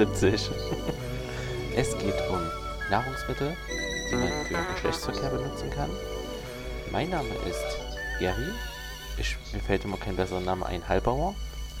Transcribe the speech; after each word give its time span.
Podcast 0.00 0.20
zur 0.20 0.30
Folge 0.30 0.40
70. 0.40 0.50
Es 1.76 1.98
geht 1.98 2.14
um 2.30 2.40
Nahrungsmittel, 2.90 3.54
die 4.10 4.16
man 4.16 4.28
für 4.46 4.72
Geschlechtsverkehr 4.74 5.28
benutzen 5.30 5.70
kann. 5.70 5.90
Mein 6.90 7.10
Name 7.10 7.28
ist 7.48 7.78
Gary. 8.18 8.50
Ich, 9.18 9.36
mir 9.52 9.60
fällt 9.60 9.84
immer 9.84 9.98
kein 9.98 10.16
besserer 10.16 10.40
Name 10.40 10.64
ein, 10.64 10.88
Halbauer. 10.88 11.34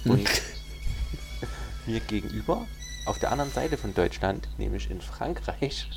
Und 0.04 0.28
mir 1.86 2.00
gegenüber, 2.00 2.66
auf 3.06 3.18
der 3.18 3.32
anderen 3.32 3.50
Seite 3.52 3.78
von 3.78 3.94
Deutschland, 3.94 4.48
nämlich 4.58 4.90
in 4.90 5.00
Frankreich, 5.00 5.88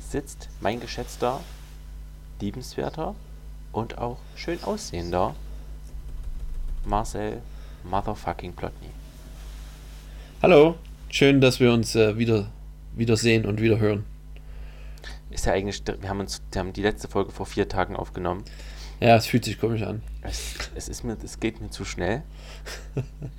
sitzt 0.00 0.48
mein 0.60 0.80
geschätzter, 0.80 1.40
liebenswerter 2.40 3.14
und 3.72 3.98
auch 3.98 4.18
schön 4.34 4.62
aussehender 4.64 5.36
Marcel 6.84 7.40
Motherfucking 7.84 8.54
Plotny. 8.54 8.90
Hallo, 10.42 10.76
schön, 11.14 11.40
dass 11.40 11.60
wir 11.60 11.72
uns 11.72 11.94
äh, 11.94 12.18
wieder, 12.18 12.50
wieder 12.94 13.16
sehen 13.16 13.46
und 13.46 13.60
wieder 13.60 13.78
hören. 13.78 14.04
Ist 15.30 15.46
ja 15.46 15.52
eigentlich, 15.52 15.82
wir 16.00 16.08
haben 16.08 16.20
uns, 16.20 16.42
wir 16.52 16.60
haben 16.60 16.72
die 16.72 16.82
letzte 16.82 17.08
Folge 17.08 17.30
vor 17.30 17.46
vier 17.46 17.68
Tagen 17.68 17.96
aufgenommen. 17.96 18.44
Ja, 19.00 19.16
es 19.16 19.26
fühlt 19.26 19.44
sich 19.44 19.58
komisch 19.58 19.82
an. 19.82 20.02
Es, 20.22 20.54
es 20.74 20.88
ist 20.88 21.04
mir, 21.04 21.16
es 21.22 21.40
geht 21.40 21.60
mir 21.60 21.70
zu 21.70 21.84
schnell. 21.84 22.22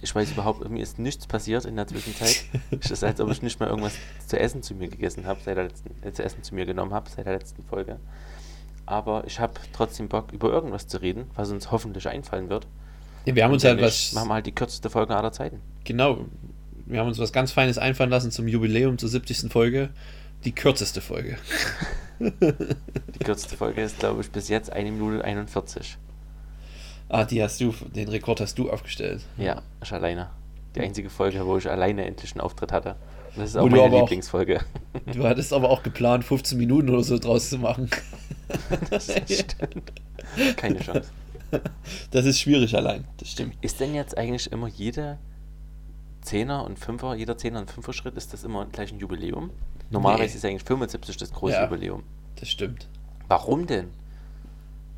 Ich 0.01 0.13
weiß 0.13 0.31
überhaupt, 0.31 0.69
mir 0.69 0.83
ist 0.83 0.99
nichts 0.99 1.27
passiert 1.27 1.65
in 1.65 1.75
der 1.75 1.87
Zwischenzeit. 1.87 2.45
Es 2.79 2.91
ist, 2.91 3.03
als 3.03 3.19
ob 3.19 3.31
ich 3.31 3.41
nicht 3.41 3.59
mal 3.59 3.69
irgendwas 3.69 3.95
zu 4.27 4.37
essen 4.37 4.61
zu 4.61 4.75
mir 4.75 4.89
gegessen 4.89 5.25
habe, 5.25 5.39
seit 5.43 5.57
der 5.57 5.65
letzten, 5.65 6.07
äh, 6.07 6.11
zu 6.11 6.23
essen 6.23 6.43
zu 6.43 6.55
mir 6.55 6.65
genommen 6.65 6.93
habe, 6.93 7.09
seit 7.09 7.25
der 7.25 7.33
letzten 7.33 7.63
Folge. 7.63 7.99
Aber 8.85 9.25
ich 9.25 9.39
habe 9.39 9.53
trotzdem 9.73 10.07
Bock, 10.07 10.31
über 10.31 10.51
irgendwas 10.51 10.87
zu 10.87 11.01
reden, 11.01 11.25
was 11.35 11.49
uns 11.51 11.71
hoffentlich 11.71 12.07
einfallen 12.07 12.49
wird. 12.49 12.67
Ja, 13.25 13.35
wir 13.35 13.43
haben 13.43 13.53
uns 13.53 13.63
halt 13.63 13.81
was. 13.81 14.13
Machen 14.13 14.29
wir 14.29 14.35
halt 14.35 14.45
die 14.45 14.53
kürzeste 14.53 14.89
Folge 14.89 15.15
aller 15.15 15.31
Zeiten. 15.31 15.61
Genau, 15.83 16.25
wir 16.85 16.99
haben 16.99 17.07
uns 17.07 17.19
was 17.19 17.33
ganz 17.33 17.51
Feines 17.51 17.77
einfallen 17.77 18.09
lassen 18.09 18.31
zum 18.31 18.47
Jubiläum 18.47 18.97
zur 18.97 19.09
70. 19.09 19.51
Folge. 19.51 19.89
Die 20.43 20.51
kürzeste 20.53 21.01
Folge. 21.01 21.37
Die 22.19 23.23
kürzeste 23.23 23.57
Folge 23.57 23.81
ist, 23.81 23.99
glaube 23.99 24.21
ich, 24.21 24.29
bis 24.31 24.47
jetzt 24.49 24.71
1 24.71 24.91
Minute 24.91 25.23
41. 25.23 25.97
Ah, 27.09 27.23
die 27.25 27.41
hast 27.43 27.59
du, 27.61 27.73
den 27.95 28.07
Rekord 28.09 28.39
hast 28.41 28.57
du 28.57 28.69
aufgestellt. 28.71 29.21
Ja, 29.37 29.61
ich 29.83 29.91
alleine. 29.91 30.29
Die 30.75 30.81
einzige 30.81 31.09
Folge, 31.09 31.45
wo 31.45 31.57
ich 31.57 31.69
alleine 31.69 32.05
endlich 32.05 32.33
einen 32.33 32.41
Auftritt 32.41 32.71
hatte. 32.71 32.95
Und 33.35 33.41
das 33.41 33.49
ist 33.51 33.57
auch 33.57 33.63
du 33.63 33.69
meine 33.71 33.83
aber 33.83 33.97
auch- 33.97 34.01
Lieblingsfolge. 34.01 34.61
Du 35.13 35.23
hattest 35.27 35.53
aber 35.53 35.69
auch 35.69 35.83
geplant, 35.83 36.23
15 36.23 36.57
Minuten 36.57 36.89
oder 36.89 37.03
so 37.03 37.17
draus 37.17 37.49
zu 37.49 37.57
machen. 37.57 37.89
Das 38.91 39.05
stimmt. 39.05 39.91
Keine 40.55 40.79
Chance. 40.79 41.09
Das 42.11 42.25
ist 42.25 42.39
schwierig 42.39 42.75
allein, 42.75 43.05
das 43.17 43.31
stimmt. 43.31 43.55
Ist 43.61 43.79
denn 43.79 43.95
jetzt 43.95 44.15
eigentlich 44.17 44.51
immer 44.51 44.67
jede 44.67 45.17
Zehner 46.25 46.63
und 46.65 46.77
Fünfer, 46.79 47.15
jeder 47.15 47.37
Zehner 47.37 47.59
und 47.59 47.71
Fünfer 47.71 47.93
Schritt, 47.93 48.15
ist 48.17 48.33
das 48.33 48.43
immer 48.43 48.65
gleich 48.65 48.91
ein 48.91 48.99
Jubiläum? 48.99 49.51
Normalerweise 49.89 50.31
Nee. 50.33 50.37
ist 50.37 50.45
eigentlich 50.45 50.63
75 50.63 51.17
das 51.17 51.31
große 51.31 51.53
Ja. 51.53 51.63
Jubiläum. 51.63 52.03
Das 52.37 52.49
stimmt. 52.49 52.87
Warum 53.27 53.67
denn? 53.67 53.89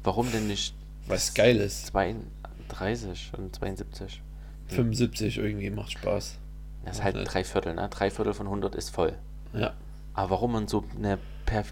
Warum 0.03 0.31
denn 0.31 0.47
nicht 0.47 0.73
Was 1.07 1.33
geil 1.33 1.57
ist. 1.57 1.87
32 1.87 3.31
und 3.37 3.55
72? 3.55 4.21
75 4.67 5.37
irgendwie 5.37 5.69
macht 5.69 5.91
Spaß. 5.91 6.37
Das 6.85 6.97
ist 6.97 7.03
halt 7.03 7.17
drei 7.25 7.43
Viertel, 7.43 7.75
ne? 7.75 7.87
Drei 7.89 8.09
Viertel 8.09 8.33
von 8.33 8.47
100 8.47 8.75
ist 8.75 8.89
voll. 8.89 9.13
Ja. 9.53 9.73
Aber 10.13 10.29
warum 10.31 10.53
man 10.53 10.67
so, 10.67 10.83
eine, 10.97 11.17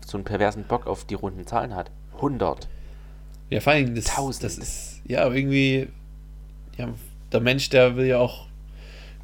so 0.06 0.18
einen 0.18 0.24
perversen 0.26 0.66
Bock 0.66 0.88
auf 0.88 1.06
die 1.06 1.16
runden 1.16 1.48
Zahlen 1.48 1.74
hat? 1.76 1.90
100. 2.16 2.68
Ja, 3.50 3.60
vor 3.62 3.74
allem, 3.74 3.96
das, 3.96 4.06
Tausend. 4.06 4.44
das 4.44 4.58
ist, 4.58 5.02
ja, 5.06 5.26
irgendwie, 5.32 5.88
ja, 6.78 6.90
der 7.32 7.40
Mensch, 7.42 7.70
der 7.70 7.96
will 7.96 8.06
ja 8.08 8.18
auch, 8.18 8.48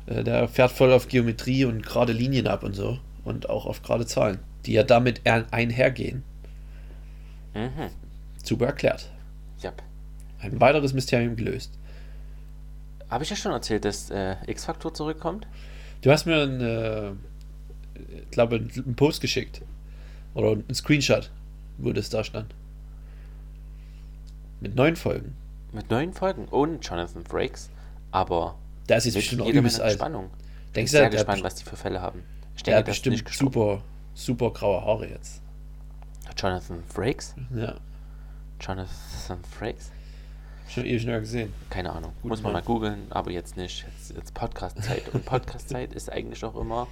äh, 0.07 0.23
der 0.23 0.47
fährt 0.47 0.71
voll 0.71 0.91
auf 0.91 1.07
Geometrie 1.07 1.65
und 1.65 1.83
gerade 1.85 2.13
Linien 2.13 2.47
ab 2.47 2.63
und 2.63 2.73
so. 2.73 2.99
Und 3.23 3.49
auch 3.49 3.65
auf 3.65 3.81
gerade 3.83 4.05
Zahlen, 4.05 4.39
die 4.65 4.73
ja 4.73 4.83
damit 4.83 5.21
ein- 5.27 5.51
einhergehen. 5.51 6.23
Mhm. 7.53 7.89
Super 8.43 8.67
erklärt. 8.67 9.11
Jap. 9.59 9.83
Ein 10.39 10.59
weiteres 10.59 10.93
Mysterium 10.93 11.35
gelöst. 11.35 11.71
Habe 13.09 13.23
ich 13.23 13.29
ja 13.29 13.35
schon 13.35 13.51
erzählt, 13.51 13.85
dass 13.85 14.09
äh, 14.09 14.37
X-Faktor 14.47 14.93
zurückkommt? 14.93 15.45
Du 16.01 16.11
hast 16.11 16.25
mir 16.25 16.41
einen, 16.41 16.61
äh, 16.61 17.11
ich 18.23 18.31
glaube, 18.31 18.55
einen 18.55 18.95
Post 18.95 19.21
geschickt. 19.21 19.61
Oder 20.33 20.51
einen 20.51 20.73
Screenshot, 20.73 21.29
wo 21.77 21.91
das 21.91 22.09
da 22.09 22.23
stand. 22.23 22.55
Mit 24.61 24.75
neun 24.75 24.95
Folgen. 24.95 25.35
Mit 25.73 25.89
neuen 25.91 26.13
Folgen 26.13 26.45
und 26.45 26.85
Jonathan 26.87 27.25
Frakes. 27.25 27.69
Aber 28.11 28.55
Der 28.91 28.97
ist 28.97 29.05
jetzt 29.05 29.13
bestimmt 29.13 29.41
auch 29.41 29.47
übelst 29.47 29.79
alt. 29.79 29.93
Spannung. 29.93 30.25
Ich 30.25 30.31
bin 30.31 30.73
Denkst 30.73 30.91
sehr 30.91 31.01
der, 31.01 31.11
der, 31.11 31.19
gespannt, 31.19 31.43
was 31.43 31.55
die 31.55 31.63
für 31.63 31.77
Fälle 31.77 32.01
haben. 32.01 32.25
Ich 32.57 32.63
der 32.63 32.75
denke, 32.75 32.91
hat 32.91 32.97
ist 32.97 33.05
nicht 33.05 33.23
bestimmt 33.23 33.53
super, 33.53 33.81
super 34.13 34.51
graue 34.51 34.81
Haare 34.81 35.07
jetzt. 35.07 35.41
Jonathan 36.35 36.83
Frakes? 36.89 37.33
Ja, 37.55 37.75
Jonathan 38.59 39.39
Frakes? 39.49 39.91
schon 40.67 40.85
ewig 40.85 41.05
nicht 41.05 41.19
gesehen. 41.19 41.53
Keine 41.69 41.93
Ahnung. 41.93 42.11
Gut, 42.21 42.31
Muss 42.31 42.41
man 42.41 42.51
mal 42.51 42.59
Mann. 42.59 42.65
googeln, 42.65 43.07
aber 43.11 43.31
jetzt 43.31 43.55
nicht. 43.55 43.85
Jetzt, 43.85 44.13
jetzt 44.13 44.33
Podcast-Zeit. 44.33 45.07
Und 45.13 45.23
Podcast-Zeit 45.25 45.93
ist 45.93 46.11
eigentlich 46.11 46.43
auch 46.43 46.57
immer 46.57 46.89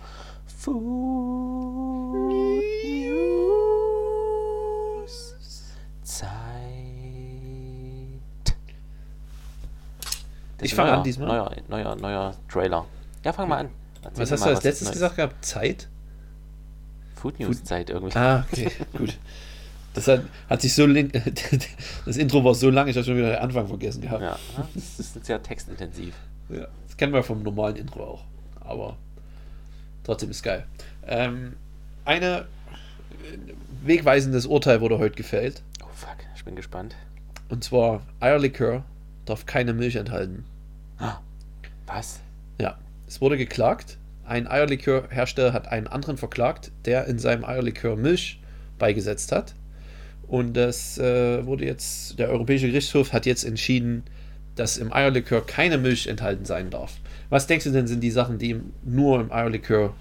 Food 0.58 2.16
News 2.94 3.60
Zeit. 6.04 6.30
Das 8.46 8.58
Ich 10.62 10.72
ist 10.72 10.76
fang 10.76 10.88
neuer, 10.88 10.98
an 10.98 11.04
diesmal. 11.04 11.28
Neuer, 11.28 11.56
neuer, 11.68 11.96
neuer 11.96 12.36
Trailer. 12.50 12.86
Ja, 13.24 13.34
fang 13.34 13.50
mal 13.50 13.58
an. 13.58 13.70
Erzähl 14.02 14.22
Was 14.22 14.32
hast 14.32 14.40
mal 14.42 14.46
du 14.48 14.56
als 14.56 14.64
letztes 14.64 14.86
Neues. 14.88 14.94
gesagt 14.94 15.16
gehabt? 15.16 15.46
Zeit? 15.46 15.88
Food 17.16 17.40
News 17.40 17.64
Zeit 17.64 17.90
irgendwie. 17.90 18.18
Ah, 18.18 18.46
okay, 18.52 18.72
gut. 18.98 19.18
Das 19.94 20.08
hat, 20.08 20.22
hat 20.50 20.62
sich 20.62 20.74
so 20.74 20.88
das 22.06 22.18
Intro 22.18 22.44
war 22.44 22.54
so 22.54 22.70
lang, 22.70 22.88
ich 22.88 22.96
habe 22.96 23.06
schon 23.06 23.18
wieder 23.18 23.32
den 23.32 23.40
Anfang 23.40 23.68
vergessen 23.68 24.02
gehabt. 24.02 24.22
Ja, 24.22 24.38
das 24.74 25.00
ist 25.00 25.26
sehr 25.26 25.42
textintensiv. 25.42 26.14
Ja, 26.50 26.68
Das 26.88 26.96
kennen 26.96 27.12
wir 27.14 27.24
vom 27.24 27.44
normalen 27.44 27.76
Intro 27.76 28.04
auch. 28.04 28.24
Aber 28.62 28.96
trotzdem 30.04 30.30
ist 30.30 30.44
geil. 30.44 30.66
Ähm, 31.08 31.56
eine 32.06 32.38
äh, 32.38 32.46
wegweisendes 33.84 34.46
Urteil 34.46 34.80
wurde 34.80 35.00
heute 35.00 35.16
gefällt. 35.16 35.62
Oh 35.84 35.88
fuck, 35.94 36.18
ich 36.36 36.46
bin 36.46 36.56
gespannt. 36.56 36.96
Und 37.50 37.64
zwar 37.64 38.02
Eierlikör 38.20 38.84
darf 39.30 39.46
keine 39.46 39.74
Milch 39.74 39.96
enthalten. 39.96 40.44
Ah, 40.98 41.18
Was? 41.88 42.20
Ja, 42.60 42.78
es 43.08 43.22
wurde 43.22 43.38
geklagt. 43.38 43.98
Ein 44.26 44.48
Eierlikörhersteller 44.48 45.54
hat 45.54 45.68
einen 45.70 45.88
anderen 45.88 46.18
verklagt, 46.18 46.72
der 46.86 47.06
in 47.08 47.18
seinem 47.20 47.46
Eierlikör 47.46 47.96
Milch 47.96 48.40
beigesetzt 48.78 49.32
hat. 49.32 49.56
Und 50.28 50.54
das 50.54 50.98
äh, 51.00 51.46
wurde 51.46 51.66
jetzt, 51.66 52.20
der 52.20 52.30
Europäische 52.30 52.68
Gerichtshof 52.68 53.14
hat 53.14 53.26
jetzt 53.26 53.44
entschieden, 53.44 54.04
dass 54.56 54.78
im 54.78 54.94
Eierlikör 54.94 55.44
keine 55.46 55.78
Milch 55.80 56.06
enthalten 56.08 56.46
sein 56.46 56.70
darf. 56.70 56.98
Was 57.30 57.48
denkst 57.48 57.64
du 57.66 57.72
denn, 57.72 57.88
sind 57.88 58.02
die 58.02 58.12
Sachen, 58.12 58.38
die 58.38 58.52
im- 58.52 58.74
nur 58.84 59.20
im 59.22 59.32
Eierlikör 59.32 59.94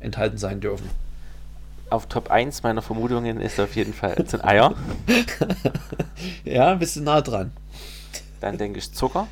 enthalten 0.00 0.38
sein 0.38 0.60
dürfen? 0.60 0.88
Auf 1.90 2.06
Top 2.08 2.30
1 2.30 2.62
meiner 2.62 2.80
Vermutungen 2.80 3.40
ist 3.40 3.60
auf 3.60 3.76
jeden 3.76 3.92
Fall 3.92 4.16
sind 4.26 4.42
Eier. 4.44 4.74
ja, 6.44 6.74
bist 6.74 6.96
du 6.96 7.02
nah 7.02 7.20
dran. 7.20 7.52
Dann 8.44 8.58
denke 8.58 8.78
ich 8.78 8.92
Zucker. 8.92 9.26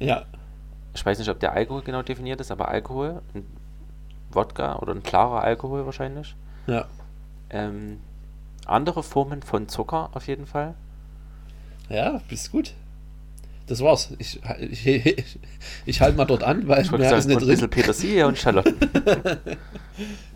Ja, 0.00 0.24
Ich 0.94 1.06
weiß 1.06 1.16
nicht, 1.20 1.28
ob 1.28 1.38
der 1.38 1.52
Alkohol 1.52 1.82
genau 1.82 2.02
definiert 2.02 2.40
ist, 2.40 2.50
aber 2.50 2.66
Alkohol, 2.66 3.22
ein 3.34 3.46
Wodka 4.32 4.76
oder 4.80 4.92
ein 4.96 5.04
klarer 5.04 5.42
Alkohol 5.42 5.86
wahrscheinlich. 5.86 6.34
ja. 6.66 6.86
Ähm, 7.50 8.00
andere 8.66 9.04
Formen 9.04 9.42
von 9.42 9.68
Zucker 9.68 10.10
auf 10.12 10.26
jeden 10.26 10.46
Fall. 10.46 10.74
Ja, 11.88 12.20
bist 12.28 12.50
gut. 12.50 12.74
Das 13.68 13.80
war's. 13.80 14.12
Ich, 14.18 14.40
ich, 14.58 14.84
ich, 14.88 15.38
ich 15.84 16.00
halte 16.00 16.16
mal 16.16 16.24
dort 16.24 16.42
an, 16.42 16.66
weil 16.66 16.82
Ich 16.82 16.90
mehr 16.90 17.00
ist 17.02 17.10
sagen, 17.10 17.26
nicht 17.28 17.36
und 17.36 17.42
ein 17.42 17.46
drin. 17.46 17.48
bisschen 17.54 17.70
Petersilie 17.70 18.26
und 18.26 18.36
Schalotten. 18.38 18.76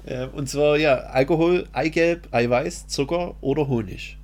Äh, 0.06 0.26
und 0.28 0.48
zwar, 0.48 0.78
ja, 0.78 0.94
Alkohol, 0.94 1.66
Eigelb, 1.72 2.28
Eiweiß, 2.32 2.86
Zucker 2.86 3.34
oder 3.42 3.68
Honig. 3.68 4.16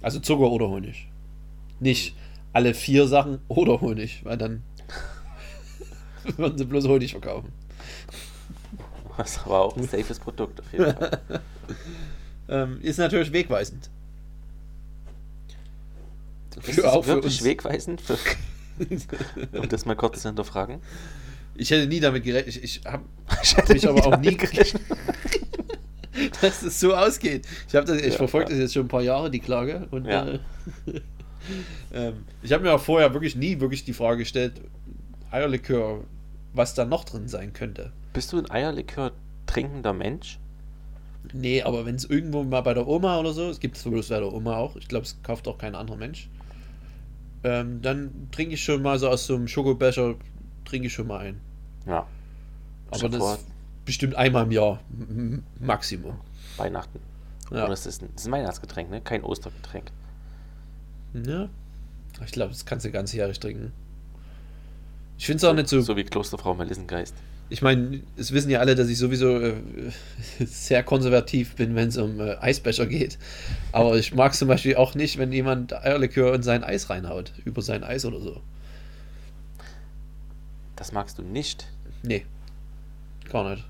Also 0.00 0.20
Zucker 0.20 0.50
oder 0.50 0.68
Honig. 0.68 1.06
Nicht 1.80 2.16
alle 2.52 2.74
vier 2.74 3.06
Sachen 3.08 3.40
oder 3.48 3.80
Honig, 3.80 4.24
weil 4.24 4.36
dann 4.38 4.62
würden 6.36 6.58
sie 6.58 6.64
bloß 6.64 6.86
Honig 6.86 7.12
verkaufen. 7.12 7.52
Was 9.16 9.40
aber 9.44 9.60
auch 9.60 9.76
ein 9.76 9.86
safes 9.86 10.18
Produkt 10.18 10.60
auf 10.60 10.72
jeden 10.72 10.94
Fall. 10.96 11.20
Ähm, 12.48 12.80
ist 12.82 12.98
natürlich 12.98 13.32
wegweisend. 13.32 13.88
Ist 16.66 16.74
Für- 16.74 16.82
das 16.82 16.92
auch 16.92 17.04
für 17.04 17.14
wirklich 17.14 17.38
uns. 17.40 17.44
wegweisend? 17.44 18.00
Für, 18.00 18.18
um 19.58 19.68
das 19.68 19.86
mal 19.86 19.96
kurz 19.96 20.20
zu 20.22 20.28
hinterfragen. 20.28 20.80
Ich 21.54 21.70
hätte 21.70 21.86
nie 21.86 22.00
damit 22.00 22.24
gerechnet. 22.24 22.56
Ich, 22.56 22.62
ich 22.62 22.84
habe 22.84 23.04
mich 23.72 23.88
aber 23.88 24.06
auch 24.06 24.18
nie 24.18 24.36
gerechnet. 24.36 24.82
dass 26.42 26.62
es 26.62 26.80
so 26.80 26.94
ausgeht. 26.94 27.46
Ich 27.68 27.72
das, 27.72 27.88
ich 27.90 28.04
Ja, 28.06 28.10
verfolge 28.18 28.46
ja. 28.50 28.56
das 28.56 28.58
jetzt 28.64 28.74
schon 28.74 28.84
ein 28.86 28.88
paar 28.88 29.02
Jahre, 29.02 29.30
die 29.30 29.40
Klage. 29.40 29.86
Und 29.90 30.04
Ja. 30.06 30.26
äh, 30.28 30.38
ähm, 31.92 32.24
ich 32.42 32.52
habe 32.52 32.62
mir 32.62 32.72
auch 32.72 32.80
vorher 32.80 33.12
wirklich 33.12 33.36
nie 33.36 33.60
wirklich 33.60 33.84
die 33.84 33.92
Frage 33.92 34.18
gestellt, 34.18 34.60
Eierlikör 35.30 36.04
was 36.54 36.74
da 36.74 36.84
noch 36.84 37.04
drin 37.04 37.28
sein 37.28 37.52
könnte. 37.52 37.92
Bist 38.12 38.32
du 38.32 38.38
ein 38.38 38.50
Eierlikör 38.50 39.12
trinkender 39.46 39.92
Mensch? 39.92 40.38
Nee, 41.32 41.62
aber 41.62 41.86
wenn 41.86 41.94
es 41.94 42.04
irgendwo 42.04 42.42
mal 42.42 42.60
bei 42.62 42.74
der 42.74 42.86
Oma 42.86 43.18
oder 43.18 43.32
so, 43.32 43.48
es 43.48 43.60
gibt 43.60 43.76
es 43.76 43.84
bloß 43.84 44.08
bei 44.08 44.20
der 44.20 44.32
Oma 44.32 44.56
auch, 44.56 44.76
ich 44.76 44.88
glaube, 44.88 45.04
es 45.04 45.22
kauft 45.22 45.46
auch 45.46 45.56
kein 45.56 45.74
anderer 45.74 45.96
Mensch, 45.96 46.28
ähm, 47.44 47.80
dann 47.80 48.28
trinke 48.32 48.54
ich 48.54 48.64
schon 48.64 48.82
mal 48.82 48.98
so 48.98 49.08
aus 49.08 49.26
so 49.26 49.36
einem 49.36 49.48
Schokobecher, 49.48 50.16
trinke 50.64 50.88
ich 50.88 50.92
schon 50.92 51.06
mal 51.06 51.20
ein. 51.20 51.40
Ja. 51.86 52.06
Aber 52.90 53.08
das 53.08 53.38
ist 53.38 53.46
bestimmt 53.84 54.14
einmal 54.16 54.44
im 54.44 54.50
Jahr, 54.50 54.80
Maximum. 55.60 56.16
Weihnachten. 56.56 57.00
Ja. 57.50 57.64
Und 57.64 57.70
das 57.70 57.86
ist, 57.86 58.02
ein, 58.02 58.08
das 58.12 58.22
ist 58.22 58.28
ein 58.28 58.32
Weihnachtsgetränk, 58.32 58.90
ne? 58.90 59.00
Kein 59.00 59.22
Ostergetränk. 59.22 59.90
Ja. 61.14 61.48
Ich 62.24 62.32
glaube, 62.32 62.52
das 62.52 62.64
kannst 62.66 62.84
du 62.84 62.90
ganzjährig 62.90 63.40
trinken. 63.40 63.72
Ich 65.18 65.26
finde 65.26 65.38
es 65.38 65.44
auch 65.44 65.54
nicht 65.54 65.68
so 65.68 65.80
So 65.80 65.96
wie 65.96 66.04
Klosterfrau 66.04 66.54
Melissengeist. 66.54 67.14
Ich 67.48 67.60
meine, 67.60 68.00
es 68.16 68.32
wissen 68.32 68.50
ja 68.50 68.60
alle, 68.60 68.74
dass 68.74 68.88
ich 68.88 68.96
sowieso 68.96 69.38
äh, 69.38 69.54
sehr 70.38 70.82
konservativ 70.82 71.54
bin, 71.54 71.74
wenn 71.74 71.88
es 71.88 71.98
um 71.98 72.18
äh, 72.18 72.36
Eisbecher 72.36 72.86
geht. 72.86 73.18
Aber 73.72 73.96
ich 73.96 74.14
mag 74.14 74.34
zum 74.34 74.48
Beispiel 74.48 74.76
auch 74.76 74.94
nicht, 74.94 75.18
wenn 75.18 75.32
jemand 75.32 75.74
Eierlikör 75.74 76.34
in 76.34 76.42
sein 76.42 76.64
Eis 76.64 76.88
reinhaut, 76.88 77.32
über 77.44 77.60
sein 77.60 77.84
Eis 77.84 78.04
oder 78.04 78.20
so. 78.20 78.40
Das 80.76 80.92
magst 80.92 81.18
du 81.18 81.22
nicht. 81.22 81.68
Nee, 82.02 82.24
gar 83.30 83.48
nicht. 83.50 83.64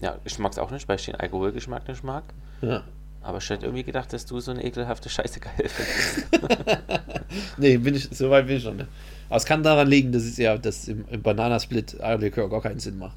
Ja, 0.00 0.18
ich 0.24 0.38
mag's 0.40 0.58
auch 0.58 0.72
nicht, 0.72 0.88
weil 0.88 0.96
ich 0.96 1.04
den 1.04 1.14
Alkoholgeschmack 1.14 1.86
nicht 1.86 2.02
mag. 2.02 2.24
Ja. 2.60 2.82
Aber 3.22 3.38
ich 3.38 3.48
hätte 3.48 3.66
irgendwie 3.66 3.84
gedacht, 3.84 4.12
dass 4.12 4.26
du 4.26 4.40
so 4.40 4.50
eine 4.50 4.64
ekelhafte 4.64 5.08
Scheiße 5.08 5.40
geil 5.40 5.68
findest. 5.68 6.28
Nee, 7.56 7.78
bin 7.78 7.94
ich, 7.94 8.08
so 8.10 8.30
weit 8.30 8.46
bin 8.46 8.56
ich 8.56 8.64
noch 8.64 8.74
nicht. 8.74 8.88
Aber 9.28 9.36
es 9.36 9.44
kann 9.44 9.62
daran 9.62 9.88
liegen, 9.88 10.12
dass 10.12 10.24
es 10.24 10.36
ja 10.36 10.58
dass 10.58 10.88
im, 10.88 11.06
im 11.08 11.22
Bananasplit 11.22 12.02
Eierlikör 12.02 12.50
gar 12.50 12.60
keinen 12.60 12.80
Sinn 12.80 12.98
macht. 12.98 13.16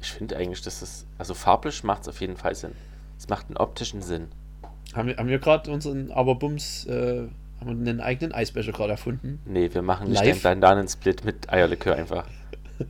Ich 0.00 0.12
finde 0.12 0.36
eigentlich, 0.36 0.62
dass 0.62 0.80
das, 0.80 1.04
also 1.18 1.34
farblich 1.34 1.82
macht 1.84 2.02
es 2.02 2.08
auf 2.08 2.20
jeden 2.20 2.36
Fall 2.36 2.54
Sinn. 2.54 2.72
Es 3.18 3.28
macht 3.28 3.46
einen 3.48 3.56
optischen 3.56 4.00
Sinn. 4.00 4.28
Haben 4.94 5.08
wir, 5.08 5.16
haben 5.16 5.28
wir 5.28 5.38
gerade 5.38 5.70
unseren 5.70 6.10
Aberbums, 6.10 6.86
äh, 6.86 7.24
haben 7.60 7.84
wir 7.84 7.90
einen 7.90 8.00
eigenen 8.00 8.32
Eisbecher 8.32 8.72
gerade 8.72 8.92
erfunden? 8.92 9.40
Nee, 9.44 9.68
wir 9.72 9.82
machen 9.82 10.08
nicht 10.08 10.24
Live? 10.24 10.46
einen 10.46 10.60
Bananensplit 10.60 11.24
mit 11.24 11.50
Eierlikör 11.50 11.96
einfach. 11.96 12.26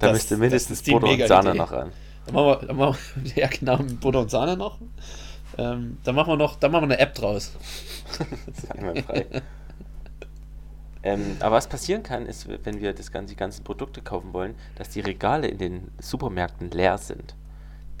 Da 0.00 0.12
müsste 0.12 0.36
mindestens 0.36 0.84
Butter 0.84 1.08
und. 1.08 1.26
Sahne 1.26 1.56
noch 1.56 1.72
ran. 1.72 1.90
Dann 2.28 2.34
machen 2.34 2.46
wir, 2.46 2.66
dann 2.66 2.76
machen 2.76 2.98
wir 3.16 3.32
ja 3.42 3.48
genau, 3.48 3.78
Butter 4.00 4.20
und 4.20 4.30
Sahne 4.30 4.56
noch. 4.56 4.78
Ähm, 5.56 5.98
dann 6.04 6.14
machen 6.14 6.32
wir 6.32 6.36
noch, 6.36 6.56
dann 6.56 6.70
machen 6.70 6.88
wir 6.88 6.94
eine 6.94 6.98
App 6.98 7.14
draus. 7.14 7.52
Ähm, 11.00 11.36
aber 11.38 11.54
was 11.54 11.68
passieren 11.68 12.02
kann, 12.02 12.26
ist, 12.26 12.48
wenn 12.48 12.80
wir 12.80 12.92
das 12.92 13.12
ganze, 13.12 13.32
die 13.32 13.38
ganzen 13.38 13.62
Produkte 13.62 14.02
kaufen 14.02 14.32
wollen, 14.32 14.56
dass 14.74 14.88
die 14.88 14.98
Regale 15.00 15.46
in 15.46 15.56
den 15.56 15.90
Supermärkten 16.00 16.72
leer 16.72 16.98
sind. 16.98 17.36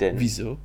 Denn 0.00 0.18
Wieso? 0.18 0.58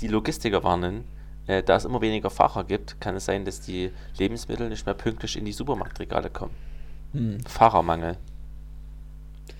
die 0.00 0.08
Logistiker 0.08 0.62
warnen, 0.62 1.04
äh, 1.46 1.62
da 1.62 1.76
es 1.76 1.86
immer 1.86 2.02
weniger 2.02 2.28
Fahrer 2.28 2.64
gibt, 2.64 3.00
kann 3.00 3.16
es 3.16 3.24
sein, 3.24 3.46
dass 3.46 3.62
die 3.62 3.90
Lebensmittel 4.18 4.68
nicht 4.68 4.84
mehr 4.84 4.94
pünktlich 4.94 5.36
in 5.36 5.46
die 5.46 5.52
Supermarktregale 5.52 6.28
kommen. 6.28 6.54
Hm. 7.12 7.40
Fahrermangel. 7.46 8.18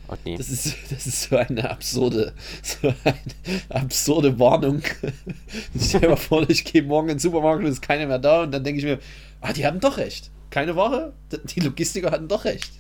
Und 0.09 0.25
nee. 0.27 0.37
Das 0.37 0.51
ist, 0.51 0.75
das 0.91 1.07
ist 1.07 1.23
so 1.23 1.37
eine 1.37 1.71
absurde, 1.71 2.33
so 2.63 2.93
eine 3.05 3.17
absurde 3.71 4.39
Warnung. 4.39 4.83
Stell 5.81 6.01
dir 6.01 6.09
mal 6.11 6.17
vor, 6.17 6.49
ich 6.51 6.65
gehe 6.65 6.83
morgen 6.83 7.09
in 7.09 7.15
den 7.15 7.21
Supermarkt 7.21 7.61
und 7.61 7.67
es 7.67 7.75
ist 7.75 7.83
keiner 7.83 8.07
mehr 8.07 8.19
da 8.19 8.43
und 8.43 8.51
dann 8.53 8.63
denke 8.65 8.81
ich 8.81 8.85
mir, 8.85 8.99
ah, 9.41 9.53
die 9.53 9.65
haben 9.67 9.81
doch 9.81 9.97
recht. 9.97 10.31
Keine 10.51 10.77
Ware? 10.77 11.15
Die 11.55 11.61
Logistiker 11.61 12.11
hatten 12.11 12.29
doch 12.29 12.45
recht. 12.45 12.73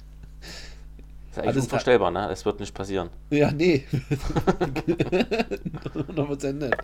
ist 1.31 1.39
eigentlich 1.39 1.49
alles- 1.49 1.65
unvorstellbar, 1.65 2.11
ne? 2.11 2.27
Das 2.29 2.45
wird 2.45 2.61
nicht 2.61 2.75
passieren. 2.75 3.09
Ja, 3.31 3.51
nee. 3.51 3.85
100% 5.95 6.53
nicht. 6.53 6.77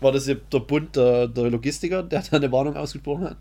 War 0.00 0.12
das 0.12 0.26
der 0.26 0.34
Bund 0.60 0.94
der, 0.94 1.26
der 1.28 1.50
Logistiker, 1.50 2.02
der 2.04 2.22
da 2.22 2.36
eine 2.36 2.52
Warnung 2.52 2.76
ausgesprochen 2.76 3.24
hat? 3.30 3.36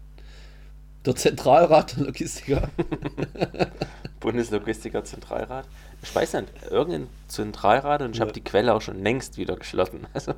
Der 1.06 1.16
Zentralrat 1.16 1.98
der 1.98 2.06
Logistiker? 2.06 2.70
Bundeslogistiker 4.20 5.04
Zentralrat. 5.04 5.66
Ich 6.02 6.14
weiß 6.16 6.34
nicht, 6.34 6.48
irgendein 6.72 7.08
Zentralrat 7.28 8.02
und 8.02 8.12
ich 8.12 8.18
Ja. 8.18 8.22
habe 8.22 8.32
die 8.34 8.44
Quelle 8.44 8.74
auch 8.74 8.82
schon 8.82 9.02
längst 9.04 9.38
wieder 9.38 9.56
geschlossen. 9.56 10.08
Also 10.14 10.34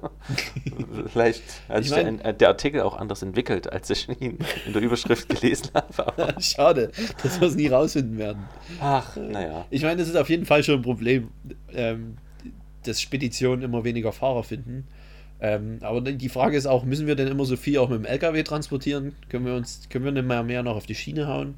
vielleicht 1.14 1.42
hat 1.70 1.82
Ich 1.82 1.90
sich 1.90 2.04
mein- 2.04 2.18
der, 2.20 2.34
der 2.34 2.48
Artikel 2.50 2.82
auch 2.82 2.98
anders 2.98 3.22
entwickelt, 3.22 3.72
als 3.72 3.90
ich 3.90 4.10
ihn 4.10 4.40
in 4.66 4.74
der 4.74 4.82
Überschrift 4.82 5.30
gelesen 5.30 5.70
habe. 5.74 6.08
Aber, 6.08 6.42
Schade, 6.42 6.92
dass 7.24 7.40
wir 7.40 7.48
es 7.48 7.56
nie 7.56 7.68
rausfinden 7.68 8.18
werden. 8.18 8.44
ach, 8.82 9.16
naja. 9.16 9.66
Ich 9.70 9.84
meine, 9.84 9.98
das 9.98 10.10
ist 10.10 10.16
auf 10.18 10.30
jeden 10.30 10.46
Fall 10.46 10.64
schon 10.64 10.76
ein 10.76 10.82
Problem, 10.82 11.30
ähm, 11.74 12.18
dass 12.84 13.02
Speditionen 13.02 13.62
immer 13.64 13.84
weniger 13.84 14.12
Fahrer 14.12 14.44
finden. 14.44 14.88
Ähm, 15.40 15.78
aber 15.82 16.02
die 16.02 16.30
Frage 16.30 16.58
ist 16.58 16.66
auch, 16.66 16.84
müssen 16.84 17.06
wir 17.06 17.16
denn 17.16 17.28
immer 17.28 17.46
so 17.46 17.56
viel 17.56 17.78
auch 17.78 17.90
mit 17.90 18.00
dem 18.00 18.06
LKW 18.06 18.42
transportieren? 18.44 19.16
Können 19.30 19.46
wir 19.46 19.56
uns, 19.56 19.88
können 19.90 20.06
wir 20.06 20.12
nicht 20.12 20.28
mehr, 20.28 20.44
mehr 20.44 20.64
noch 20.64 20.76
auf 20.76 20.86
die 20.86 20.96
Schiene 20.96 21.28
hauen? 21.28 21.56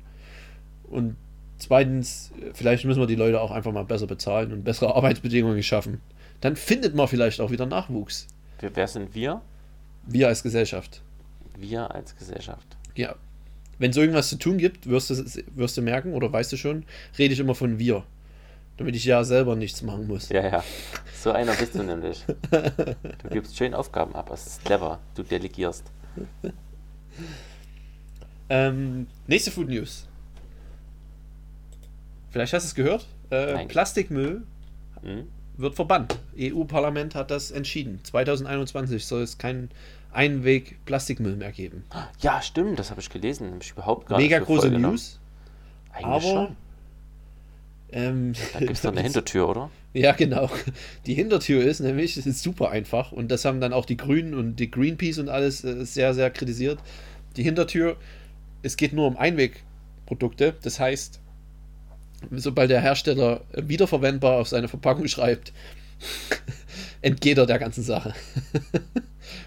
Und 0.84 1.16
zweitens, 1.60 2.32
vielleicht 2.54 2.86
müssen 2.86 3.00
wir 3.00 3.08
die 3.08 3.16
Leute 3.16 3.40
auch 3.40 3.52
einfach 3.52 3.72
mal 3.72 3.86
besser 3.86 4.08
bezahlen 4.08 4.52
und 4.52 4.64
bessere 4.64 4.96
Arbeitsbedingungen 4.96 5.64
schaffen. 5.64 6.02
Dann 6.42 6.56
findet 6.56 6.96
man 6.96 7.08
vielleicht 7.08 7.40
auch 7.42 7.52
wieder 7.52 7.66
Nachwuchs. 7.66 8.28
Wir, 8.60 8.76
wer 8.76 8.88
sind 8.88 9.16
wir? 9.16 9.42
Wir 10.06 10.28
als 10.28 10.44
Gesellschaft. 10.44 11.02
Wir 11.58 11.94
als 11.94 12.16
Gesellschaft. 12.16 12.78
Ja. 12.96 13.16
Wenn 13.78 13.92
es 13.92 13.98
irgendwas 13.98 14.30
zu 14.30 14.38
tun 14.38 14.58
gibt, 14.58 14.90
wirst 14.90 15.10
du, 15.10 15.16
wirst 15.56 15.78
du 15.78 15.82
merken 15.82 16.14
oder 16.14 16.32
weißt 16.32 16.52
du 16.52 16.58
schon, 16.58 16.84
rede 17.18 17.34
ich 17.34 17.40
immer 17.40 17.56
von 17.56 17.80
wir. 17.80 18.04
Damit 18.80 18.96
ich 18.96 19.06
ja 19.06 19.24
selber 19.24 19.56
nichts 19.56 19.82
machen 19.84 20.08
muss. 20.08 20.30
Ja, 20.30 20.42
ja. 20.48 20.64
So 21.14 21.32
einer 21.32 21.54
bist 21.54 21.76
du 21.76 21.84
nämlich. 21.84 22.26
Du 22.50 23.30
gibst 23.30 23.56
schön 23.58 23.74
Aufgaben 23.76 24.16
ab. 24.16 24.28
Das 24.30 24.48
ist 24.48 24.66
clever. 24.66 25.00
Du 25.16 25.22
delegierst. 25.24 25.84
Ähm, 28.50 29.08
nächste 29.28 29.52
Food 29.52 29.68
News. 29.70 30.08
Vielleicht 32.32 32.54
hast 32.54 32.64
du 32.64 32.68
es 32.68 32.76
gehört. 32.76 33.06
Äh. 33.30 33.66
Plastikmüll 33.68 34.44
Hm? 35.02 35.28
wird 35.58 35.76
verbannt. 35.76 36.18
EU-Parlament 36.38 37.16
hat 37.16 37.32
das 37.32 37.52
entschieden. 37.52 38.00
2021 38.04 39.06
soll 39.06 39.22
es 39.22 39.38
keinen 39.38 39.70
Einweg-Plastikmüll 40.14 41.36
mehr 41.36 41.52
geben. 41.52 41.84
Ja, 42.22 42.42
stimmt. 42.42 42.80
Das 42.80 42.90
habe 42.92 43.02
ich 43.02 43.10
gelesen. 43.10 43.52
Hab 43.54 43.62
ich 43.64 43.72
überhaupt 43.72 44.08
gar 44.08 44.18
Mega 44.20 44.40
nicht 44.40 44.48
große. 44.48 44.70
News. 44.72 45.20
Eigentlich 45.92 46.06
Aber. 46.08 46.22
schon. 46.22 46.56
Ähm, 47.92 48.34
Da 48.54 48.60
gibt 48.60 48.72
es 48.72 48.82
doch 48.82 48.92
eine 48.92 49.02
Hintertür, 49.04 49.50
oder? 49.50 49.72
Ja, 49.94 50.12
genau. 50.14 50.50
Die 51.06 51.14
Hintertür 51.14 51.64
ist 51.64 51.80
nämlich, 51.80 52.18
es 52.18 52.26
ist 52.26 52.44
super 52.44 52.70
einfach 52.70 53.12
und 53.12 53.30
das 53.30 53.46
haben 53.46 53.60
dann 53.62 53.74
auch 53.74 53.86
die 53.86 53.98
Grünen 53.98 54.34
und 54.34 54.58
die 54.58 54.70
Greenpeace 54.70 55.18
und 55.20 55.30
alles 55.30 55.64
äh, 55.64 55.86
sehr, 55.86 56.14
sehr 56.14 56.30
kritisiert. 56.30 56.80
Die 57.38 57.44
Hintertür, 57.44 57.98
es 58.62 58.78
geht 58.78 58.94
nur 58.94 59.08
um 59.08 59.18
Einwegprodukte, 59.18 60.56
das 60.62 60.80
heißt, 60.80 61.22
sobald 62.32 62.70
der 62.70 62.82
Hersteller 62.82 63.42
wiederverwendbar 63.54 64.40
auf 64.40 64.48
seine 64.48 64.68
Verpackung 64.68 65.08
schreibt, 65.08 65.54
entgeht 67.02 67.38
er 67.38 67.46
der 67.46 67.60
ganzen 67.60 67.84
Sache. 67.84 68.14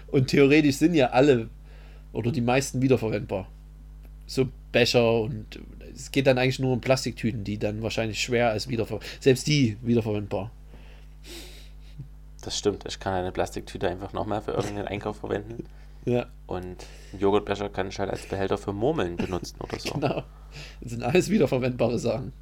und 0.07 0.27
theoretisch 0.27 0.77
sind 0.77 0.95
ja 0.95 1.11
alle 1.11 1.49
oder 2.11 2.31
die 2.31 2.41
meisten 2.41 2.81
wiederverwendbar. 2.81 3.47
So 4.25 4.49
Becher 4.73 5.21
und 5.21 5.59
es 5.95 6.11
geht 6.11 6.27
dann 6.27 6.37
eigentlich 6.37 6.59
nur 6.59 6.73
um 6.73 6.81
Plastiktüten, 6.81 7.45
die 7.45 7.57
dann 7.57 7.81
wahrscheinlich 7.81 8.19
schwer 8.21 8.49
als 8.49 8.67
wiederverwendbar, 8.67 9.09
selbst 9.21 9.47
die 9.47 9.77
wiederverwendbar. 9.81 10.51
Das 12.41 12.57
stimmt. 12.57 12.83
Ich 12.85 12.99
kann 12.99 13.13
eine 13.13 13.31
Plastiktüte 13.31 13.87
einfach 13.87 14.11
nochmal 14.11 14.41
für 14.41 14.51
irgendeinen 14.51 14.87
Einkauf 14.89 15.17
verwenden. 15.17 15.63
Ja, 16.05 16.25
Und 16.47 16.65
einen 17.13 17.21
Joghurtbecher 17.21 17.69
kann 17.69 17.87
ich 17.87 17.97
halt 17.97 18.09
als 18.09 18.25
Behälter 18.25 18.57
für 18.57 18.73
Murmeln 18.73 19.15
benutzen 19.15 19.55
oder 19.61 19.79
so. 19.79 19.93
genau. 19.93 20.23
Das 20.81 20.91
sind 20.91 21.01
alles 21.01 21.29
wiederverwendbare 21.29 21.97
Sachen. 21.97 22.33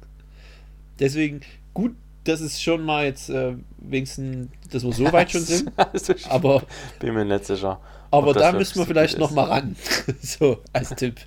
Deswegen 0.98 1.42
gut, 1.72 1.94
dass 2.24 2.40
es 2.40 2.60
schon 2.60 2.84
mal 2.84 3.04
jetzt 3.04 3.30
äh, 3.30 3.54
wenigstens, 3.78 4.48
dass 4.68 4.82
wir 4.82 4.92
so 4.92 5.12
weit 5.12 5.30
schon 5.30 5.40
sind. 5.44 5.70
Also 5.76 6.12
ich 6.12 6.28
Aber, 6.28 6.64
bin 6.98 7.14
mir 7.14 7.24
nicht 7.24 7.44
sicher. 7.44 7.80
Aber 8.12 8.34
da 8.34 8.52
müssen 8.52 8.78
wir 8.78 8.86
vielleicht 8.86 9.14
gut 9.14 9.20
noch 9.20 9.30
ist. 9.30 9.34
mal 9.36 9.44
ran. 9.48 9.76
so, 10.22 10.62
als 10.72 10.90
Tipp. 10.90 11.20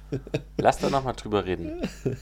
Lass 0.58 0.78
da 0.78 0.90
nochmal 0.90 1.14
drüber 1.16 1.46
reden. 1.46 1.82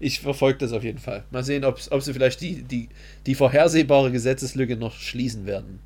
Ich 0.00 0.20
verfolge 0.20 0.58
das 0.58 0.72
auf 0.72 0.84
jeden 0.84 0.98
Fall. 1.00 1.24
Mal 1.32 1.42
sehen, 1.42 1.64
ob, 1.64 1.80
ob 1.90 2.02
sie 2.02 2.12
vielleicht 2.12 2.40
die, 2.40 2.62
die, 2.62 2.88
die 3.26 3.34
vorhersehbare 3.34 4.12
Gesetzeslücke 4.12 4.76
noch 4.76 4.94
schließen 4.94 5.44
werden. 5.44 5.80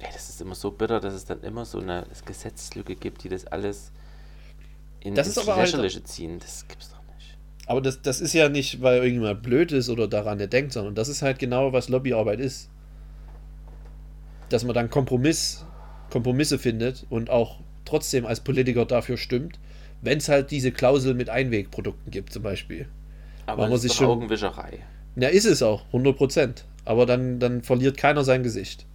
Ey, 0.00 0.08
das 0.12 0.28
ist 0.28 0.42
immer 0.42 0.54
so 0.54 0.70
bitter, 0.70 1.00
dass 1.00 1.14
es 1.14 1.24
dann 1.24 1.40
immer 1.42 1.64
so 1.64 1.78
eine 1.78 2.06
Gesetzeslücke 2.26 2.94
gibt, 2.94 3.24
die 3.24 3.30
das 3.30 3.46
alles 3.46 3.90
in 5.00 5.14
Das 5.14 5.28
ins 5.28 5.38
ist 5.38 5.42
aber 5.42 5.56
halt- 5.56 5.66
Lächerliche 5.68 6.02
ziehen. 6.04 6.38
Das 6.40 6.66
gibt's 6.68 6.90
doch 6.90 7.00
nicht. 7.16 7.38
Aber 7.66 7.80
das, 7.80 8.02
das 8.02 8.20
ist 8.20 8.34
ja 8.34 8.50
nicht, 8.50 8.82
weil 8.82 8.96
irgendjemand 8.96 9.42
blöd 9.42 9.72
ist 9.72 9.88
oder 9.88 10.06
daran 10.06 10.36
nicht 10.36 10.52
denkt, 10.52 10.74
sondern 10.74 10.94
das 10.94 11.08
ist 11.08 11.22
halt 11.22 11.38
genau, 11.38 11.72
was 11.72 11.88
Lobbyarbeit 11.88 12.40
ist. 12.40 12.68
Dass 14.50 14.62
man 14.62 14.74
dann 14.74 14.90
Kompromiss, 14.90 15.64
Kompromisse 16.14 16.60
findet 16.60 17.04
und 17.10 17.28
auch 17.28 17.58
trotzdem 17.84 18.24
als 18.24 18.38
Politiker 18.38 18.84
dafür 18.86 19.16
stimmt, 19.16 19.58
wenn 20.00 20.18
es 20.18 20.28
halt 20.28 20.52
diese 20.52 20.70
Klausel 20.70 21.12
mit 21.14 21.28
Einwegprodukten 21.28 22.12
gibt, 22.12 22.32
zum 22.32 22.44
Beispiel. 22.44 22.86
Aber 23.46 23.62
Man 23.62 23.72
das 23.72 23.82
muss 23.82 23.84
ist 23.90 23.96
schon- 23.96 24.06
Augenwischerei. 24.06 24.78
Ja, 25.16 25.28
ist 25.28 25.44
es 25.44 25.60
auch, 25.60 25.82
100%. 25.92 26.62
Aber 26.84 27.04
dann, 27.04 27.40
dann 27.40 27.62
verliert 27.62 27.96
keiner 27.96 28.22
sein 28.22 28.44
Gesicht. 28.44 28.86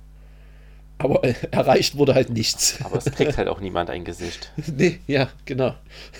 Aber 0.97 1.21
äh, 1.25 1.33
erreicht 1.51 1.97
wurde 1.97 2.15
halt 2.15 2.29
nichts. 2.29 2.79
Aber 2.85 2.95
es 2.97 3.05
kriegt 3.05 3.37
halt 3.37 3.49
auch 3.49 3.59
niemand 3.59 3.89
ein 3.89 4.05
Gesicht. 4.05 4.53
nee, 4.77 4.99
ja, 5.07 5.27
genau. 5.43 5.75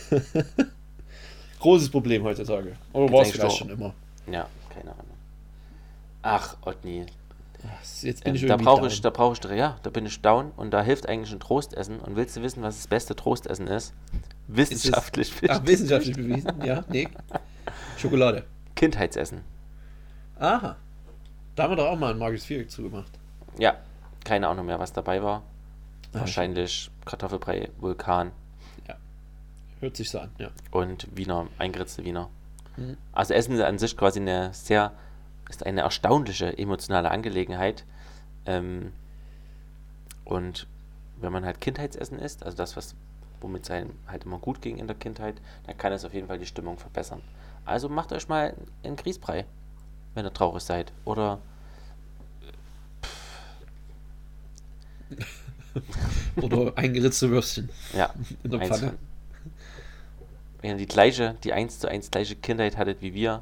Großes 1.62 1.90
Problem 1.90 2.24
heutzutage. 2.24 2.76
Oder 2.92 3.14
war 3.14 3.22
es 3.22 3.32
vielleicht 3.32 3.56
schon 3.58 3.70
immer. 3.70 3.94
Ja, 4.30 4.48
keine 4.74 4.92
Ahnung. 4.92 5.06
Ach, 6.24 6.58
Otni. 6.66 7.06
Jetzt 8.02 8.24
bin 8.24 8.36
ich 8.36 8.46
da 8.46 8.56
brauche 8.56 8.88
ich, 8.88 9.02
da 9.02 9.10
brauche 9.10 9.34
ich, 9.34 9.58
ja, 9.58 9.78
da 9.84 9.90
bin 9.90 10.06
ich 10.06 10.22
down 10.22 10.52
und 10.56 10.72
da 10.72 10.82
hilft 10.82 11.10
eigentlich 11.10 11.32
ein 11.34 11.40
Trostessen. 11.40 12.00
Und 12.00 12.16
willst 12.16 12.38
du 12.38 12.42
wissen, 12.42 12.64
was 12.64 12.78
das 12.78 12.88
beste 12.88 13.16
Trostessen 13.16 13.68
ist? 13.68 13.94
Wissenschaftlich 14.48 15.34
Ach, 15.50 15.62
wissenschaftlich 15.66 16.16
bewiesen? 16.16 16.64
Ja, 16.64 16.84
nee. 16.90 17.08
Schokolade. 17.98 18.46
Kindheitsessen. 18.76 19.42
Aha. 20.40 20.78
Da 21.56 21.64
haben 21.64 21.72
wir 21.72 21.76
doch 21.76 21.88
auch 21.88 22.00
mal 22.00 22.12
ein 22.12 22.18
magisches 22.18 22.46
Viereck 22.46 22.72
zugemacht. 22.72 23.12
Ja, 23.58 23.78
keine 24.24 24.48
Ahnung 24.48 24.66
mehr, 24.66 24.80
was 24.80 24.94
dabei 24.94 25.22
war. 25.22 25.44
Ah, 26.14 26.22
Wahrscheinlich 26.22 26.90
Kartoffelbrei, 27.06 27.70
Vulkan 27.80 28.32
Hört 29.80 29.96
sich 29.96 30.10
so 30.10 30.20
an, 30.20 30.30
ja. 30.38 30.50
und 30.72 31.08
Wiener, 31.16 31.48
eingeritzte 31.58 32.04
Wiener. 32.04 32.30
Mhm. 32.76 32.98
Also 33.14 33.34
Essen 33.34 33.56
ist 33.56 33.62
an 33.62 33.80
sich 33.80 33.96
quasi 33.96 34.20
eine 34.20 34.54
sehr, 34.54 34.92
ist 35.50 35.66
eine 35.66 35.82
erstaunliche 35.82 36.58
emotionale 36.58 37.12
Angelegenheit. 37.12 37.84
Ähm, 38.46 38.94
und 40.24 40.68
wenn 41.20 41.34
man 41.34 41.44
halt 41.46 41.60
Kindheitsessen 41.60 42.20
isst, 42.20 42.44
also 42.44 42.56
das, 42.56 42.78
was 42.78 42.96
womit 43.42 43.64
es 43.64 43.72
einem 43.72 43.92
halt 44.08 44.26
immer 44.26 44.38
gut 44.38 44.62
ging 44.62 44.78
in 44.78 44.88
der 44.88 44.96
Kindheit, 44.96 45.36
dann 45.66 45.78
kann 45.78 45.94
es 45.94 46.06
auf 46.06 46.14
jeden 46.14 46.28
Fall 46.28 46.40
die 46.40 46.46
Stimmung 46.46 46.78
verbessern. 46.78 47.22
Also 47.66 47.90
macht 47.90 48.12
euch 48.12 48.28
mal 48.28 48.54
einen 48.84 48.96
Grießbrei, 48.96 49.46
wenn 50.14 50.26
ihr 50.26 50.34
traurig 50.34 50.64
seid. 50.64 50.92
Oder 51.06 51.40
Oder 56.42 56.78
eingeritzte 56.78 57.30
Würstchen 57.30 57.70
ja, 57.94 58.14
in 58.44 58.52
der 58.52 58.60
eins 58.62 58.70
Pfanne. 58.70 58.94
wenn 60.62 60.72
ihr 60.72 60.78
die 60.78 60.86
gleiche, 60.86 61.36
die 61.44 61.54
1 61.54 61.80
zu 61.80 61.88
1 61.88 62.12
gleiche 62.12 62.36
Kindheit 62.36 62.78
hattet 62.78 63.02
wie 63.02 63.14
wir, 63.14 63.42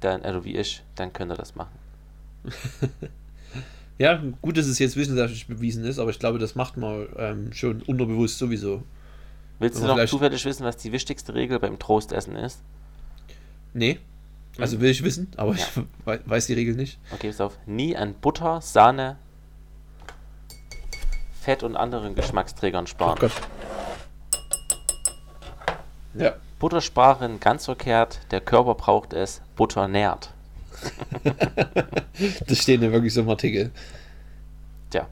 dann, 0.00 0.22
also 0.22 0.44
wie 0.44 0.56
ich, 0.56 0.82
dann 0.94 1.12
könnt 1.12 1.32
ihr 1.32 1.36
das 1.36 1.54
machen. 1.54 1.76
Ja, 4.00 4.22
gut, 4.42 4.56
dass 4.56 4.66
es 4.66 4.78
jetzt 4.78 4.94
wissenschaftlich 4.94 5.48
bewiesen 5.48 5.84
ist, 5.84 5.98
aber 5.98 6.10
ich 6.12 6.20
glaube, 6.20 6.38
das 6.38 6.54
macht 6.54 6.76
man 6.76 7.08
ähm, 7.16 7.52
schon 7.52 7.82
unterbewusst 7.82 8.38
sowieso. 8.38 8.84
Willst 9.58 9.82
du 9.82 9.86
noch 9.88 10.04
zufällig 10.06 10.44
wissen, 10.44 10.62
was 10.64 10.76
die 10.76 10.92
wichtigste 10.92 11.34
Regel 11.34 11.58
beim 11.58 11.80
Trostessen 11.80 12.36
ist? 12.36 12.62
Nee. 13.74 13.98
Also 14.56 14.80
will 14.80 14.90
ich 14.90 15.02
wissen, 15.02 15.32
aber 15.36 15.56
Ja. 15.56 15.64
ich 15.76 15.82
wei- 16.04 16.20
weiß 16.24 16.46
die 16.46 16.52
Regel 16.52 16.76
nicht. 16.76 17.00
Okay, 17.12 17.26
pass 17.26 17.40
auf. 17.40 17.58
Nie 17.66 17.96
an 17.96 18.14
Butter, 18.14 18.60
Sahne, 18.60 19.16
Fett 21.40 21.64
und 21.64 21.74
anderen 21.74 22.14
Geschmacksträgern 22.14 22.84
Oh 22.84 22.86
sparen. 22.86 23.18
Gott. 23.18 23.32
Ja. 26.14 26.36
Butter 26.58 26.80
sparen 26.80 27.40
ganz 27.40 27.66
verkehrt, 27.66 28.20
der 28.30 28.40
Körper 28.40 28.74
braucht 28.74 29.12
es, 29.12 29.40
Butter 29.56 29.88
nährt. 29.88 30.30
Das 32.46 32.58
steht 32.58 32.82
ja 32.82 32.90
wirklich 32.90 33.14
so 33.14 33.20
im 33.20 33.28
Artikel. 33.28 33.70
Tja, 34.90 35.06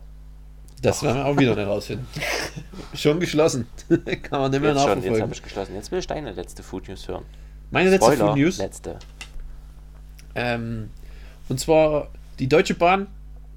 Das 0.82 1.04
werden 1.04 1.18
wir 1.18 1.26
auch 1.26 1.36
wieder 1.38 1.54
nicht 1.54 1.66
rausfinden. 1.66 2.06
Schon 2.94 3.20
geschlossen. 3.20 3.68
Kann 4.22 4.40
man 4.40 4.50
nicht 4.50 4.60
mehr 4.60 4.72
jetzt 4.72 4.82
schon, 4.82 4.88
jetzt 4.90 4.96
nachverfolgen. 4.96 5.22
habe 5.22 5.34
ich 5.34 5.42
geschlossen. 5.42 5.74
Jetzt 5.74 5.92
will 5.92 6.00
ich 6.00 6.06
deine 6.08 6.32
letzte 6.32 6.64
Food 6.64 6.88
News 6.88 7.06
hören. 7.06 7.24
Meine 7.70 7.90
letzte 7.90 8.12
Spoiler, 8.12 8.28
Food 8.28 8.38
News. 8.38 8.58
letzte. 8.58 8.98
Ähm, 10.34 10.90
und 11.48 11.60
zwar, 11.60 12.08
die 12.40 12.48
Deutsche 12.48 12.74
Bahn 12.74 13.06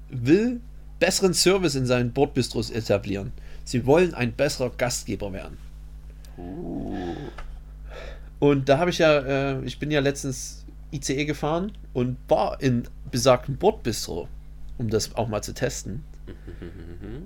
will 0.08 0.60
besseren 1.00 1.34
Service 1.34 1.74
in 1.74 1.86
seinen 1.86 2.12
Bordbistros 2.12 2.70
etablieren. 2.70 3.32
Sie 3.64 3.84
wollen 3.86 4.14
ein 4.14 4.32
besserer 4.32 4.70
Gastgeber 4.70 5.32
werden. 5.32 5.58
Uh, 6.38 7.16
Und 8.40 8.68
da 8.68 8.78
habe 8.78 8.90
ich 8.90 8.98
ja, 8.98 9.18
äh, 9.18 9.64
ich 9.64 9.78
bin 9.78 9.90
ja 9.90 10.00
letztens 10.00 10.66
ICE 10.92 11.24
gefahren 11.24 11.72
und 11.92 12.16
war 12.28 12.60
in 12.60 12.84
besagten 13.10 13.56
Bordbistro, 13.56 14.28
um 14.78 14.90
das 14.90 15.14
auch 15.14 15.28
mal 15.28 15.42
zu 15.42 15.54
testen. 15.54 16.04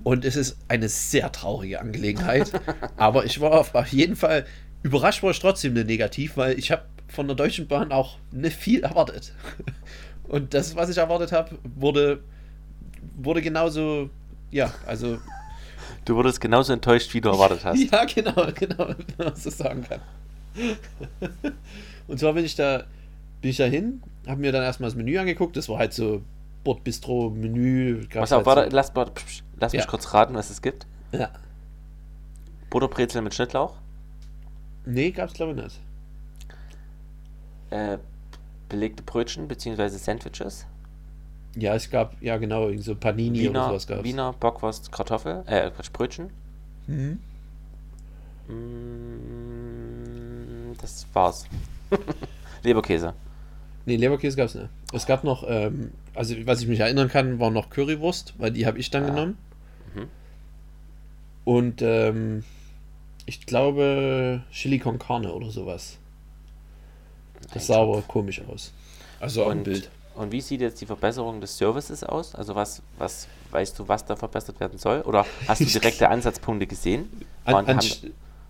Und 0.03 0.25
es 0.25 0.35
ist 0.35 0.57
eine 0.67 0.89
sehr 0.89 1.31
traurige 1.31 1.79
Angelegenheit. 1.79 2.51
aber 2.97 3.25
ich 3.25 3.39
war 3.41 3.51
auf 3.51 3.87
jeden 3.87 4.15
Fall 4.15 4.45
überrascht, 4.83 5.23
war 5.23 5.31
ich 5.31 5.39
trotzdem 5.39 5.73
negativ, 5.73 6.37
weil 6.37 6.59
ich 6.59 6.71
habe 6.71 6.83
von 7.07 7.27
der 7.27 7.35
Deutschen 7.35 7.67
Bahn 7.67 7.91
auch 7.91 8.17
nicht 8.31 8.55
viel 8.55 8.83
erwartet. 8.83 9.33
Und 10.27 10.53
das, 10.53 10.75
was 10.75 10.89
ich 10.89 10.97
erwartet 10.97 11.31
habe, 11.31 11.57
wurde, 11.75 12.19
wurde 13.15 13.41
genauso, 13.41 14.09
ja, 14.51 14.73
also, 14.85 15.19
du 16.03 16.15
wurdest 16.15 16.41
genauso 16.41 16.73
enttäuscht, 16.73 17.13
wie 17.13 17.21
du 17.21 17.29
erwartet 17.29 17.63
hast. 17.63 17.79
ja, 17.91 18.05
genau, 18.05 18.47
genau, 18.53 18.89
wenn 19.17 19.25
man 19.25 19.35
so 19.35 19.49
sagen 19.49 19.83
kann. 19.87 20.01
Und 22.07 22.19
zwar 22.19 22.33
bin 22.33 22.45
ich 22.45 22.55
da, 22.55 22.83
bin 23.41 23.51
ich 23.51 23.57
da 23.57 23.65
hin, 23.65 24.01
habe 24.27 24.41
mir 24.41 24.51
dann 24.51 24.63
erstmal 24.63 24.89
das 24.89 24.95
Menü 24.95 25.17
angeguckt, 25.17 25.55
das 25.57 25.67
war 25.69 25.77
halt 25.79 25.93
so 25.93 26.21
Bordbistro, 26.63 27.29
Menü. 27.29 28.01
auf, 28.15 28.31
halt 28.31 28.45
warte, 28.45 28.69
so, 28.71 28.75
lass, 28.75 28.91
lass 29.59 29.73
mich 29.73 29.81
Ja. 29.81 29.87
kurz 29.87 30.13
raten, 30.13 30.33
was 30.35 30.49
es 30.49 30.61
gibt. 30.61 30.85
ja. 31.11 31.29
Butterbrezel 32.69 33.21
mit 33.21 33.33
Schnittlauch, 33.33 33.75
Nee, 34.85 35.11
gab's 35.11 35.33
glaube 35.33 35.51
ich 35.53 35.63
nicht. 35.63 35.79
äh, 37.71 37.97
belegte 38.69 39.01
Brötchen 39.03 39.47
bzw. 39.47 39.87
Sandwiches, 39.89 40.65
Ja, 41.55 41.73
es 41.75 41.89
gab, 41.89 42.21
ja 42.21 42.37
genau, 42.37 42.71
so 42.77 42.95
Panini 42.95 43.39
oder 43.41 43.49
Wiener, 43.49 43.67
sowas 43.69 43.87
gab's. 43.87 44.03
Wiener 44.03 44.33
Bockwurst, 44.33 44.91
Kartoffel, 44.91 45.43
äh, 45.47 45.71
Quatsch, 45.71 45.91
Brötchen. 45.93 46.29
Mhm. 46.87 47.19
Mm, 48.47 50.14
Das 50.81 51.05
war's. 51.13 51.45
Leberkäse. 52.63 53.13
Nee, 53.85 53.95
Leberkäse 53.97 54.35
gab's 54.37 54.55
nicht. 54.55 54.69
Es 54.93 55.05
gab 55.05 55.23
noch, 55.23 55.43
ähm, 55.47 55.91
also 56.13 56.35
was 56.45 56.61
ich 56.61 56.67
mich 56.67 56.79
erinnern 56.79 57.07
kann, 57.09 57.39
war 57.39 57.51
noch 57.51 57.69
Currywurst, 57.69 58.33
weil 58.37 58.51
die 58.51 58.65
habe 58.65 58.79
ich 58.79 58.89
dann 58.89 59.03
Ah. 59.03 59.07
genommen. 59.07 59.37
Mhm. 59.93 60.07
Und 61.43 61.81
ähm, 61.81 62.43
ich 63.25 63.45
glaube 63.45 64.41
Chili 64.51 64.79
con 64.79 64.97
Carne 64.99 65.31
oder 65.33 65.51
sowas. 65.51 65.97
Das 67.53 67.67
sah 67.67 67.81
aber 67.81 68.01
komisch 68.01 68.41
aus. 68.47 68.73
Also 69.19 69.45
Und, 69.45 69.63
Bild. 69.63 69.89
und 70.15 70.31
wie 70.31 70.41
sieht 70.41 70.61
jetzt 70.61 70.81
die 70.81 70.85
Verbesserung 70.87 71.41
des 71.41 71.57
Services 71.57 72.03
aus? 72.03 72.33
Also 72.33 72.55
was, 72.55 72.81
was 72.97 73.27
weißt 73.51 73.77
du, 73.79 73.87
was 73.87 74.03
da 74.05 74.15
verbessert 74.15 74.59
werden 74.59 74.79
soll? 74.79 75.01
Oder 75.01 75.25
hast 75.47 75.61
du 75.61 75.65
direkte 75.65 76.09
Ansatzpunkte 76.09 76.65
gesehen? 76.67 77.07
An, 77.45 77.55
an, 77.55 77.67
haben, 77.77 77.81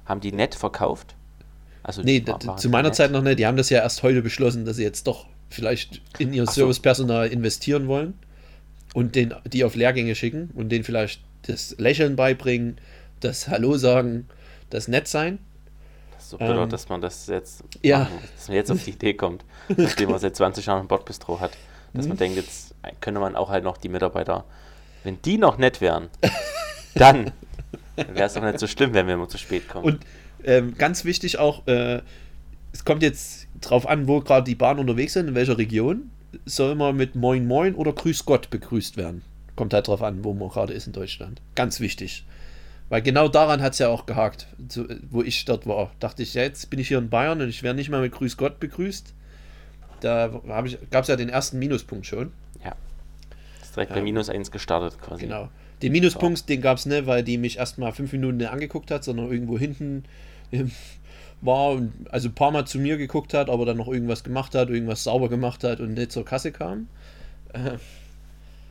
haben 0.05 0.21
die 0.21 0.31
nett 0.31 0.55
verkauft? 0.55 1.15
Also 1.85 2.01
nee, 2.01 2.23
zu 2.57 2.69
meiner? 2.69 2.91
Zeit 2.93 3.11
noch 3.11 3.21
nicht. 3.21 3.37
Die 3.37 3.45
haben 3.45 3.57
das 3.57 3.69
ja 3.69 3.79
erst 3.79 4.01
heute 4.01 4.23
beschlossen, 4.23 4.65
dass 4.65 4.77
sie 4.77 4.83
jetzt 4.83 5.05
doch 5.05 5.27
vielleicht 5.49 6.01
in 6.17 6.33
ihr 6.33 6.45
so. 6.47 6.51
Servicepersonal 6.53 7.27
investieren 7.27 7.87
wollen 7.87 8.15
und 8.95 9.13
den, 9.15 9.35
die 9.45 9.63
auf 9.63 9.75
Lehrgänge 9.75 10.15
schicken 10.15 10.49
und 10.55 10.69
denen 10.69 10.83
vielleicht 10.83 11.21
das 11.43 11.75
Lächeln 11.77 12.15
beibringen, 12.15 12.79
das 13.19 13.47
Hallo 13.49 13.77
sagen, 13.77 14.27
das 14.71 14.87
Nett 14.87 15.07
sein. 15.07 15.37
Das 16.15 16.23
ist 16.23 16.29
so 16.31 16.37
bitter, 16.39 16.63
ähm, 16.63 16.69
dass 16.71 16.89
man 16.89 17.01
das 17.01 17.27
jetzt 17.27 17.63
ja. 17.83 17.99
machen 17.99 18.17
dass 18.35 18.47
man 18.47 18.57
jetzt 18.57 18.71
auf 18.71 18.83
die 18.83 18.91
Idee 18.91 19.13
kommt, 19.13 19.45
nachdem 19.77 20.09
man 20.09 20.17
seit 20.19 20.35
20 20.35 20.65
Jahren 20.65 20.81
ein 20.81 20.87
Bordbistro 20.87 21.39
hat, 21.39 21.51
dass 21.93 22.05
Mhm. 22.05 22.09
man 22.09 22.17
denkt, 22.17 22.37
jetzt 22.37 22.73
könnte 22.99 23.19
man 23.19 23.35
auch 23.35 23.49
halt 23.49 23.63
noch 23.63 23.77
die 23.77 23.89
Mitarbeiter, 23.89 24.43
wenn 25.03 25.21
die 25.21 25.37
noch 25.37 25.59
nett 25.59 25.81
wären, 25.81 26.09
dann 26.95 27.31
wäre 27.95 28.25
es 28.25 28.33
doch 28.33 28.41
nicht 28.41 28.57
so 28.57 28.65
schlimm, 28.65 28.95
wenn 28.95 29.05
wir 29.05 29.13
immer 29.13 29.29
zu 29.29 29.37
spät 29.37 29.69
kommen. 29.69 29.85
Und 29.85 29.99
ähm, 30.45 30.75
ganz 30.77 31.03
wichtig 31.05 31.37
auch, 31.39 31.67
äh, 31.67 32.01
es 32.71 32.85
kommt 32.85 33.03
jetzt 33.03 33.47
drauf 33.61 33.87
an, 33.87 34.07
wo 34.07 34.19
gerade 34.21 34.43
die 34.45 34.55
Bahnen 34.55 34.79
unterwegs 34.79 35.13
sind, 35.13 35.27
in 35.27 35.35
welcher 35.35 35.57
Region, 35.57 36.11
soll 36.45 36.75
man 36.75 36.95
mit 36.95 37.15
Moin 37.15 37.47
Moin 37.47 37.75
oder 37.75 37.93
Grüß 37.93 38.25
Gott 38.25 38.49
begrüßt 38.49 38.97
werden. 38.97 39.21
Kommt 39.55 39.73
halt 39.73 39.87
drauf 39.87 40.01
an, 40.03 40.23
wo 40.23 40.33
man 40.33 40.49
gerade 40.49 40.73
ist 40.73 40.85
in 40.87 40.93
Deutschland. 40.93 41.41
Ganz 41.55 41.79
wichtig. 41.79 42.25
Weil 42.89 43.01
genau 43.01 43.27
daran 43.29 43.61
hat 43.61 43.73
es 43.73 43.79
ja 43.79 43.87
auch 43.87 44.05
gehakt, 44.05 44.47
so, 44.69 44.85
wo 45.09 45.21
ich 45.23 45.45
dort 45.45 45.65
war. 45.65 45.91
Dachte 45.99 46.21
ich, 46.23 46.33
ja, 46.33 46.43
jetzt 46.43 46.69
bin 46.69 46.79
ich 46.79 46.89
hier 46.89 46.97
in 46.99 47.09
Bayern 47.09 47.41
und 47.41 47.49
ich 47.49 47.63
werde 47.63 47.77
nicht 47.77 47.89
mal 47.89 48.01
mit 48.01 48.11
Grüß 48.11 48.37
Gott 48.37 48.59
begrüßt. 48.59 49.13
Da 50.01 50.41
gab 50.91 51.03
es 51.03 51.07
ja 51.07 51.15
den 51.15 51.29
ersten 51.29 51.57
Minuspunkt 51.57 52.05
schon. 52.05 52.31
ja. 52.63 52.75
Ist 53.61 53.75
direkt 53.75 53.91
bei 53.93 53.97
Ähm, 53.99 54.03
minus 54.03 54.29
1 54.29 54.51
gestartet 54.51 55.01
quasi. 55.01 55.23
Genau. 55.23 55.49
Den 55.81 55.91
Minuspunkt, 55.93 56.47
den 56.47 56.61
gab 56.61 56.77
es 56.77 56.85
nicht, 56.85 57.05
weil 57.07 57.23
die 57.23 57.37
mich 57.37 57.57
erstmal 57.57 57.91
fünf 57.91 58.11
Minuten 58.11 58.37
nicht 58.37 58.49
angeguckt 58.49 58.91
hat, 58.91 59.03
sondern 59.03 59.31
irgendwo 59.31 59.57
hinten 59.57 60.03
war 61.41 61.71
und 61.71 61.93
also 62.11 62.29
ein 62.29 62.33
paar 62.35 62.51
Mal 62.51 62.65
zu 62.65 62.79
mir 62.79 62.97
geguckt 62.97 63.33
hat, 63.33 63.49
aber 63.49 63.65
dann 63.65 63.77
noch 63.77 63.87
irgendwas 63.87 64.23
gemacht 64.23 64.55
hat, 64.55 64.69
irgendwas 64.69 65.03
sauber 65.03 65.29
gemacht 65.29 65.63
hat 65.63 65.79
und 65.79 65.93
nicht 65.93 66.11
zur 66.11 66.25
Kasse 66.25 66.51
kam. 66.51 66.87
Äh, 67.53 67.77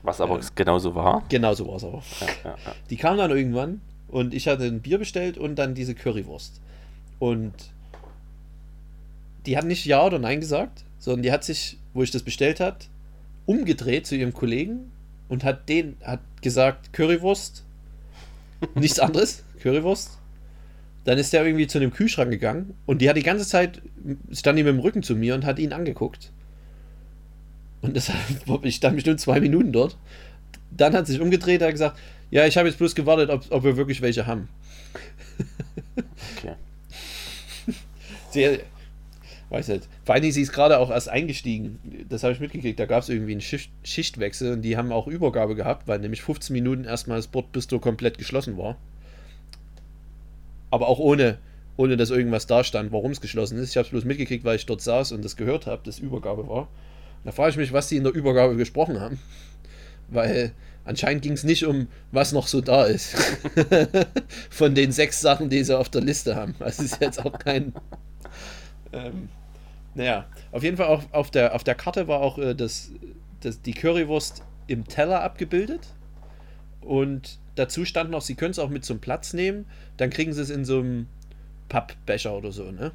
Was 0.02 0.21
aber 0.21 0.38
Ja. 0.40 0.47
genauso 0.54 0.95
war. 0.95 1.23
genau 1.28 1.54
so 1.54 1.66
war 1.69 1.76
es 1.76 1.85
aber. 1.85 2.02
Ja, 2.21 2.26
ja, 2.45 2.57
ja. 2.66 2.75
Die 2.90 2.97
kam 2.97 3.16
dann 3.16 3.31
irgendwann 3.31 3.81
und 4.09 4.35
ich 4.35 4.49
hatte 4.49 4.64
ein 4.64 4.81
Bier 4.81 4.99
bestellt 4.99 5.38
und 5.38 5.57
dann 5.57 5.75
diese 5.75 5.95
Currywurst. 5.95 6.61
Und 7.19 7.52
die 9.47 9.57
hat 9.57 9.64
nicht 9.64 9.85
Ja 9.87 10.04
oder 10.04 10.19
Nein 10.19 10.40
gesagt, 10.40 10.85
sondern 10.99 11.23
die 11.23 11.33
hat 11.33 11.45
sich 11.45 11.78
wo 11.93 12.02
ich 12.02 12.11
das 12.11 12.23
bestellt 12.25 12.59
hat, 12.59 12.88
umgedreht 13.47 14.04
zu 14.07 14.16
ihrem 14.16 14.33
Kollegen 14.35 14.90
und 15.28 15.45
hat 15.45 15.69
den 15.69 15.97
hat 16.02 16.19
gesagt 16.43 16.93
Currywurst, 16.93 17.64
nichts 18.75 18.99
anderes, 18.99 19.45
Currywurst. 19.61 20.19
Dann 21.04 21.18
ist 21.18 21.32
der 21.32 21.44
irgendwie 21.44 21.66
zu 21.66 21.78
einem 21.78 21.92
Kühlschrank 21.92 22.30
gegangen 22.30 22.75
und 22.87 23.02
die 23.02 23.08
hat 23.08 23.16
die 23.16 23.23
ganze 23.23 23.46
Zeit 23.46 23.82
stand 24.32 24.58
die 24.58 24.62
mit 24.62 24.73
dem 24.73 24.80
Rücken 24.80 25.02
zu 25.02 25.14
mir 25.14 25.34
und 25.34 25.44
hat 25.44 25.58
ihn 25.58 25.73
angeguckt. 25.73 26.32
Und 27.82 27.96
das 27.96 28.11
ich 28.62 28.76
stand 28.76 28.96
bestimmt 28.96 29.20
zwei 29.20 29.40
Minuten 29.40 29.73
dort. 29.73 29.96
Dann 30.70 30.94
hat 30.94 31.06
sich 31.06 31.20
umgedreht, 31.20 31.62
hat 31.62 31.70
gesagt, 31.70 31.99
ja, 32.30 32.46
ich 32.46 32.56
habe 32.56 32.68
jetzt 32.68 32.78
bloß 32.78 32.94
gewartet, 32.94 33.30
ob, 33.30 33.44
ob 33.50 33.64
wir 33.64 33.76
wirklich 33.76 34.00
welche 34.00 34.26
haben. 34.26 34.49
Okay. 36.37 36.54
Sie, 38.30 38.58
weiß 39.50 39.68
nicht. 39.68 39.88
Vor 40.04 40.14
allen 40.14 40.23
Dingen, 40.23 40.34
sie 40.34 40.42
ist 40.42 40.52
gerade 40.52 40.78
auch 40.78 40.90
erst 40.90 41.08
eingestiegen. 41.08 41.78
Das 42.08 42.25
habe 42.25 42.32
ich 42.32 42.40
mitgekriegt. 42.40 42.78
Da 42.78 42.87
gab 42.87 43.02
es 43.02 43.08
irgendwie 43.08 43.32
einen 43.32 43.40
Schicht, 43.40 43.70
Schichtwechsel 43.84 44.52
und 44.52 44.62
die 44.62 44.76
haben 44.76 44.90
auch 44.90 45.06
Übergabe 45.06 45.54
gehabt, 45.54 45.87
weil 45.87 46.00
nämlich 46.00 46.23
15 46.23 46.52
Minuten 46.52 46.84
erstmal 46.84 47.18
das 47.18 47.28
Bordbistro 47.28 47.78
komplett 47.78 48.18
geschlossen 48.18 48.58
war. 48.58 48.76
Aber 50.71 50.88
auch 50.88 50.99
ohne, 50.99 51.38
ohne 51.76 51.97
dass 51.97 52.11
irgendwas 52.11 52.47
da 52.47 52.64
stand, 52.64 52.92
warum 52.92 53.12
es 53.12 53.21
geschlossen 53.21 53.59
ist. 53.59 53.71
Ich 53.71 53.76
habe 53.76 53.87
es 53.87 53.90
bloß 53.90 54.04
mitgekriegt, 54.04 54.44
weil 54.44 54.56
ich 54.56 54.66
dort 54.66 54.80
saß 54.80 55.12
und 55.12 55.25
das 55.25 55.37
gehört 55.37 55.66
habe, 55.66 55.83
dass 55.85 55.99
Übergabe 55.99 56.49
war. 56.49 56.68
Da 57.25 57.33
frage 57.33 57.50
ich 57.50 57.56
mich, 57.56 57.73
was 57.73 57.88
die 57.88 57.97
in 57.97 58.04
der 58.04 58.12
Übergabe 58.12 58.56
gesprochen 58.56 59.00
haben. 59.00 59.18
Weil 60.09 60.52
anscheinend 60.85 61.23
ging 61.23 61.33
es 61.33 61.44
nicht 61.44 61.64
um, 61.64 61.88
was 62.12 62.33
noch 62.33 62.47
so 62.47 62.61
da 62.61 62.85
ist. 62.85 63.16
Von 64.50 64.75
den 64.75 64.92
sechs 64.92 65.21
Sachen, 65.21 65.49
die 65.49 65.64
sie 65.64 65.76
auf 65.76 65.88
der 65.88 66.02
Liste 66.02 66.37
haben. 66.37 66.54
Also 66.61 66.83
ist 66.83 67.00
jetzt 67.00 67.25
auch 67.25 67.38
kein. 67.38 67.73
Ähm, 68.92 69.28
naja, 69.94 70.26
auf 70.52 70.62
jeden 70.62 70.76
Fall 70.76 70.87
auch 70.87 71.02
auf 71.12 71.30
der, 71.30 71.54
auf 71.54 71.64
der 71.64 71.75
Karte 71.75 72.09
war 72.09 72.21
auch 72.21 72.38
äh, 72.38 72.54
das, 72.54 72.90
das, 73.40 73.62
die 73.62 73.73
Currywurst 73.73 74.42
im 74.66 74.87
Teller 74.87 75.23
abgebildet. 75.23 75.88
Und 76.85 77.38
dazu 77.55 77.85
stand 77.85 78.11
noch, 78.11 78.23
sie 78.23 78.35
können 78.35 78.50
es 78.50 78.59
auch 78.59 78.69
mit 78.69 78.85
zum 78.85 78.99
Platz 78.99 79.33
nehmen. 79.33 79.67
Dann 79.97 80.11
kriegen 80.11 80.33
sie 80.33 80.43
es 80.43 80.50
in 80.50 80.64
so 80.64 80.81
einem 80.81 81.07
Pappbecher 81.68 82.37
oder 82.37 82.53
so, 82.53 82.70
ne? 82.70 82.92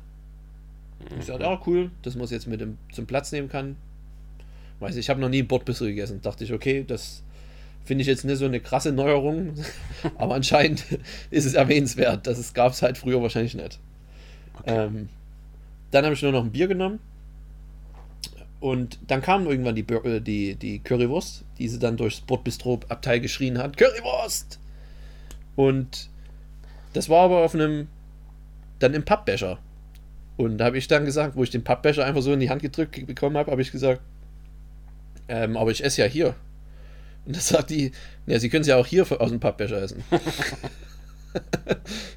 Ich 1.18 1.26
sagte, 1.26 1.44
ja, 1.44 1.62
cool, 1.66 1.92
dass 2.02 2.16
man 2.16 2.26
es 2.26 2.32
jetzt 2.32 2.48
mit 2.48 2.60
dem, 2.60 2.78
zum 2.92 3.06
Platz 3.06 3.32
nehmen 3.32 3.48
kann. 3.48 3.78
Weiß 4.80 4.96
ich, 4.96 5.02
ich 5.02 5.10
habe 5.10 5.22
noch 5.22 5.30
nie 5.30 5.44
Bordbistro 5.44 5.86
gegessen. 5.86 6.22
Dachte 6.22 6.44
ich, 6.44 6.54
okay, 6.54 6.84
das 6.86 7.24
finde 7.86 8.02
ich 8.02 8.08
jetzt 8.08 8.26
nicht 8.26 8.38
so 8.38 8.46
eine 8.46 8.60
krasse 8.60 8.92
Neuerung, 8.92 9.54
aber 10.18 10.36
anscheinend 10.36 10.86
ist 11.32 11.46
es 11.46 11.54
erwähnenswert. 11.54 12.28
Das 12.28 12.54
gab 12.54 12.74
es 12.74 12.82
halt 12.82 12.98
früher 12.98 13.22
wahrscheinlich 13.22 13.56
nicht. 13.56 13.80
Okay. 14.60 14.86
Ähm, 14.86 15.10
dann 15.92 16.06
habe 16.06 16.14
ich 16.14 16.22
nur 16.22 16.32
noch 16.32 16.44
ein 16.44 16.52
Bier 16.52 16.68
genommen. 16.68 17.00
Und 18.60 19.00
dann 19.08 19.22
kam 19.22 19.48
irgendwann 19.48 19.76
die, 19.76 19.86
äh, 19.88 20.20
die, 20.20 20.56
die 20.56 20.80
Currywurst, 20.80 21.46
die 21.58 21.70
sie 21.70 21.80
dann 21.80 21.98
durchs 21.98 22.22
Bordbistro-Abteil 22.22 23.20
geschrien 23.20 23.58
hat: 23.58 23.78
Currywurst! 23.78 24.60
Und 25.56 26.10
das 26.94 27.10
war 27.10 27.24
aber 27.26 27.44
auf 27.44 27.54
einem, 27.54 27.88
dann 28.80 28.94
im 28.94 29.06
Pappbecher. 29.06 29.60
Und 30.38 30.58
da 30.58 30.66
habe 30.66 30.78
ich 30.78 30.88
dann 30.88 31.06
gesagt, 31.06 31.36
wo 31.36 31.44
ich 31.44 31.50
den 31.50 31.64
Pappbecher 31.64 32.06
einfach 32.06 32.22
so 32.22 32.32
in 32.32 32.40
die 32.40 32.50
Hand 32.50 32.62
gedrückt 32.62 33.06
bekommen 33.06 33.38
habe, 33.38 33.52
habe 33.52 33.62
ich 33.62 33.72
gesagt, 33.72 34.02
ähm, 35.28 35.58
aber 35.58 35.72
ich 35.72 35.84
esse 35.84 36.02
ja 36.02 36.08
hier. 36.08 36.36
Und 37.26 37.36
das 37.36 37.50
sagt 37.50 37.70
die, 37.70 37.92
ja, 38.26 38.40
sie 38.40 38.50
können 38.50 38.62
es 38.62 38.68
ja 38.68 38.78
auch 38.78 38.88
hier 38.88 39.06
aus 39.22 39.30
dem 39.30 39.40
Pappbecher 39.40 39.82
essen. 39.82 40.04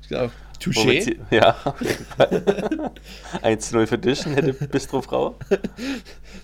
ich 0.02 0.08
glaube, 0.08 0.32
Touché. 0.60 1.16
Ja, 1.30 1.56
auf 1.64 1.80
jeden 1.80 2.04
Fall. 2.04 2.90
1-0 3.42 3.86
für 3.86 3.98
dich, 3.98 4.24
nette 4.26 4.52
Bistrofrau. 4.52 5.36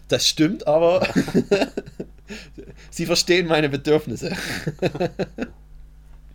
Das 0.08 0.26
stimmt, 0.26 0.66
aber 0.66 1.06
sie 2.90 3.06
verstehen 3.06 3.46
meine 3.46 3.68
Bedürfnisse. 3.68 4.32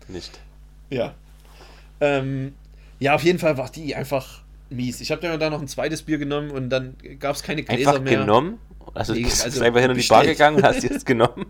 Nicht. 0.07 0.39
Ja. 0.89 1.13
Ähm, 1.99 2.53
ja, 2.99 3.15
auf 3.15 3.23
jeden 3.23 3.39
Fall 3.39 3.57
war 3.57 3.69
die 3.69 3.95
einfach 3.95 4.43
mies. 4.69 5.01
Ich 5.01 5.11
habe 5.11 5.21
dann 5.21 5.39
da 5.39 5.49
noch 5.49 5.61
ein 5.61 5.67
zweites 5.67 6.03
Bier 6.03 6.17
genommen 6.17 6.51
und 6.51 6.69
dann 6.69 6.95
gab 7.19 7.35
es 7.35 7.43
keine 7.43 7.63
Gläser 7.63 7.91
Einfach 7.91 8.01
mehr. 8.01 8.19
genommen. 8.19 8.59
Also, 8.93 9.13
Nee, 9.13 9.23
du 9.23 9.25
bist 9.25 9.43
also 9.43 9.61
einfach 9.63 9.81
hin 9.81 9.91
in 9.91 9.97
die 9.97 10.07
Bar 10.07 10.25
gegangen 10.25 10.57
und 10.57 10.63
hast 10.63 10.83
jetzt 10.83 11.05
genommen. 11.05 11.45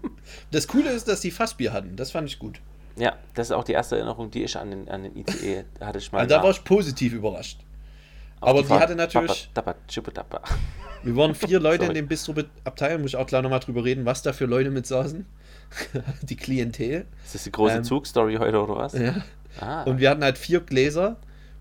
Das 0.51 0.67
Coole 0.67 0.89
ist, 0.91 1.07
dass 1.07 1.21
die 1.21 1.31
Fassbier 1.31 1.73
hatten. 1.73 1.95
Das 1.95 2.11
fand 2.11 2.27
ich 2.27 2.39
gut. 2.39 2.59
Ja, 2.95 3.13
das 3.33 3.47
ist 3.47 3.51
auch 3.53 3.63
die 3.63 3.71
erste 3.73 3.95
Erinnerung, 3.95 4.29
die 4.31 4.43
ich 4.43 4.55
an 4.57 4.69
den, 4.69 4.89
an 4.89 5.03
den 5.03 5.17
ICE 5.17 5.63
hatte. 5.81 5.97
Ich 5.99 6.11
mal 6.11 6.19
Also 6.19 6.35
da 6.35 6.43
war 6.43 6.51
ich 6.51 6.63
positiv 6.63 7.13
überrascht. 7.13 7.59
auf 8.39 8.49
aber 8.49 8.61
die 8.61 8.67
Fahrt. 8.67 8.81
hatte 8.83 8.95
natürlich- 8.95 9.49
Dapper, 9.53 9.71
dapper, 9.73 9.87
chippedapper. 9.87 10.41
Wir 11.03 11.15
waren 11.15 11.33
vier 11.35 11.59
Leute 11.61 11.85
in 11.85 11.93
dem 11.95 12.07
Bistro-Abteil, 12.07 12.99
muss 12.99 13.11
ich 13.11 13.15
auch 13.17 13.25
gleich 13.27 13.41
nochmal 13.41 13.59
drüber 13.61 13.83
reden, 13.83 14.05
was 14.05 14.21
da 14.21 14.31
für 14.33 14.45
Leute 14.45 14.69
mit 14.69 14.85
saßen. 14.85 15.25
die 16.21 16.35
Klientel. 16.35 17.05
Ist 17.25 17.33
das 17.35 17.43
die 17.45 17.51
große 17.51 17.77
Ähm, 17.77 17.83
Zugstory 17.83 18.35
heute 18.35 18.61
oder 18.61 18.75
was? 18.75 18.93
Ja. 18.93 19.23
Ah, 19.59 19.83
Und 19.83 19.99
wir 19.99 20.09
hatten 20.11 20.23
halt 20.23 20.37
vier 20.37 20.59
Gläser 20.61 21.17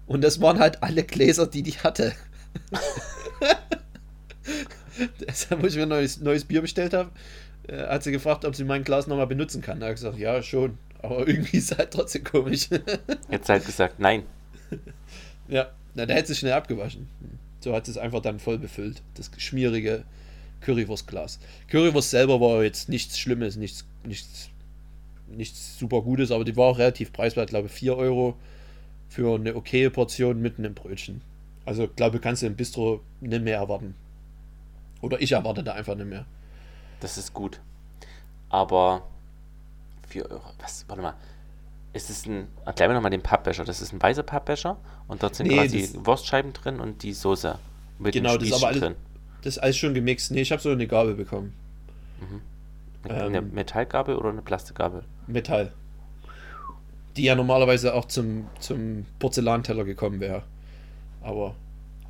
und 0.07 0.23
das 0.23 0.41
waren 0.43 0.59
halt 0.59 0.83
alle 0.83 1.03
Gläser, 1.03 1.47
die 1.47 1.63
die 1.63 1.73
hatte. 1.73 2.13
Deshalb, 5.27 5.63
wo 5.63 5.67
ich 5.67 5.77
mir 5.77 5.83
ein 5.83 5.89
neues, 5.89 6.21
neues 6.21 6.45
Bier 6.45 6.61
bestellt 6.61 6.93
habe, 6.95 7.11
äh, 7.69 7.87
hat 7.87 8.03
sie 8.03 8.13
gefragt, 8.13 8.45
ob 8.45 8.55
sie 8.55 8.65
mein 8.65 8.85
Glas 8.85 9.07
nochmal 9.07 9.27
benutzen 9.27 9.63
kann. 9.63 9.81
Da 9.81 9.87
habe 9.87 9.95
ich 9.95 10.01
gesagt, 10.01 10.19
ja, 10.19 10.43
schon. 10.43 10.79
Aber 11.03 11.27
irgendwie 11.27 11.59
ist 11.59 11.73
es 11.73 11.79
halt 11.79 11.91
trotzdem 11.91 12.25
komisch. 12.25 12.69
jetzt 13.31 13.49
halt 13.49 13.67
gesagt, 13.67 13.99
nein. 13.99 14.23
ja, 15.49 15.71
na, 15.95 16.07
der 16.07 16.17
hätte 16.17 16.29
sich 16.29 16.39
schnell 16.39 16.53
abgewaschen. 16.53 17.09
So 17.61 17.75
hat 17.75 17.87
sie 17.87 17.93
es 17.93 17.99
einfach 17.99 18.23
dann 18.23 18.39
voll 18.39 18.59
befüllt. 18.59 19.03
Das 19.15 19.31
schmierige 19.37 20.05
Currywurstglas. 20.61 21.39
Currywurst 21.69 22.11
selber 22.11 22.41
war 22.41 22.63
jetzt 22.63 22.89
nichts 22.89 23.19
Schlimmes, 23.19 23.57
nichts, 23.57 23.85
nichts, 24.05 24.49
nichts 25.29 25.79
super 25.79 26.03
Gutes, 26.03 26.31
aber 26.31 26.45
die 26.45 26.57
war 26.57 26.67
auch 26.67 26.79
relativ 26.79 27.13
preiswert. 27.13 27.51
Ich 27.51 27.51
glaube, 27.51 27.69
4 27.69 27.97
Euro 27.97 28.37
für 29.09 29.35
eine 29.35 29.55
okaye 29.55 29.91
Portion 29.91 30.41
mit 30.41 30.59
einem 30.59 30.75
Brötchen. 30.75 31.21
Also, 31.65 31.85
ich 31.85 31.97
glaube, 31.97 32.19
kannst 32.19 32.43
du 32.43 32.47
im 32.47 32.57
Bistro 32.57 33.03
nicht 33.21 33.45
mehr 33.45 33.59
erwarten. 33.59 33.95
Oder 35.01 35.21
ich 35.21 35.33
erwarte 35.33 35.63
da 35.63 35.73
einfach 35.73 35.95
nicht 35.97 36.09
mehr. 36.09 36.27
Das 37.01 37.19
ist 37.19 37.35
gut. 37.35 37.61
Aber 38.49 39.03
4 40.13 40.31
Euro, 40.31 40.43
was, 40.61 40.85
warte 40.89 41.03
mal. 41.03 41.15
Ist 41.95 42.09
es 42.11 42.27
ein, 42.27 42.49
erklär 42.65 42.89
mir 42.89 42.95
nochmal 42.95 43.11
den 43.11 43.23
Pappbecher. 43.23 43.65
Das 43.65 43.81
ist 43.83 43.93
ein 43.93 44.01
weißer 44.03 44.23
Pappbecher 44.23 44.77
und 45.09 45.23
dort 45.23 45.35
sind 45.35 45.49
Nee, 45.49 45.57
quasi 45.57 45.83
das- 45.83 46.07
Wurstscheiben 46.07 46.53
drin 46.53 46.81
und 46.81 47.03
die 47.03 47.13
Soße 47.13 47.59
mit 47.99 48.15
Genau, 48.15 48.37
das 48.37 48.49
ist 48.49 48.55
aber 48.55 48.69
alles- 48.69 48.81
drin. 48.81 48.95
Das 49.43 49.57
ist 49.57 49.63
alles 49.63 49.77
schon 49.77 49.93
gemixt. 49.95 50.31
Nee, 50.31 50.41
ich 50.43 50.53
habe 50.53 50.63
so 50.63 50.71
eine 50.71 50.87
Gabel 50.87 51.15
bekommen. 51.15 51.53
Eine, 53.05 53.15
ähm, 53.15 53.27
eine 53.27 53.43
Metallgabel 53.43 54.15
oder 54.17 54.29
eine 54.31 54.43
Plastikgabel? 54.43 55.03
Metall. 55.27 55.73
Die 57.17 57.25
ja 57.25 57.35
normalerweise 57.35 57.93
auch 57.95 58.05
zum, 58.07 58.47
zum 58.61 59.05
Porzellanteller 59.19 59.85
gekommen 59.85 60.21
wäre. 60.21 60.45
Aber 61.21 61.55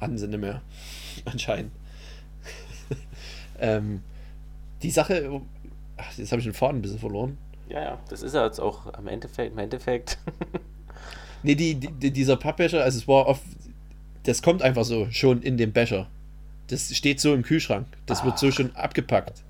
hatten 0.00 0.18
sie 0.18 0.28
nicht 0.28 0.38
mehr. 0.40 0.60
Anscheinend. 1.24 1.72
ähm, 3.58 4.02
die 4.82 4.90
Sache. 4.90 5.40
Ach, 5.96 6.12
jetzt 6.18 6.30
habe 6.32 6.40
ich 6.40 6.46
den 6.46 6.54
Faden 6.54 6.78
ein 6.78 6.82
bisschen 6.82 6.98
verloren. 6.98 7.38
Ja, 7.72 7.80
ja. 7.82 7.98
Das 8.08 8.22
ist 8.22 8.34
ja 8.34 8.44
jetzt 8.44 8.60
auch 8.60 8.92
am 8.92 9.06
Endeffekt, 9.08 9.52
im 9.52 9.58
Endeffekt. 9.58 10.18
Nee, 11.44 11.56
die, 11.56 11.74
die, 11.74 12.12
dieser 12.12 12.36
Pappbecher, 12.36 12.84
also 12.84 12.98
es 12.98 13.08
war 13.08 13.26
oft. 13.26 13.42
Das 14.22 14.42
kommt 14.42 14.62
einfach 14.62 14.84
so 14.84 15.08
schon 15.10 15.42
in 15.42 15.56
dem 15.56 15.72
Becher. 15.72 16.06
Das 16.68 16.94
steht 16.96 17.18
so 17.18 17.34
im 17.34 17.42
Kühlschrank. 17.42 17.84
Das 18.06 18.24
wird 18.24 18.38
so 18.38 18.46
Ach. 18.46 18.52
schon 18.52 18.76
abgepackt. 18.76 19.42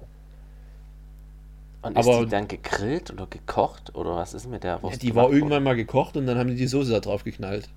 Und 1.82 1.94
Aber- 1.98 2.12
ist 2.20 2.24
die 2.24 2.30
dann 2.30 2.48
gegrillt 2.48 3.10
oder 3.10 3.26
gekocht 3.26 3.94
oder 3.94 4.16
was 4.16 4.32
ist 4.32 4.48
mit 4.48 4.64
der 4.64 4.76
Ja, 4.76 4.82
Wurst? 4.82 5.02
die 5.02 5.08
gemacht 5.08 5.26
war 5.26 5.32
irgendwann 5.34 5.62
mal 5.64 5.76
gekocht 5.76 6.16
und 6.16 6.26
dann 6.26 6.38
haben 6.38 6.48
die 6.48 6.54
die 6.56 6.66
Soße 6.66 6.92
da 6.92 7.00
drauf 7.00 7.24
geknallt. 7.24 7.68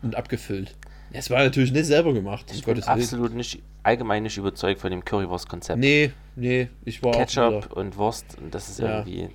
Und 0.00 0.14
abgefüllt. 0.14 0.74
Es 1.12 1.30
war 1.30 1.42
natürlich 1.42 1.72
nicht 1.72 1.86
selber 1.86 2.12
gemacht. 2.12 2.46
Ich 2.52 2.64
bin 2.64 2.82
absolut 2.82 3.34
nicht, 3.34 3.62
allgemein 3.82 4.22
nicht 4.24 4.36
überzeugt 4.36 4.80
von 4.80 4.90
dem 4.90 5.04
Currywurst-Konzept. 5.04 5.78
Nee, 5.78 6.12
nee, 6.34 6.68
ich 6.84 7.02
war 7.02 7.12
Ketchup 7.12 7.72
und 7.72 7.96
Wurst 7.96 8.26
und 8.40 8.54
das 8.54 8.68
ist 8.68 8.80
Ja. 8.80 8.98
irgendwie. 8.98 9.30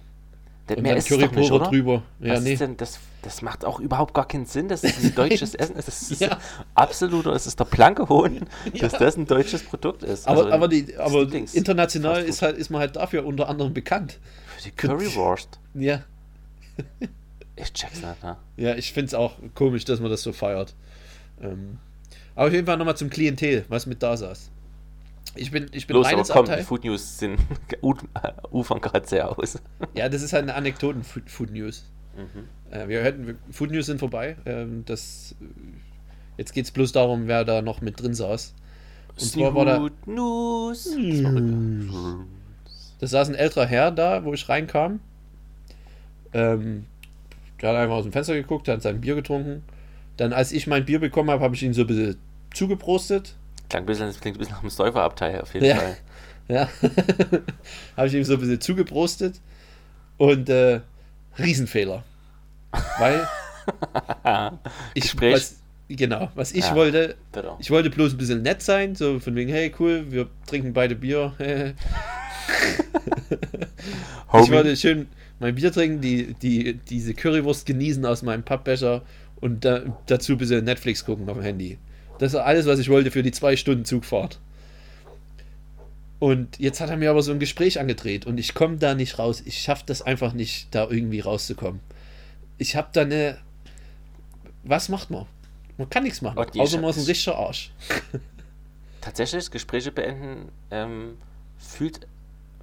Das, 0.67 0.77
Und 0.77 0.83
mehr 0.83 0.95
ist 0.95 1.05
es 1.05 1.09
doch 1.09 1.17
nicht, 1.17 1.31
Currypulver 1.33 1.55
oder? 1.55 1.69
drüber. 1.69 2.03
Ja, 2.19 2.39
nee. 2.39 2.53
ist 2.53 2.59
denn 2.59 2.77
das? 2.77 2.99
Das 3.23 3.41
macht 3.41 3.65
auch 3.65 3.79
überhaupt 3.79 4.13
gar 4.13 4.27
keinen 4.27 4.45
Sinn. 4.45 4.67
Das 4.67 4.83
ist 4.83 5.03
ein 5.03 5.15
deutsches 5.15 5.55
Essen. 5.55 5.75
Das 5.75 5.87
ist 5.87 6.21
Ja. 6.21 6.37
absoluter, 6.75 7.33
es 7.33 7.47
ist 7.47 7.59
der 7.59 7.65
blanke 7.65 8.07
Hohn, 8.09 8.45
dass 8.79 8.93
Ja. 8.93 8.99
das 8.99 9.17
ein 9.17 9.25
deutsches 9.25 9.63
Produkt 9.63 10.03
ist. 10.03 10.27
Aber, 10.27 10.41
Also 10.43 10.51
aber, 10.53 10.67
die, 10.67 10.95
aber 10.97 11.27
international 11.53 12.23
ist, 12.23 12.41
halt, 12.41 12.57
ist 12.57 12.69
man 12.69 12.79
halt 12.81 12.95
dafür 12.95 13.25
unter 13.25 13.49
anderem 13.49 13.73
bekannt. 13.73 14.19
Für 14.57 14.63
die 14.63 14.71
Currywurst. 14.71 15.59
Ja, 15.73 16.03
Ich 17.55 17.73
check's 17.73 18.01
nicht, 18.01 18.23
ne? 18.23 18.37
ja 18.57 18.75
ich 18.75 18.93
finde 18.93 19.07
es 19.07 19.13
auch 19.13 19.33
komisch, 19.55 19.85
dass 19.85 19.99
man 19.99 20.09
das 20.09 20.21
so 20.21 20.31
feiert. 20.31 20.73
Ähm, 21.41 21.77
aber 22.35 22.47
auf 22.47 22.53
jeden 22.53 22.65
Fall 22.65 22.77
nochmal 22.77 22.97
zum 22.97 23.09
Klientel, 23.09 23.65
was 23.69 23.85
mit 23.85 24.01
da 24.01 24.15
saß. 24.15 24.51
Ich 25.35 25.51
bin, 25.51 25.67
ich 25.71 25.87
bin 25.87 25.95
Los, 25.95 26.07
aber 26.07 26.17
komm, 26.23 26.25
die 26.25 26.51
Abteil. 26.51 26.63
Food 26.63 26.83
News 26.83 27.19
sind 27.19 27.39
ufern 28.51 28.81
gerade 28.81 29.07
sehr 29.07 29.29
aus. 29.37 29.59
Ja, 29.93 30.09
das 30.09 30.21
ist 30.21 30.33
halt 30.33 30.43
eine 30.43 30.55
Anekdoten-Food-News. 30.55 31.85
Mhm. 32.17 32.73
Äh, 32.73 32.87
wir 32.87 33.03
hätten, 33.03 33.37
Food 33.51 33.71
News 33.71 33.85
sind 33.85 33.99
vorbei. 33.99 34.35
Ähm, 34.45 34.83
das, 34.85 35.35
äh, 35.39 35.45
jetzt 36.37 36.53
geht 36.53 36.65
es 36.65 36.71
bloß 36.71 36.91
darum, 36.91 37.27
wer 37.27 37.45
da 37.45 37.61
noch 37.61 37.81
mit 37.81 38.01
drin 38.01 38.13
saß. 38.13 38.53
Und 39.09 39.21
zwar 39.21 39.55
war 39.55 39.65
da, 39.65 39.89
News. 40.05 40.89
Das 42.99 43.11
saß 43.11 43.29
ein 43.29 43.35
älterer 43.35 43.65
Herr 43.65 43.91
da, 43.91 44.25
wo 44.25 44.33
ich 44.33 44.49
reinkam. 44.49 44.99
Ähm, 46.33 46.85
der 47.61 47.69
hat 47.69 47.75
einfach 47.77 47.95
aus 47.95 48.03
dem 48.03 48.11
Fenster 48.11 48.33
geguckt, 48.33 48.67
hat 48.67 48.81
sein 48.81 49.01
Bier 49.01 49.15
getrunken. 49.15 49.63
Dann, 50.21 50.33
als 50.33 50.51
ich 50.51 50.67
mein 50.67 50.85
Bier 50.85 50.99
bekommen 50.99 51.31
habe, 51.31 51.43
habe 51.43 51.55
ich 51.55 51.63
ihn 51.63 51.73
so 51.73 51.81
ein 51.81 51.87
bisschen 51.87 52.15
zugeprostet. 52.53 53.33
Klang 53.69 53.81
ein 53.83 53.85
bisschen, 53.87 54.05
das 54.05 54.19
klingt 54.19 54.37
ein 54.37 54.39
bisschen 54.39 54.53
nach 54.53 54.61
einem 54.61 54.69
Säuferabteil 54.69 55.41
auf 55.41 55.51
jeden 55.55 55.65
Ja. 55.65 55.75
Fall. 55.77 55.97
Ja. 56.47 56.69
habe 57.97 58.07
ich 58.07 58.13
ihm 58.13 58.23
so 58.23 58.33
ein 58.33 58.39
bisschen 58.39 58.61
zugeprostet. 58.61 59.39
Und 60.17 60.47
äh, 60.49 60.81
Riesenfehler. 61.39 62.03
Weil 62.99 63.27
ich 64.93 65.03
Gespräch. 65.03 65.33
was, 65.33 65.55
genau, 65.89 66.29
was 66.35 66.51
ich 66.51 66.65
Ja. 66.65 66.75
wollte, 66.75 67.15
Bitte. 67.31 67.53
ich 67.59 67.71
wollte 67.71 67.89
bloß 67.89 68.13
ein 68.13 68.17
bisschen 68.17 68.43
nett 68.43 68.61
sein, 68.61 68.93
so 68.95 69.19
von 69.19 69.33
wegen, 69.35 69.49
hey 69.49 69.73
cool, 69.79 70.11
wir 70.11 70.27
trinken 70.45 70.73
beide 70.73 70.95
Bier. 70.95 71.33
Ich 74.43 74.51
wollte 74.51 74.75
schön 74.75 75.07
mein 75.39 75.55
Bier 75.55 75.71
trinken, 75.71 76.01
die, 76.01 76.33
die, 76.35 76.73
diese 76.75 77.13
Currywurst 77.15 77.65
genießen 77.65 78.05
aus 78.05 78.21
meinem 78.21 78.43
Pappbecher 78.43 79.01
und 79.41 79.65
da, 79.65 79.81
dazu 80.05 80.33
ein 80.33 80.37
bisschen 80.37 80.63
Netflix 80.63 81.03
gucken 81.05 81.27
auf 81.29 81.35
dem 81.35 81.43
Handy. 81.43 81.77
Das 82.19 82.33
ist 82.33 82.39
alles, 82.39 82.67
was 82.67 82.79
ich 82.79 82.89
wollte 82.89 83.11
für 83.11 83.23
die 83.23 83.31
zwei 83.31 83.55
Stunden 83.55 83.83
Zugfahrt. 83.83 84.39
Und 86.19 86.59
jetzt 86.59 86.79
hat 86.79 86.91
er 86.91 86.97
mir 86.97 87.09
aber 87.09 87.23
so 87.23 87.31
ein 87.31 87.39
Gespräch 87.39 87.79
angedreht 87.79 88.27
und 88.27 88.37
ich 88.37 88.53
komme 88.53 88.77
da 88.77 88.93
nicht 88.93 89.17
raus. 89.17 89.41
Ich 89.43 89.57
schaffe 89.57 89.83
das 89.87 90.03
einfach 90.03 90.33
nicht, 90.33 90.67
da 90.73 90.87
irgendwie 90.87 91.19
rauszukommen. 91.19 91.79
Ich 92.59 92.75
habe 92.75 92.89
da 92.93 93.01
eine. 93.01 93.39
Was 94.63 94.87
macht 94.89 95.09
man? 95.09 95.25
Man 95.79 95.89
kann 95.89 96.03
nichts 96.03 96.21
machen. 96.21 96.37
Oh, 96.37 96.45
die 96.45 96.59
außer 96.59 96.79
man 96.79 96.91
ist 96.91 96.97
ein 96.97 97.05
richtiger 97.05 97.37
Arsch. 97.37 97.71
Tatsächlich, 99.01 99.49
Gespräche 99.49 99.91
beenden 99.91 100.49
ähm, 100.69 101.17
fühlt, 101.57 102.05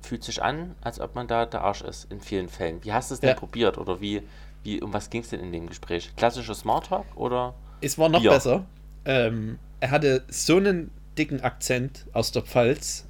fühlt 0.01 0.23
sich 0.23 0.41
an, 0.41 0.77
als 0.81 1.01
ob 1.01 1.17
man 1.17 1.27
da 1.27 1.45
der 1.45 1.63
Arsch 1.63 1.83
ist, 1.83 2.07
in 2.13 2.21
vielen 2.21 2.49
Fällen. 2.49 2.85
Wie 2.85 2.93
hast 2.93 3.11
du 3.11 3.15
es 3.15 3.21
denn 3.21 3.31
Ja. 3.31 3.35
probiert? 3.35 3.77
Oder 3.77 4.01
wie, 4.01 4.23
wie 4.69 4.83
um 4.83 4.93
was 4.93 5.09
ging 5.09 5.23
es 5.23 5.29
denn 5.31 5.41
in 5.41 5.51
dem 5.53 5.67
Gespräch? 5.67 6.11
Klassischer 6.17 6.55
Smalltalk 6.55 7.07
oder? 7.17 7.55
Es 7.81 7.97
war 7.99 8.09
noch 8.11 8.21
Bier. 8.21 8.31
besser. 8.33 8.67
Ähm, 9.07 9.59
er 9.81 9.91
hatte 9.91 10.25
so 10.29 10.57
einen 10.59 10.91
dicken 11.17 11.41
Akzent 11.41 12.05
aus 12.13 12.33
der 12.33 12.43
Pfalz 12.43 13.07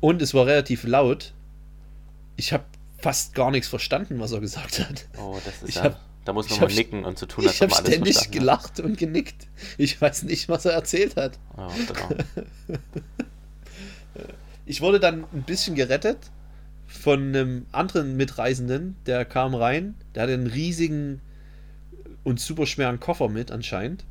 und 0.00 0.20
es 0.20 0.34
war 0.34 0.44
relativ 0.46 0.84
laut. 0.84 1.32
Ich 2.36 2.52
habe 2.52 2.64
fast 2.98 3.34
gar 3.34 3.50
nichts 3.50 3.68
verstanden, 3.68 4.20
was 4.20 4.32
er 4.32 4.40
gesagt 4.40 4.78
hat. 4.80 5.06
Oh, 5.18 5.38
das 5.44 5.62
ist 5.62 5.68
Ich 5.70 5.74
ja. 5.76 5.84
hab- 5.84 6.00
da 6.26 6.32
muss 6.32 6.48
man 6.48 6.54
ich 6.56 6.60
mal 6.60 6.72
nicken 6.74 7.04
und 7.04 7.18
so 7.18 7.26
tun, 7.26 7.44
Ich 7.44 7.60
habe 7.60 7.70
man 7.70 7.78
alles 7.80 7.88
ständig 7.94 8.14
verstanden 8.14 8.34
hat. 8.36 8.40
gelacht 8.40 8.80
und 8.80 8.98
genickt. 8.98 9.46
Ich 9.78 10.00
weiß 10.00 10.22
nicht, 10.24 10.48
was 10.48 10.64
er 10.64 10.72
erzählt 10.72 11.16
hat. 11.16 11.38
Oh, 11.56 11.68
bitte. 11.86 12.24
Ich 14.66 14.80
wurde 14.80 14.98
dann 15.00 15.24
ein 15.34 15.42
bisschen 15.42 15.74
gerettet 15.74 16.16
von 16.94 17.20
einem 17.28 17.66
anderen 17.72 18.16
Mitreisenden, 18.16 18.96
der 19.06 19.24
kam 19.24 19.54
rein. 19.54 19.94
Der 20.14 20.24
hatte 20.24 20.32
einen 20.34 20.46
riesigen 20.46 21.20
und 22.22 22.40
super 22.40 22.66
schweren 22.66 23.00
Koffer 23.00 23.28
mit 23.28 23.50
anscheinend 23.50 24.04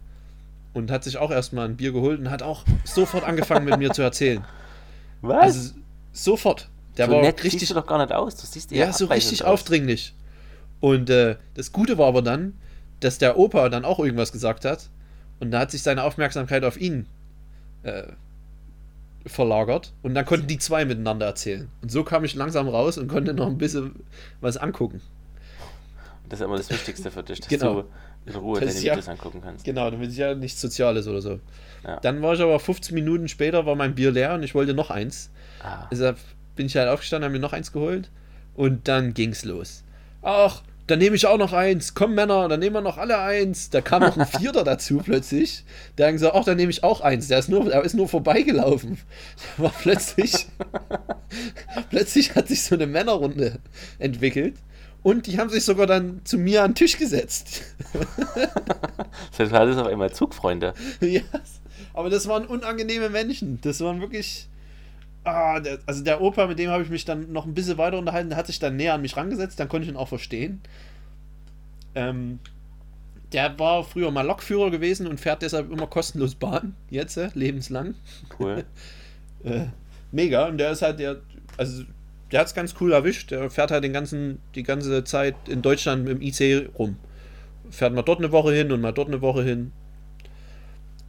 und 0.73 0.91
hat 0.91 1.03
sich 1.03 1.17
auch 1.17 1.31
erstmal 1.31 1.65
ein 1.67 1.77
Bier 1.77 1.91
geholt 1.91 2.19
und 2.19 2.29
hat 2.29 2.43
auch 2.43 2.65
sofort 2.83 3.23
angefangen 3.23 3.65
mit 3.65 3.77
mir 3.77 3.91
zu 3.91 4.01
erzählen. 4.01 4.43
Was? 5.21 5.43
Also 5.43 5.73
sofort. 6.11 6.69
Der 6.97 7.07
so 7.07 7.13
war 7.13 7.21
nett 7.21 7.43
richtig 7.43 7.61
siehst 7.61 7.71
du 7.71 7.75
doch 7.75 7.87
gar 7.87 7.97
nicht 7.99 8.11
aus. 8.11 8.35
Du 8.35 8.45
siehst 8.45 8.71
eher 8.71 8.87
Ja, 8.87 8.93
so 8.93 9.05
abweisend 9.05 9.31
richtig 9.31 9.45
aus. 9.45 9.61
aufdringlich. 9.61 10.13
Und 10.79 11.09
äh, 11.09 11.37
das 11.55 11.71
Gute 11.71 11.97
war 11.97 12.07
aber 12.07 12.21
dann, 12.21 12.53
dass 12.99 13.17
der 13.17 13.37
Opa 13.37 13.69
dann 13.69 13.85
auch 13.85 13.99
irgendwas 13.99 14.31
gesagt 14.31 14.65
hat. 14.65 14.89
Und 15.39 15.51
da 15.51 15.59
hat 15.61 15.71
sich 15.71 15.81
seine 15.81 16.03
Aufmerksamkeit 16.03 16.63
auf 16.63 16.79
ihn 16.79 17.07
äh, 17.83 18.03
verlagert. 19.25 19.93
Und 20.01 20.13
dann 20.15 20.25
konnten 20.25 20.47
die 20.47 20.57
zwei 20.57 20.85
miteinander 20.85 21.25
erzählen. 21.25 21.69
Und 21.81 21.91
so 21.91 22.03
kam 22.03 22.23
ich 22.25 22.35
langsam 22.35 22.67
raus 22.67 22.97
und 22.97 23.07
konnte 23.07 23.33
noch 23.33 23.47
ein 23.47 23.57
bisschen 23.57 23.95
was 24.41 24.57
angucken. 24.57 25.01
Das 26.29 26.39
ist 26.39 26.45
immer 26.45 26.57
das 26.57 26.69
Wichtigste 26.69 27.11
für 27.11 27.23
dich, 27.23 27.39
dass 27.41 27.49
Genau. 27.49 27.81
du 27.83 27.87
in 28.25 28.35
Ruhe 28.35 28.59
Das 28.59 28.73
deine 28.73 28.85
ja- 28.85 28.93
Videos 28.93 29.09
angucken 29.09 29.41
kannst. 29.43 29.65
Genau, 29.65 29.89
damit 29.91 30.09
es 30.09 30.17
ja 30.17 30.33
nichts 30.33 30.59
Soziales 30.61 31.07
oder 31.07 31.21
so. 31.21 31.39
Ja. 31.83 31.99
Dann 31.99 32.21
war 32.21 32.33
ich 32.33 32.41
aber 32.41 32.59
15 32.59 32.95
Minuten 32.95 33.27
später, 33.27 33.65
war 33.65 33.75
mein 33.75 33.93
Bier 33.95 34.11
leer 34.11 34.33
und 34.33 34.43
ich 34.43 34.55
wollte 34.55 34.73
noch 34.73 34.89
eins. 34.89 35.29
Ah, 35.61 35.87
Deshalb 35.91 36.17
bin 36.55 36.65
ich 36.67 36.75
halt 36.77 36.87
aufgestanden, 36.89 37.25
habe 37.25 37.33
mir 37.33 37.39
noch 37.41 37.53
eins 37.53 37.71
geholt 37.71 38.09
und 38.55 38.87
dann 38.87 39.13
ging's 39.13 39.43
los. 39.43 39.83
Ach, 40.21 40.63
dann 40.87 40.99
nehme 40.99 41.15
ich 41.15 41.25
auch 41.25 41.37
noch 41.37 41.53
eins. 41.53 41.93
Komm, 41.93 42.13
Männer, 42.13 42.47
dann 42.49 42.59
nehmen 42.59 42.75
wir 42.75 42.81
noch 42.81 42.97
alle 42.97 43.19
eins. 43.19 43.69
Da 43.69 43.81
kam 43.81 44.01
noch 44.01 44.17
ein 44.17 44.25
Vierter 44.39 44.63
dazu 44.63 44.97
plötzlich. 44.97 45.63
Der 45.97 46.07
hat 46.07 46.13
gesagt, 46.13 46.35
ach, 46.35 46.43
dann 46.43 46.57
nehme 46.57 46.71
ich 46.71 46.83
auch 46.83 47.01
eins. 47.01 47.27
Der 47.27 47.39
ist 47.39 47.49
nur, 47.49 47.65
der 47.65 47.83
ist 47.83 47.95
nur 47.95 48.09
vorbeigelaufen. 48.09 48.99
War 49.57 49.73
plötzlich, 49.81 50.47
plötzlich 51.89 52.35
hat 52.35 52.49
sich 52.49 52.63
so 52.63 52.75
eine 52.75 52.87
Männerrunde 52.87 53.59
entwickelt. 53.99 54.55
Und 55.03 55.27
die 55.27 55.37
haben 55.37 55.49
sich 55.49 55.65
sogar 55.65 55.85
dann 55.85 56.21
zu 56.23 56.37
mir 56.37 56.63
an 56.63 56.71
den 56.71 56.75
Tisch 56.75 56.97
gesetzt. 56.97 57.63
das 59.37 59.51
war 59.51 59.59
alles 59.59 59.77
auf 59.77 59.87
einmal 59.87 60.13
Zugfreunde. 60.13 60.73
ja, 61.01 61.21
aber 61.93 62.09
das 62.09 62.27
waren 62.27 62.45
unangenehme 62.45 63.09
Menschen. 63.09 63.59
Das 63.61 63.81
waren 63.81 64.01
wirklich. 64.01 64.47
Ah, 65.23 65.59
der, 65.59 65.79
also 65.85 66.03
der 66.03 66.21
Opa, 66.21 66.47
mit 66.47 66.59
dem 66.59 66.69
habe 66.69 66.83
ich 66.83 66.89
mich 66.89 67.05
dann 67.05 67.31
noch 67.31 67.45
ein 67.45 67.53
bisschen 67.53 67.77
weiter 67.77 67.97
unterhalten, 67.97 68.29
der 68.29 68.37
hat 68.37 68.47
sich 68.47 68.59
dann 68.59 68.75
näher 68.75 68.93
an 68.93 69.01
mich 69.01 69.15
rangesetzt, 69.15 69.59
dann 69.59 69.69
konnte 69.69 69.85
ich 69.85 69.91
ihn 69.91 69.97
auch 69.97 70.09
verstehen. 70.09 70.61
Ähm, 71.95 72.39
der 73.31 73.57
war 73.57 73.83
früher 73.83 74.11
mal 74.11 74.25
Lokführer 74.25 74.69
gewesen 74.69 75.07
und 75.07 75.19
fährt 75.19 75.41
deshalb 75.41 75.71
immer 75.71 75.87
kostenlos 75.87 76.35
Bahn, 76.35 76.75
jetzt, 76.89 77.17
äh, 77.17 77.29
lebenslang. 77.33 77.95
Cool. 78.39 78.63
Äh, 79.45 79.65
mega, 80.13 80.47
und 80.47 80.57
der 80.57 80.71
ist 80.71 80.81
halt 80.81 80.99
der, 80.99 81.17
also 81.57 81.83
der 82.31 82.39
hat 82.39 82.47
es 82.47 82.55
ganz 82.55 82.75
cool 82.79 82.93
erwischt, 82.93 83.29
der 83.31 83.49
fährt 83.49 83.71
halt 83.71 83.83
den 83.83 83.91
ganzen, 83.91 84.39
die 84.55 84.63
ganze 84.63 85.03
Zeit 85.03 85.35
in 85.49 85.61
Deutschland 85.61 86.07
im 86.07 86.21
IC 86.21 86.69
rum. 86.79 86.95
Fährt 87.69 87.93
mal 87.93 88.03
dort 88.03 88.19
eine 88.19 88.31
Woche 88.31 88.53
hin 88.53 88.71
und 88.71 88.79
mal 88.79 88.93
dort 88.93 89.09
eine 89.09 89.21
Woche 89.21 89.43
hin. 89.43 89.73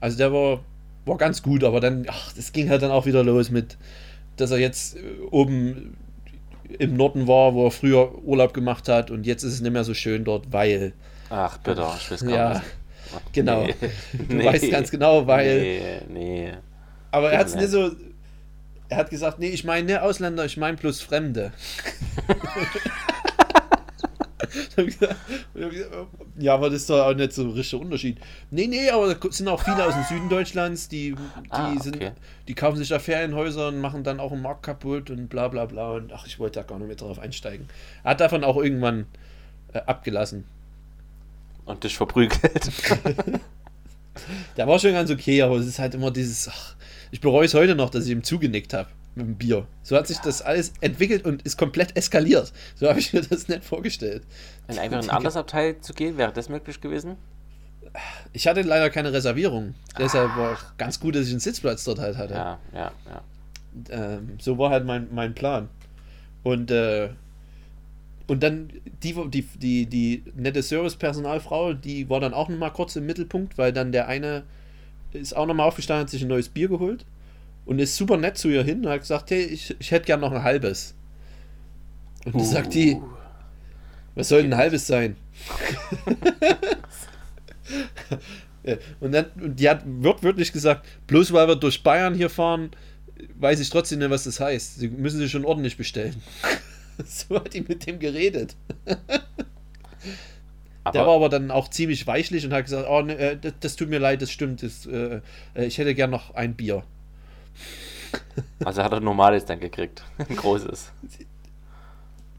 Also 0.00 0.18
der 0.18 0.33
war, 0.33 0.64
war 1.07 1.17
ganz 1.19 1.43
gut, 1.43 1.64
aber 1.64 1.81
dann, 1.81 2.07
ach, 2.09 2.33
das 2.35 2.53
ging 2.53 2.69
halt 2.71 2.83
dann 2.83 2.90
auch 2.90 3.07
wieder 3.07 3.23
los 3.23 3.51
mit, 3.51 3.77
dass 4.37 4.51
er 4.51 4.59
jetzt 4.59 4.97
äh, 4.97 5.01
oben 5.31 5.97
im 6.79 6.97
Norden 6.97 7.29
war, 7.29 7.55
wo 7.55 7.67
er 7.67 7.71
früher 7.71 8.19
Urlaub 8.25 8.55
gemacht 8.55 8.88
hat 8.88 9.11
und 9.11 9.27
jetzt 9.27 9.43
ist 9.43 9.53
es 9.55 9.61
nicht 9.61 9.73
mehr 9.73 9.85
so 9.85 9.95
schön 9.95 10.25
dort, 10.25 10.53
weil, 10.53 10.93
Ach, 11.31 11.59
bitte, 11.59 11.85
ich 11.99 12.11
weiß 12.11 12.21
gar 12.25 12.31
Ja, 12.31 12.49
nicht. 12.55 12.62
genau. 13.33 13.64
Nee. 13.67 13.75
Du 14.29 14.45
weißt 14.45 14.71
ganz 14.71 14.90
genau, 14.90 15.27
weil- 15.27 15.61
Nee, 15.61 16.01
nee. 16.09 16.53
aber 17.11 17.33
er 17.33 17.38
hat 17.40 17.47
es 17.49 17.55
nicht 17.55 17.69
so, 17.69 17.93
er 18.88 18.97
hat 18.99 19.11
gesagt, 19.11 19.38
nee, 19.38 19.49
ich 19.49 19.64
meine 19.64 19.87
nicht 19.87 20.01
Ausländer, 20.01 20.45
ich 20.45 20.57
meine 20.57 20.77
bloß 20.77 21.01
Fremde. 21.01 21.53
Gesagt, 24.77 25.17
ja, 26.38 26.55
aber 26.55 26.71
das 26.71 26.81
ist 26.83 26.90
doch 26.90 27.07
auch 27.07 27.14
nicht 27.14 27.33
so 27.33 27.43
ein 27.43 27.51
richtiger 27.51 27.83
Unterschied. 27.83 28.19
Nee, 28.51 28.67
nee, 28.67 28.90
aber 28.90 29.09
es 29.09 29.37
sind 29.37 29.49
auch 29.49 29.62
viele 29.62 29.85
aus 29.85 29.95
dem 29.95 30.05
Süden 30.05 30.29
Deutschlands, 30.29 30.88
die, 30.88 31.12
die, 31.14 31.51
Ah, 31.51 31.75
sind, 31.81 31.97
okay. 31.97 32.12
die 32.49 32.55
kaufen 32.55 32.77
sich 32.77 32.88
da 32.88 32.99
Ferienhäuser 32.99 33.69
und 33.69 33.81
machen 33.81 34.05
dann 34.05 34.21
auch 34.21 34.33
einen 34.33 34.43
Markt 34.43 34.62
kaputt 34.62 35.11
und 35.11 35.29
bla 35.29 35.49
bla 35.49 35.64
bla. 35.67 35.93
Und 35.93 36.12
ach, 36.12 36.27
ich 36.27 36.38
wollte 36.38 36.61
da 36.61 36.67
gar 36.67 36.79
nicht 36.79 36.88
mehr 36.88 36.97
drauf 36.97 37.19
einsteigen. 37.19 37.69
Er 38.03 38.11
hat 38.12 38.21
davon 38.21 38.45
auch 38.45 38.57
irgendwann 38.57 39.07
äh, 39.73 39.79
abgelassen. 39.79 40.45
Und 41.64 41.83
dich 41.85 41.97
verprügelt. 41.97 42.40
Der 44.57 44.69
war 44.69 44.79
schon 44.79 44.93
ganz 44.93 45.11
okay, 45.11 45.43
aber 45.43 45.57
es 45.57 45.67
ist 45.67 45.79
halt 45.79 45.95
immer 45.95 46.11
dieses. 46.11 46.49
Ach, 46.49 46.75
ich 47.11 47.21
bereue 47.21 47.47
es 47.47 47.55
heute 47.55 47.75
noch, 47.75 47.90
dass 47.90 48.05
ich 48.05 48.11
ihm 48.11 48.23
zugenickt 48.23 48.73
habe 48.75 48.88
mit 49.16 49.27
dem 49.27 49.37
Bier. 49.37 49.66
So 49.83 49.96
hat 49.96 50.07
sich 50.07 50.18
das 50.18 50.42
alles 50.42 50.72
entwickelt 50.81 51.24
und 51.24 51.42
ist 51.42 51.57
komplett 51.57 51.96
eskaliert. 51.96 52.53
So 52.77 52.88
habe 52.88 52.98
ich 52.98 53.12
mir 53.12 53.22
das 53.22 53.48
nicht 53.48 53.64
vorgestellt. 53.64 54.22
In 54.68 54.79
einfach 54.79 55.03
ein 55.03 55.11
anderes 55.11 55.37
Abteil 55.37 55.81
zu 55.81 55.92
gehen, 55.94 56.16
wäre 56.16 56.33
das 56.33 56.48
möglich 56.48 56.81
gewesen? 56.81 57.16
Ich 58.33 58.46
hatte 58.46 58.62
leider 58.62 58.90
keine 58.90 59.12
Reservierung. 59.12 59.74
Deshalb 59.98 60.37
war 60.37 60.53
auch 60.55 60.77
ganz 60.79 60.98
gut, 60.98 61.14
dass 61.14 61.27
ich 61.27 61.31
einen 61.31 61.40
Sitzplatz 61.40 61.85
dort 61.85 62.00
halt 62.00 62.16
hatte. 62.16 62.35
Ja, 62.35 62.59
ja, 62.72 62.92
ja. 63.07 63.22
Ähm, 63.90 64.38
so 64.40 64.59
war 64.59 64.70
halt 64.70 64.85
mein, 64.85 65.09
mein 65.12 65.35
Plan. 65.35 65.68
Und, 66.42 66.70
äh, 66.70 67.11
und 68.27 68.42
dann 68.42 68.70
die, 69.03 69.14
die, 69.31 69.42
die, 69.42 69.87
die 69.87 70.24
nette 70.35 70.62
Servicepersonalfrau, 70.62 71.74
die 71.74 72.09
war 72.11 72.20
dann 72.20 72.35
auch 72.35 72.48
noch 72.48 72.59
mal 72.59 72.70
kurz 72.70 72.96
im 72.96 73.07
Mittelpunkt, 73.07 73.59
weil 73.59 73.72
dann 73.72 73.92
der 73.92 74.09
eine 74.09 74.44
ist 75.12 75.37
auch 75.37 75.46
noch 75.46 75.55
mal 75.55 75.64
aufgestanden, 75.64 76.03
hat 76.03 76.11
sich 76.11 76.22
ein 76.22 76.29
neues 76.29 76.48
Bier 76.48 76.68
geholt 76.68 77.05
und 77.66 77.79
ist 77.79 77.96
super 77.96 78.16
nett 78.16 78.37
zu 78.38 78.48
ihr 78.48 78.62
hin 78.62 78.85
und 78.85 78.90
hat 78.90 79.00
gesagt, 79.00 79.31
hey, 79.31 79.42
ich, 79.44 79.74
ich 79.79 79.90
hätte 79.90 80.07
gern 80.07 80.20
noch 80.20 80.33
ein 80.33 80.42
halbes. 80.42 80.94
Und 82.24 82.35
dann 82.37 82.44
sagt 82.44 82.74
die, 82.74 82.98
was 84.14 84.29
soll 84.29 84.42
denn 84.42 84.53
ein 84.53 84.59
halbes 84.59 84.87
sein? 84.87 85.16
Und 89.00 89.12
dann, 89.12 89.27
und 89.38 89.61
die 89.61 89.68
hat 89.68 89.83
wortwörtlich 89.85 90.50
gesagt, 90.53 90.87
bloß 91.07 91.35
weil 91.35 91.46
wir 91.48 91.57
durch 91.57 91.83
Bayern 91.83 92.14
hier 92.14 92.31
fahren, 92.31 92.70
weiß 93.37 93.61
ich 93.61 93.68
trotzdem 93.68 93.98
nicht, 93.98 94.09
was 94.11 94.24
das 94.24 94.40
heißt. 94.40 94.79
Sie 94.79 94.88
müssen 94.88 95.18
sich 95.18 95.31
schon 95.31 95.44
ordentlich 95.44 95.77
bestellen. 95.77 96.14
so 97.05 97.37
hat 97.37 97.53
die 97.53 97.61
mit 97.61 97.87
dem 97.87 97.98
geredet. 97.98 98.57
der 98.87 98.96
Aber- 100.85 101.07
war 101.07 101.14
aber 101.16 101.29
dann 101.29 101.50
auch 101.50 101.68
ziemlich 101.68 102.07
weichlich 102.07 102.46
und 102.46 102.55
hat 102.55 102.64
gesagt, 102.64 102.87
oh, 102.88 103.03
ne, 103.03 103.16
äh, 103.18 103.37
das, 103.38 103.53
das 103.61 103.77
tut 103.77 103.90
mir 103.90 103.98
leid, 103.98 104.22
das 104.22 104.31
stimmt, 104.31 104.62
das, 104.62 104.87
äh, 104.87 105.20
äh, 105.55 105.66
ich 105.66 105.77
hätte 105.77 105.94
gern 105.94 106.11
noch 106.11 106.35
ein 106.35 106.55
Bier. 106.55 106.85
Also 108.64 108.83
hat 108.83 108.93
er 108.93 108.99
ein 108.99 109.05
normales 109.05 109.45
dann 109.45 109.61
gekriegt. 109.61 110.03
Ein 110.19 110.37
großes. 110.37 110.93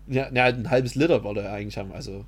Ja, 0.08 0.30
ja, 0.34 0.45
ein 0.45 0.69
halbes 0.69 0.95
Liter 0.95 1.23
wollte 1.23 1.41
er 1.41 1.54
eigentlich 1.54 1.78
haben, 1.78 1.91
also 1.93 2.25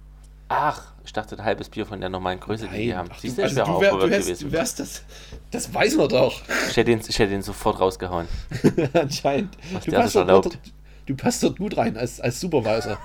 Ach, 0.50 0.94
ich 1.06 1.12
dachte 1.12 1.38
ein 1.38 1.44
halbes 1.44 1.68
Bier 1.70 1.86
von 1.86 2.00
der 2.00 2.10
normalen 2.10 2.40
Größe, 2.40 2.68
die 2.70 2.78
die 2.86 2.96
haben. 2.96 3.10
ach, 3.12 3.20
Siehst 3.20 3.38
du, 3.38 3.42
ich 3.42 3.48
also 3.50 3.58
wäre 3.58 3.70
auch 3.72 3.82
wär, 3.82 3.92
du, 3.92 4.10
wärst, 4.10 4.28
gewesen. 4.28 4.46
du 4.50 4.52
wärst 4.54 4.80
das, 4.80 5.04
das 5.52 5.74
weiß 5.74 5.98
man 5.98 6.08
doch, 6.10 6.42
Ich 6.70 6.78
hätte 6.78 6.92
ihn, 6.92 7.02
ich 7.06 7.20
hätte 7.20 7.34
ihn 7.34 7.42
sofort 7.42 7.80
rausgehauen. 7.80 8.28
anscheinend. 8.94 9.58
Was 9.74 9.84
Du 9.84 9.92
der 9.92 10.00
passt, 10.00 10.16
dort, 10.16 10.28
erlaubt. 10.28 10.60
du 11.06 11.16
passt 11.16 11.44
dort 11.44 11.58
gut 11.58 11.76
rein 11.78 11.98
als, 11.98 12.22
als 12.22 12.40
Supervisor. 12.40 12.98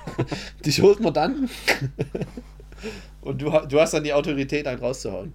Dich 0.64 0.81
holt 0.83 1.01
man 1.01 1.12
dann 1.12 1.51
und 3.23 3.42
du, 3.42 3.51
du 3.51 3.81
hast 3.81 3.92
dann 3.95 4.05
die 4.05 4.12
Autorität, 4.12 4.66
einen 4.68 4.81
rauszuhauen. 4.81 5.33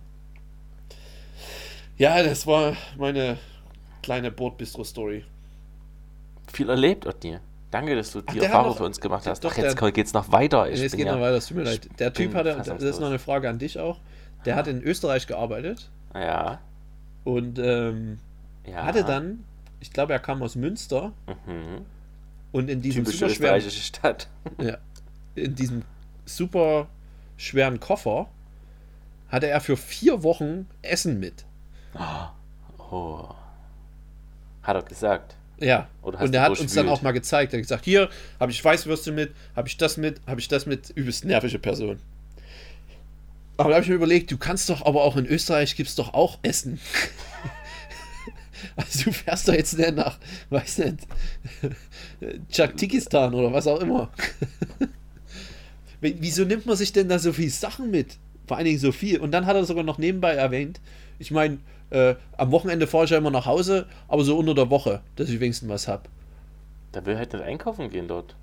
Ja, 1.97 2.21
das 2.23 2.47
war 2.47 2.77
meine 2.97 3.37
kleine 4.07 4.31
Bordbistro-Story. 4.31 5.25
Viel 6.53 6.69
erlebt, 6.69 7.05
Otni. 7.05 7.39
Danke, 7.71 7.93
dass 7.93 8.13
du 8.13 8.21
die 8.21 8.39
Erfahrung 8.39 8.69
noch- 8.69 8.77
für 8.77 8.85
uns 8.85 9.01
gemacht 9.01 9.27
hast. 9.27 9.43
doch, 9.43 9.51
Ach, 9.51 9.57
jetzt 9.57 9.81
der- 9.81 9.91
geht's 9.91 10.13
noch 10.13 10.31
weiter. 10.31 10.69
Ich 10.69 10.79
es 10.81 10.91
bin 10.91 10.99
geht 10.99 11.07
ja, 11.07 11.15
noch 11.15 11.19
weiter, 11.21 11.35
es 11.35 11.47
tut 11.47 11.57
mir 11.57 11.63
leid. 11.63 11.89
Der 11.99 12.13
Typ 12.13 12.33
hatte, 12.33 12.55
das 12.65 12.81
ist 12.81 13.01
noch 13.01 13.07
eine 13.09 13.19
Frage 13.19 13.49
an 13.49 13.59
dich 13.59 13.77
auch, 13.79 13.99
der 14.45 14.55
hat 14.55 14.67
in 14.67 14.81
Österreich 14.81 15.27
gearbeitet 15.27 15.89
Ja, 16.15 16.61
und 17.25 17.59
ähm, 17.59 18.19
ja. 18.65 18.85
hatte 18.85 19.03
dann, 19.03 19.43
ich 19.81 19.91
glaube, 19.91 20.13
er 20.13 20.19
kam 20.19 20.41
aus 20.41 20.55
Münster 20.55 21.11
Mhm. 21.45 21.81
und 22.53 22.69
in 22.69 22.81
diesem 22.81 23.03
Typische 23.03 23.17
super 23.25 23.33
schweren, 23.35 23.55
österreichische 23.57 23.83
Stadt. 23.83 24.29
ja, 24.61 24.77
in 25.35 25.53
diesem 25.53 25.81
super 26.25 26.87
schweren 27.35 27.81
Koffer 27.81 28.29
hatte 29.27 29.47
er 29.47 29.59
für 29.59 29.75
vier 29.75 30.23
Wochen 30.23 30.65
Essen 30.81 31.19
mit. 31.19 31.43
Oh. 32.89 33.27
Hat 34.67 34.75
er 34.75 34.83
gesagt. 34.83 35.35
Ja, 35.59 35.87
und 36.03 36.13
er 36.35 36.41
hat 36.43 36.59
uns 36.59 36.73
dann 36.75 36.87
auch 36.89 37.01
mal 37.01 37.13
gezeigt. 37.13 37.51
Er 37.53 37.57
hat 37.57 37.63
gesagt, 37.63 37.85
hier 37.85 38.09
habe 38.39 38.51
ich 38.51 38.63
Weißwürste 38.63 39.11
mit, 39.11 39.33
habe 39.55 39.67
ich 39.67 39.77
das 39.77 39.97
mit, 39.97 40.21
habe 40.27 40.39
ich 40.39 40.47
das 40.47 40.67
mit. 40.67 40.91
Übelst 40.91 41.25
nervige 41.25 41.57
Person. 41.57 41.99
Aber 43.57 43.69
da 43.69 43.75
habe 43.77 43.83
ich 43.83 43.89
mir 43.89 43.95
überlegt, 43.95 44.29
du 44.29 44.37
kannst 44.37 44.69
doch, 44.69 44.85
aber 44.85 45.03
auch 45.03 45.17
in 45.17 45.25
Österreich 45.25 45.75
gibt 45.75 45.89
es 45.89 45.95
doch 45.95 46.13
auch 46.13 46.37
Essen. 46.43 46.79
also 48.75 49.05
du 49.05 49.11
fährst 49.11 49.47
doch 49.47 49.53
jetzt 49.53 49.75
nicht 49.79 49.95
nach, 49.95 50.19
weiß 50.51 50.77
nicht, 50.79 50.97
Tschaktikistan 52.51 53.33
oder 53.33 53.51
was 53.51 53.65
auch 53.65 53.79
immer. 53.79 54.11
Wie- 56.01 56.17
Wieso 56.19 56.43
nimmt 56.45 56.67
man 56.67 56.75
sich 56.77 56.93
denn 56.93 57.09
da 57.09 57.17
so 57.17 57.33
viel 57.33 57.49
Sachen 57.49 57.89
mit? 57.89 58.17
Vor 58.45 58.57
allen 58.57 58.65
Dingen 58.65 58.79
so 58.79 58.91
viel. 58.91 59.19
Und 59.19 59.31
dann 59.31 59.47
hat 59.47 59.55
er 59.55 59.65
sogar 59.65 59.83
noch 59.83 59.97
nebenbei 59.97 60.33
erwähnt, 60.33 60.79
ich 61.19 61.31
meine, 61.31 61.57
äh, 61.89 62.15
am 62.37 62.51
Wochenende 62.51 62.87
fahre 62.87 63.05
ich 63.05 63.09
ja 63.11 63.17
immer 63.17 63.31
nach 63.31 63.45
Hause, 63.45 63.87
aber 64.07 64.23
so 64.23 64.37
unter 64.37 64.53
der 64.53 64.69
Woche, 64.69 65.01
dass 65.15 65.29
ich 65.29 65.39
wenigstens 65.39 65.69
was 65.69 65.87
habe. 65.87 66.03
Der 66.93 67.05
will 67.05 67.17
halt 67.17 67.33
nicht 67.33 67.43
einkaufen 67.43 67.89
gehen 67.89 68.07
dort. 68.07 68.35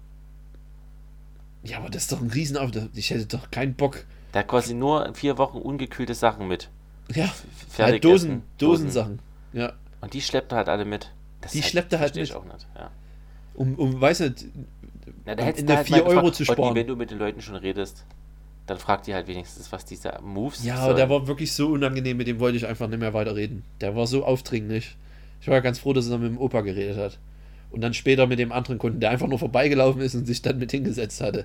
Ja, 1.63 1.79
aber 1.79 1.89
das 1.91 2.03
ist 2.03 2.13
doch 2.13 2.21
ein 2.21 2.31
Riesenaufwand. 2.31 2.91
Ich 2.97 3.11
hätte 3.11 3.27
doch 3.27 3.51
keinen 3.51 3.75
Bock. 3.75 4.05
Der 4.33 4.41
hat 4.41 4.49
quasi 4.49 4.75
nur 4.75 5.13
vier 5.15 5.39
Wochen 5.39 5.59
ungekühlte 5.59 6.15
Sachen 6.15 6.47
mit. 6.49 6.69
Ja, 7.15 7.27
Fertig 7.69 7.93
halt 7.93 8.05
Dosen, 8.05 8.43
Dosensachen. 8.59 9.19
Ja, 9.53 9.73
Und 10.01 10.13
die 10.15 10.21
schleppt 10.21 10.53
er 10.53 10.59
halt 10.59 10.69
alle 10.69 10.85
mit. 10.85 11.11
Das 11.41 11.53
Die 11.53 11.61
ist 11.61 11.69
schleppt 11.69 11.93
er 11.93 12.01
halt 12.01 12.17
ich 12.17 12.31
mit. 12.31 12.37
auch 12.39 12.45
nicht. 12.45 12.67
Ja. 12.75 12.91
um, 13.55 13.75
um 13.77 14.01
weiß 14.01 14.21
nicht, 14.21 14.47
Na, 15.25 15.35
da 15.35 15.45
hättest 15.45 15.61
Ende 15.61 15.73
du 15.73 15.77
halt 15.77 15.87
4 15.87 15.97
mal 15.99 16.17
Euro 16.17 16.31
zu 16.31 16.45
sparen. 16.45 16.75
wenn 16.75 16.87
du 16.87 16.97
mit 16.97 17.11
den 17.11 17.19
Leuten 17.19 17.41
schon 17.41 17.57
redest, 17.57 18.05
dann 18.67 18.79
frag 18.79 19.03
die 19.03 19.15
halt 19.15 19.29
wenigstens, 19.29 19.71
was 19.73 19.85
diese 19.85 20.19
Moves 20.23 20.65
ja, 20.65 20.77
aber 20.77 20.95
der 20.95 21.11
war 21.11 21.27
wirklich 21.27 21.53
so 21.53 21.69
unangenehm, 21.69 22.17
mit 22.17 22.27
dem 22.27 22.41
wollte 22.41 22.57
ich 22.57 22.67
einfach 22.67 22.89
nicht 22.89 22.99
mehr 22.99 23.13
weiterreden. 23.13 23.63
Der 23.81 23.95
war 23.95 24.07
so 24.07 24.25
aufdringlich. 24.25 24.97
Ich 25.41 25.49
war 25.49 25.55
ja 25.55 25.61
ganz 25.61 25.79
froh, 25.79 25.93
dass 25.93 26.09
er 26.09 26.19
mit 26.19 26.31
dem 26.31 26.39
Opa 26.39 26.63
geredet 26.63 26.97
hat. 26.97 27.19
Und 27.71 27.81
dann 27.81 27.93
später 27.93 28.27
mit 28.27 28.39
dem 28.39 28.53
anderen 28.53 28.79
Kunden, 28.79 29.01
der 29.01 29.11
einfach 29.11 29.27
nur 29.27 29.39
vorbeigelaufen 29.39 30.01
ist 30.01 30.15
und 30.15 30.27
sich 30.27 30.41
dann 30.41 30.59
mit 30.59 30.71
hingesetzt 30.71 31.21
hatte. 31.21 31.45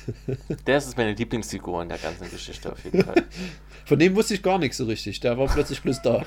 Der 0.66 0.78
ist 0.78 0.96
meine 0.96 1.14
Lieblingsfigur 1.14 1.80
in 1.82 1.88
der 1.88 1.98
ganzen 1.98 2.28
Geschichte 2.28 2.72
auf 2.72 2.84
jeden 2.84 3.04
Fall. 3.04 3.22
Von 3.84 4.00
dem 4.00 4.16
wusste 4.16 4.34
ich 4.34 4.42
gar 4.42 4.58
nichts 4.58 4.78
so 4.78 4.86
richtig. 4.86 5.20
Der 5.20 5.38
war 5.38 5.46
plötzlich 5.46 5.80
bloß 5.80 6.02
da. 6.02 6.26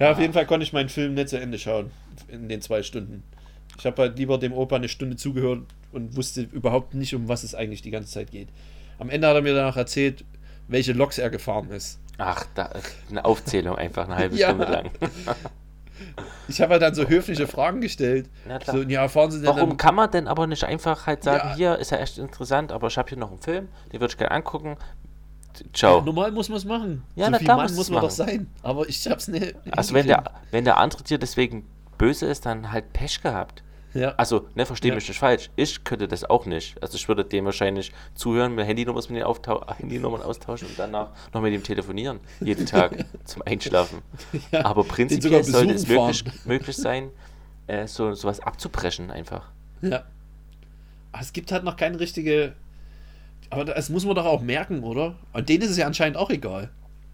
ja, 0.00 0.10
auf 0.10 0.18
jeden 0.18 0.32
Fall 0.32 0.46
konnte 0.46 0.64
ich 0.64 0.72
meinen 0.72 0.88
Film 0.88 1.14
nicht 1.14 1.28
zu 1.28 1.38
Ende 1.38 1.60
schauen. 1.60 1.92
In 2.26 2.48
den 2.48 2.60
zwei 2.60 2.82
Stunden. 2.82 3.22
Ich 3.78 3.86
habe 3.86 4.02
halt 4.02 4.18
lieber 4.18 4.36
dem 4.36 4.52
Opa 4.52 4.74
eine 4.76 4.88
Stunde 4.88 5.14
zugehört 5.14 5.62
und 5.92 6.16
wusste 6.16 6.42
überhaupt 6.42 6.94
nicht, 6.94 7.14
um 7.14 7.28
was 7.28 7.42
es 7.42 7.54
eigentlich 7.54 7.82
die 7.82 7.90
ganze 7.90 8.10
Zeit 8.10 8.30
geht. 8.30 8.48
Am 8.98 9.10
Ende 9.10 9.28
hat 9.28 9.34
er 9.36 9.42
mir 9.42 9.54
danach 9.54 9.76
erzählt, 9.76 10.24
welche 10.68 10.92
Loks 10.92 11.18
er 11.18 11.30
gefahren 11.30 11.70
ist. 11.70 11.98
Ach, 12.18 12.44
da 12.54 12.70
eine 13.10 13.24
Aufzählung 13.24 13.76
einfach 13.76 14.04
eine 14.06 14.16
halbe 14.16 14.36
Ja. 14.36 14.48
Stunde 14.48 14.64
lang. 14.66 14.90
Ich 16.48 16.60
habe 16.60 16.72
halt 16.72 16.82
dann 16.82 16.94
so 16.94 17.06
höfliche 17.06 17.46
Fragen 17.46 17.80
gestellt. 17.80 18.28
So, 18.66 18.82
ja, 18.82 19.06
fahren 19.08 19.30
Sie 19.30 19.38
denn 19.40 19.46
Warum 19.48 19.70
dann, 19.70 19.76
kann 19.76 19.94
man 19.94 20.10
denn 20.10 20.26
aber 20.26 20.46
nicht 20.48 20.64
einfach 20.64 21.06
halt 21.06 21.22
sagen, 21.22 21.50
Ja. 21.50 21.54
hier 21.54 21.78
ist 21.78 21.90
ja 21.92 21.98
echt 21.98 22.18
interessant, 22.18 22.72
aber 22.72 22.88
ich 22.88 22.98
habe 22.98 23.08
hier 23.08 23.18
noch 23.18 23.30
einen 23.30 23.40
Film, 23.40 23.68
den 23.92 24.00
würde 24.00 24.10
ich 24.12 24.18
gerne 24.18 24.32
angucken. 24.32 24.76
Ciao. 25.72 26.00
Normal 26.00 26.32
muss 26.32 26.48
man 26.48 26.58
es 26.58 26.64
machen. 26.64 27.04
Ja, 27.14 27.26
so 27.26 27.30
na 27.30 27.38
viel 27.38 27.44
klar 27.46 27.56
Mann 27.58 27.74
muss 27.74 27.88
man 27.88 28.00
doch 28.02 28.08
machen. 28.08 28.28
sein. 28.28 28.46
Aber 28.62 28.88
ich 28.88 29.06
hab's 29.06 29.28
nicht. 29.28 29.54
Also 29.70 29.94
wenn 29.94 30.06
der, 30.06 30.24
wenn 30.50 30.64
der 30.64 30.78
andere 30.78 31.02
dir 31.04 31.18
deswegen 31.18 31.68
böse 31.98 32.26
ist, 32.26 32.46
dann 32.46 32.72
halt 32.72 32.92
Pech 32.92 33.22
gehabt. 33.22 33.62
Ja. 33.94 34.14
Also, 34.16 34.46
ne, 34.54 34.64
versteh 34.64 34.88
Ja. 34.88 34.94
mich 34.94 35.06
nicht 35.08 35.18
falsch. 35.18 35.50
Ich 35.56 35.84
könnte 35.84 36.08
das 36.08 36.24
auch 36.24 36.46
nicht. 36.46 36.80
Also 36.82 36.96
ich 36.96 37.06
würde 37.08 37.24
dem 37.24 37.44
wahrscheinlich 37.44 37.92
zuhören, 38.14 38.54
mit 38.54 38.66
Handynummern 38.66 39.04
mit 39.10 39.24
Handynummern 39.78 40.22
austauschen 40.22 40.68
und 40.68 40.78
danach 40.78 41.10
noch 41.34 41.40
mit 41.42 41.52
ihm 41.52 41.62
telefonieren. 41.62 42.20
Jeden 42.40 42.66
Tag 42.66 43.04
zum 43.24 43.42
Einschlafen. 43.42 43.98
Ja, 44.50 44.64
Aber 44.64 44.84
prinzipiell 44.84 45.44
sollte 45.44 45.74
es 45.74 45.86
möglich, 45.86 46.24
möglich 46.44 46.76
sein, 46.76 47.10
äh, 47.66 47.86
so 47.86 48.14
sowas 48.14 48.40
abzubrechen 48.40 49.10
einfach. 49.10 49.48
Ja. 49.82 50.04
Aber 51.12 51.22
es 51.22 51.32
gibt 51.32 51.52
halt 51.52 51.64
noch 51.64 51.76
keine 51.76 52.00
richtige. 52.00 52.54
Aber 53.50 53.66
das 53.66 53.90
muss 53.90 54.06
man 54.06 54.14
doch 54.14 54.24
auch 54.24 54.40
merken, 54.40 54.82
oder? 54.82 55.16
Und 55.34 55.48
denen 55.50 55.62
ist 55.62 55.70
es 55.70 55.76
ja 55.76 55.86
anscheinend 55.86 56.16
auch 56.16 56.30
egal. 56.30 56.70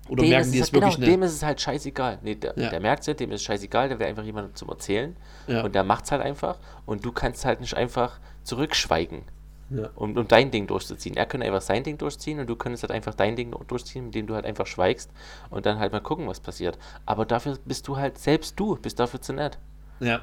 Oder 0.09 0.23
Dem 0.23 0.31
merken 0.31 0.45
ist 0.47 0.55
die 0.55 0.59
es 0.59 0.65
halt, 0.67 0.73
wirklich 0.75 0.95
genau, 0.97 1.07
dem 1.07 1.21
nicht? 1.21 1.29
ist 1.29 1.35
es 1.37 1.43
halt 1.43 1.61
scheißegal. 1.61 2.19
Nee, 2.23 2.35
der, 2.37 2.55
Ja. 2.59 2.71
der 2.71 2.81
merkt 2.81 3.03
es 3.03 3.07
nicht, 3.09 3.21
dem 3.21 3.31
ist 3.33 3.41
es 3.41 3.45
scheißegal, 3.47 3.89
der 3.89 3.99
will 3.99 4.07
einfach 4.07 4.25
jemandem 4.25 4.55
zum 4.55 4.69
Erzählen. 4.69 5.17
Ja. 5.47 5.63
Und 5.65 5.75
der 5.75 5.85
macht 5.85 6.05
es 6.05 6.13
halt 6.13 6.23
einfach. 6.23 6.59
Und 6.87 7.05
du 7.05 7.13
kannst 7.13 7.45
halt 7.45 7.61
nicht 7.61 7.75
einfach 7.75 8.19
zurückschweigen, 8.45 9.23
Ja. 9.71 9.91
um, 9.95 10.17
um 10.17 10.27
dein 10.27 10.51
Ding 10.51 10.67
durchzuziehen. 10.67 11.17
Er 11.17 11.27
könnte 11.27 11.47
einfach 11.47 11.61
sein 11.61 11.83
Ding 11.85 11.99
durchziehen 11.99 12.41
und 12.41 12.47
du 12.49 12.57
könntest 12.57 12.83
halt 12.85 12.91
einfach 12.93 13.15
dein 13.15 13.37
Ding 13.37 13.55
durchziehen, 13.67 14.07
mit 14.07 14.15
dem 14.15 14.27
du 14.27 14.35
halt 14.35 14.47
einfach 14.47 14.67
schweigst 14.67 15.11
und 15.51 15.67
dann 15.67 15.79
halt 15.79 15.93
mal 15.93 16.01
gucken, 16.01 16.27
was 16.27 16.41
passiert. 16.41 16.79
Aber 17.05 17.27
dafür 17.27 17.59
bist 17.65 17.87
du 17.89 17.97
halt 17.99 18.17
selbst 18.19 18.59
du, 18.59 18.77
bist 18.77 18.99
dafür 18.99 19.21
zu 19.21 19.33
nett. 19.35 19.59
ja, 20.01 20.21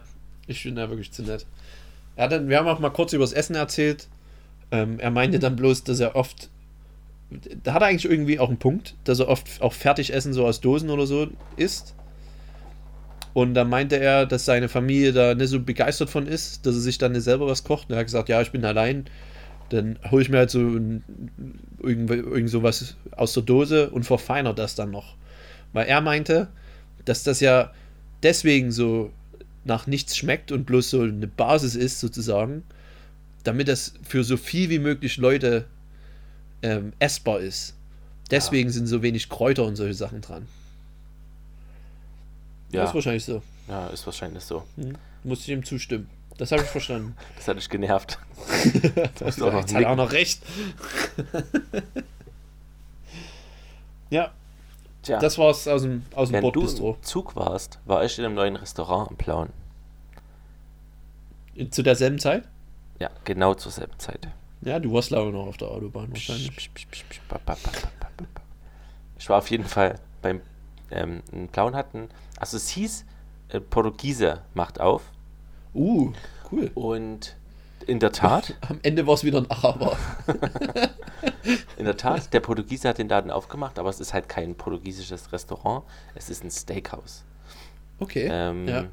ich 0.47 0.61
finde 0.61 0.81
er 0.81 0.89
wirklich 0.89 1.11
zu 1.11 1.23
nett. 1.23 1.45
Ja, 2.17 2.27
dann, 2.27 2.47
wir 2.49 2.57
haben 2.57 2.67
auch 2.67 2.79
mal 2.79 2.89
kurz 2.91 3.13
über 3.13 3.23
das 3.23 3.33
Essen 3.33 3.55
erzählt. 3.55 4.07
Ähm, 4.71 4.99
er 4.99 5.11
meinte 5.11 5.37
dann 5.39 5.55
bloß, 5.55 5.83
dass 5.83 5.99
er 5.99 6.15
oft. 6.15 6.49
Da 7.63 7.73
hat 7.73 7.81
er 7.81 7.87
eigentlich 7.87 8.09
irgendwie 8.09 8.39
auch 8.39 8.49
einen 8.49 8.57
Punkt, 8.59 8.95
dass 9.03 9.19
er 9.19 9.27
oft 9.27 9.61
auch 9.61 9.73
Fertigessen 9.73 10.33
so 10.33 10.45
aus 10.45 10.61
Dosen 10.61 10.89
oder 10.89 11.05
so 11.05 11.27
isst. 11.57 11.95
Und 13.33 13.53
da 13.53 13.65
meinte 13.65 13.97
er, 13.97 14.25
dass 14.25 14.45
seine 14.45 14.69
Familie 14.69 15.11
da 15.11 15.35
nicht 15.35 15.49
so 15.49 15.59
begeistert 15.59 16.09
von 16.09 16.25
ist, 16.25 16.65
dass 16.65 16.75
er 16.75 16.81
sich 16.81 16.97
dann 16.97 17.11
nicht 17.11 17.23
selber 17.23 17.47
was 17.47 17.63
kocht. 17.63 17.89
Und 17.89 17.95
er 17.95 17.99
hat 17.99 18.05
gesagt, 18.05 18.29
ja, 18.29 18.41
ich 18.41 18.51
bin 18.51 18.63
allein. 18.63 19.05
Dann 19.69 19.99
hole 20.09 20.21
ich 20.21 20.29
mir 20.29 20.37
halt 20.37 20.51
so 20.51 20.59
ein, 20.59 21.03
irgend, 21.81 22.49
sowas 22.49 22.95
aus 23.11 23.33
der 23.33 23.43
Dose 23.43 23.89
und 23.89 24.03
verfeiner 24.03 24.53
das 24.53 24.75
dann 24.75 24.91
noch. 24.91 25.15
Weil 25.73 25.87
er 25.87 26.01
meinte, 26.01 26.47
dass 27.03 27.23
das 27.23 27.39
ja 27.39 27.71
deswegen 28.23 28.71
so 28.71 29.11
nach 29.65 29.87
nichts 29.87 30.15
schmeckt 30.15 30.51
und 30.51 30.65
bloß 30.65 30.91
so 30.91 31.01
eine 31.01 31.27
Basis 31.27 31.75
ist, 31.75 31.99
sozusagen, 31.99 32.63
damit 33.43 33.67
das 33.67 33.95
für 34.03 34.23
so 34.23 34.37
viel 34.37 34.69
wie 34.69 34.79
möglich 34.79 35.17
Leute 35.17 35.65
ähm, 36.65 36.93
essbar 36.99 37.39
ist. 37.39 37.75
Deswegen 38.31 38.71
sind 38.71 38.87
so 38.87 39.03
wenig 39.03 39.29
Kräuter 39.29 39.65
und 39.65 39.75
solche 39.75 39.93
Sachen 39.93 40.21
dran. 40.21 40.47
Ja, 42.71 42.81
Das 42.81 42.89
ist 42.89 42.95
wahrscheinlich 42.95 43.25
so. 43.25 43.41
ja 43.67 43.87
ist 43.87 44.05
wahrscheinlich 44.05 44.43
so. 44.43 44.63
Hm. 44.75 44.97
Muss 45.23 45.41
ich 45.41 45.49
ihm 45.49 45.63
zustimmen. 45.63 46.09
Das 46.37 46.51
habe 46.51 46.63
ich 46.63 46.67
verstanden. 46.67 47.15
Das 47.35 47.47
hat 47.47 47.57
dich 47.57 47.69
genervt. 47.69 48.17
das 49.19 49.41
auch 49.41 49.53
noch 49.53 49.67
hat 49.67 49.85
auch 49.85 49.95
noch 49.95 50.11
recht. 50.11 50.41
ja, 54.09 54.31
Tja, 55.03 55.19
das 55.19 55.37
war's 55.37 55.67
aus 55.67 55.83
dem, 55.83 56.03
aus 56.15 56.29
dem 56.29 56.41
wenn 56.43 56.51
du 56.51 56.61
im 56.61 57.03
Zug 57.03 57.35
warst, 57.35 57.79
war 57.85 58.03
ich 58.03 58.17
in 58.17 58.25
einem 58.25 58.33
neuen 58.33 58.55
Restaurant 58.55 59.11
am 59.11 59.17
Plauen. 59.17 59.49
Zu 61.69 61.83
derselben 61.83 62.17
Zeit? 62.17 62.47
Ja, 62.99 63.11
genau 63.23 63.53
zur 63.53 63.71
selben 63.71 63.97
Zeit. 63.99 64.27
Ja, 64.65 64.79
du 64.79 64.91
warst 64.93 65.11
ich 65.11 65.17
noch 65.17 65.47
auf 65.47 65.57
der 65.57 65.69
Autobahn 65.69 66.09
wahrscheinlich. 66.09 66.69
Ich 69.17 69.29
war 69.29 69.37
auf 69.37 69.49
jeden 69.49 69.65
Fall 69.65 69.99
beim 70.21 70.41
ähm, 70.91 71.21
in 71.31 71.47
Plauen 71.47 71.75
hatten, 71.75 72.09
also 72.39 72.57
es 72.57 72.69
hieß, 72.69 73.05
äh, 73.49 73.59
Portugiese 73.59 74.41
macht 74.53 74.79
auf 74.79 75.03
Uh, 75.73 76.13
cool. 76.51 76.71
und 76.73 77.35
In 77.85 77.99
der 77.99 78.11
Tat. 78.11 78.55
Am 78.69 78.79
Ende 78.81 79.05
war 79.05 79.13
es 79.13 79.23
wieder 79.23 79.39
ein 79.39 79.49
Araber. 79.51 79.97
In 81.77 81.85
der 81.85 81.97
Tat, 81.97 82.33
der 82.33 82.39
Portugiese 82.39 82.89
hat 82.89 82.97
den 82.97 83.09
Laden 83.09 83.29
aufgemacht, 83.29 83.77
aber 83.77 83.89
es 83.89 83.99
ist 83.99 84.13
halt 84.13 84.29
kein 84.29 84.55
portugiesisches 84.55 85.31
Restaurant, 85.31 85.83
es 86.15 86.29
ist 86.29 86.43
ein 86.43 86.49
Steakhouse. 86.49 87.23
Okay. 87.99 88.27
Ähm, 88.31 88.67
ja. 88.67 88.85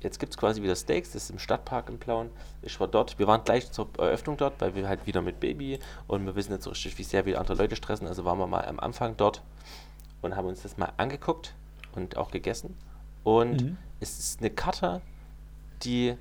Jetzt 0.00 0.20
gibt 0.20 0.32
es 0.32 0.36
quasi 0.38 0.62
wieder 0.62 0.76
Steaks, 0.76 1.10
das 1.12 1.24
ist 1.24 1.30
im 1.30 1.38
Stadtpark 1.40 1.88
in 1.88 1.98
Plauen. 1.98 2.30
Ich 2.62 2.78
war 2.78 2.86
dort, 2.86 3.18
wir 3.18 3.26
waren 3.26 3.42
gleich 3.44 3.70
zur 3.72 3.88
Eröffnung 3.98 4.36
dort, 4.36 4.60
weil 4.60 4.74
wir 4.76 4.88
halt 4.88 5.06
wieder 5.06 5.22
mit 5.22 5.40
Baby 5.40 5.80
und 6.06 6.24
wir 6.24 6.36
wissen 6.36 6.52
nicht 6.52 6.62
so 6.62 6.70
richtig, 6.70 6.96
wie 6.98 7.02
sehr 7.02 7.26
wir 7.26 7.40
andere 7.40 7.56
Leute 7.56 7.74
stressen. 7.74 8.06
Also 8.06 8.24
waren 8.24 8.38
wir 8.38 8.46
mal 8.46 8.64
am 8.64 8.78
Anfang 8.78 9.16
dort 9.16 9.42
und 10.22 10.36
haben 10.36 10.46
uns 10.46 10.62
das 10.62 10.76
mal 10.76 10.92
angeguckt 10.98 11.54
und 11.96 12.16
auch 12.16 12.30
gegessen. 12.30 12.76
Und 13.24 13.60
Mhm. 13.62 13.76
es 13.98 14.18
ist 14.20 14.38
eine 14.40 14.50
Karte, 14.50 15.00
die 15.82 16.14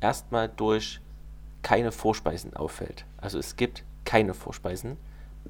erstmal 0.00 0.48
durch 0.48 1.00
keine 1.62 1.92
Vorspeisen 1.92 2.54
auffällt. 2.56 3.04
Also 3.18 3.38
es 3.38 3.54
gibt 3.54 3.84
keine 4.04 4.34
Vorspeisen. 4.34 4.96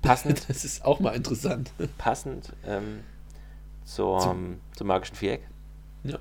Passend, 0.02 0.44
Das 0.48 0.64
ist 0.66 0.84
auch 0.84 1.00
mal 1.00 1.14
interessant. 1.14 1.72
passend 1.96 2.52
ähm, 2.66 3.00
zur, 3.84 4.18
Zum- 4.20 4.60
zum 4.76 4.86
magischen 4.86 5.16
Viereck 5.16 5.46
Ja. 6.04 6.18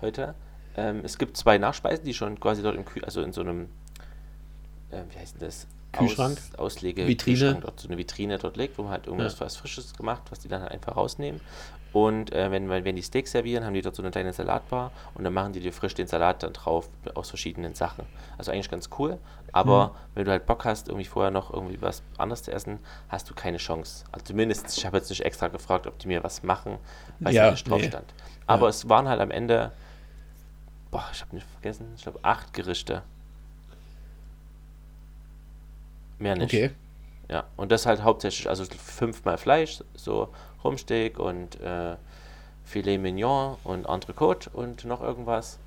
Heute. 0.00 0.34
Ähm, 0.76 1.00
es 1.04 1.18
gibt 1.18 1.36
zwei 1.36 1.58
Nachspeisen, 1.58 2.04
die 2.04 2.14
schon 2.14 2.38
quasi 2.40 2.62
dort 2.62 2.76
im 2.76 2.84
Kühl, 2.84 3.04
also 3.04 3.22
in 3.22 3.32
so 3.32 3.40
einem, 3.40 3.68
äh, 4.90 5.02
wie 5.10 5.18
heißt 5.18 5.34
denn 5.40 5.46
das? 5.46 5.66
Kühlschrank? 5.92 6.38
Aus, 6.56 6.58
Auslege 6.58 7.06
Vitrine? 7.06 7.38
Kühlschrank 7.38 7.60
dort, 7.62 7.80
so 7.80 7.88
eine 7.88 7.96
Vitrine 7.96 8.38
dort 8.38 8.56
liegt, 8.58 8.76
wo 8.78 8.82
man 8.82 8.92
halt 8.92 9.06
irgendwas 9.06 9.38
Ja. 9.38 9.46
was 9.46 9.56
Frisches 9.56 9.94
gemacht, 9.94 10.22
was 10.30 10.38
die 10.40 10.48
dann 10.48 10.60
halt 10.62 10.70
einfach 10.72 10.96
rausnehmen. 10.96 11.40
Und 11.90 12.30
äh, 12.34 12.50
wenn, 12.50 12.68
wenn 12.68 12.84
wenn 12.84 12.96
die 12.96 13.02
Steaks 13.02 13.32
servieren, 13.32 13.64
haben 13.64 13.72
die 13.72 13.80
dort 13.80 13.96
so 13.96 14.02
eine 14.02 14.10
kleine 14.10 14.34
Salatbar 14.34 14.92
und 15.14 15.24
dann 15.24 15.32
machen 15.32 15.54
die 15.54 15.60
dir 15.60 15.72
frisch 15.72 15.94
den 15.94 16.06
Salat 16.06 16.42
dann 16.42 16.52
drauf 16.52 16.90
aus 17.14 17.30
verschiedenen 17.30 17.74
Sachen. 17.74 18.04
Also 18.36 18.52
eigentlich 18.52 18.70
ganz 18.70 18.90
cool. 18.98 19.16
Aber 19.52 19.86
Mhm. 19.88 19.90
wenn 20.14 20.24
du 20.26 20.30
halt 20.30 20.44
Bock 20.44 20.66
hast, 20.66 20.88
irgendwie 20.88 21.06
vorher 21.06 21.30
noch 21.30 21.50
irgendwie 21.50 21.80
was 21.80 22.02
anderes 22.18 22.42
zu 22.42 22.52
essen, 22.52 22.78
hast 23.08 23.30
du 23.30 23.34
keine 23.34 23.56
Chance. 23.56 24.04
Also 24.12 24.26
zumindest, 24.26 24.76
ich 24.76 24.84
habe 24.84 24.98
jetzt 24.98 25.08
nicht 25.08 25.24
extra 25.24 25.48
gefragt, 25.48 25.86
ob 25.86 25.98
die 25.98 26.08
mir 26.08 26.22
was 26.22 26.42
machen, 26.42 26.76
weil 27.20 27.32
Ja, 27.32 27.46
es 27.46 27.52
nicht 27.52 27.70
drauf 27.70 27.80
nee. 27.80 27.88
stand. 27.88 28.12
Aber 28.46 28.64
Ja. 28.64 28.68
es 28.68 28.86
waren 28.90 29.08
halt 29.08 29.22
am 29.22 29.30
Ende, 29.30 29.72
boah, 30.90 31.08
ich 31.12 31.20
habe 31.20 31.34
nicht 31.34 31.46
vergessen, 31.46 31.92
ich 31.96 32.02
glaube 32.02 32.20
acht 32.22 32.52
Gerichte. 32.52 33.02
Mehr 36.18 36.36
nicht. 36.36 36.46
Okay. 36.52 36.70
Ja, 37.28 37.44
und 37.56 37.70
das 37.70 37.84
halt 37.86 38.02
hauptsächlich, 38.02 38.48
also 38.48 38.64
fünfmal 38.64 39.36
Fleisch, 39.36 39.82
so 39.94 40.32
Rumsteak 40.64 41.18
und 41.18 41.60
äh, 41.60 41.96
Filet 42.64 42.98
Mignon 42.98 43.56
und 43.64 43.86
Entrecote 43.86 44.50
und 44.50 44.84
noch 44.84 45.02
irgendwas. 45.02 45.58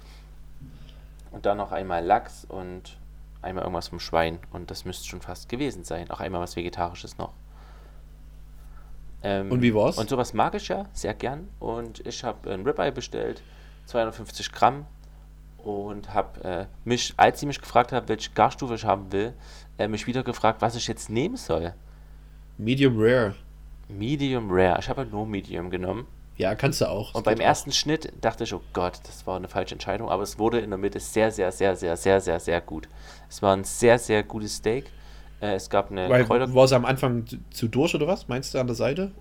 Und 1.32 1.46
dann 1.46 1.58
noch 1.58 1.72
einmal 1.72 2.04
Lachs 2.04 2.46
und 2.46 2.98
einmal 3.42 3.64
irgendwas 3.64 3.88
vom 3.88 4.00
Schwein. 4.00 4.40
Und 4.52 4.70
das 4.70 4.86
müsste 4.86 5.08
schon 5.08 5.22
fast 5.22 5.50
gewesen 5.50 5.84
sein. 5.84 6.10
Auch 6.12 6.20
einmal 6.20 6.42
was 6.42 6.56
Vegetarisches 6.56 7.18
noch. 7.18 7.32
Ähm, 9.24 9.52
Und 9.52 9.62
wie 9.62 9.74
war's? 9.74 9.98
Und 9.98 10.10
sowas 10.10 10.34
mag 10.34 10.56
ich 10.56 10.68
ja 10.68 10.86
sehr 10.94 11.14
gern. 11.14 11.48
Und 11.60 12.06
ich 12.06 12.24
habe 12.24 12.52
ein 12.52 12.66
Ribeye 12.66 12.92
bestellt, 12.92 13.42
250 13.86 14.52
Gramm. 14.52 14.86
Und 15.64 16.14
habe 16.14 16.44
äh, 16.44 16.66
mich, 16.86 17.14
als 17.18 17.40
sie 17.40 17.46
mich 17.46 17.60
gefragt 17.62 17.92
hat, 17.92 18.10
welche 18.10 18.32
Garstufe 18.32 18.74
ich 18.76 18.86
haben 18.86 19.12
will, 19.12 19.34
äh, 19.78 19.88
mich 19.88 20.08
wieder 20.08 20.24
gefragt, 20.24 20.62
was 20.62 20.76
ich 20.76 20.88
jetzt 20.88 21.10
nehmen 21.10 21.38
soll. 21.38 21.74
Medium 22.58 22.96
Rare. 22.98 23.36
Medium 23.88 24.50
Rare. 24.52 24.80
Ich 24.80 24.90
habe 24.90 25.06
nur 25.06 25.26
Medium 25.26 25.70
genommen. 25.70 26.08
Ja, 26.38 26.56
kannst 26.56 26.82
du 26.82 26.86
auch. 26.90 27.14
Und 27.14 27.24
beim 27.26 27.40
ersten 27.40 27.72
Schnitt 27.72 28.12
dachte 28.22 28.46
ich, 28.46 28.54
oh 28.54 28.62
Gott, 28.74 29.00
das 29.04 29.28
war 29.28 29.36
eine 29.36 29.48
falsche 29.48 29.76
Entscheidung, 29.76 30.10
aber 30.10 30.24
es 30.24 30.40
wurde 30.40 30.60
in 30.60 30.70
der 30.72 30.80
Mitte 30.80 31.00
sehr, 31.00 31.30
sehr, 31.32 31.52
sehr, 31.52 31.76
sehr, 31.76 31.96
sehr, 31.96 32.20
sehr, 32.22 32.40
sehr 32.40 32.62
gut. 32.62 32.88
Es 33.30 33.42
war 33.42 33.56
ein 33.56 33.64
sehr, 33.64 34.00
sehr 34.00 34.24
gutes 34.24 34.56
Steak. 34.56 34.86
Äh, 35.42 35.56
es 35.56 35.70
gab 35.70 35.92
eine 35.92 36.10
Weil, 36.10 36.26
Kräuter... 36.26 36.52
war 36.56 36.64
es 36.64 36.74
am 36.74 36.86
Anfang 36.86 37.26
zu- 37.52 37.68
durch 37.68 37.94
oder 37.94 38.08
was? 38.08 38.28
Meinst 38.28 38.54
du 38.54 38.60
an 38.60 38.66
der 38.68 38.76
Seite? 38.76 39.12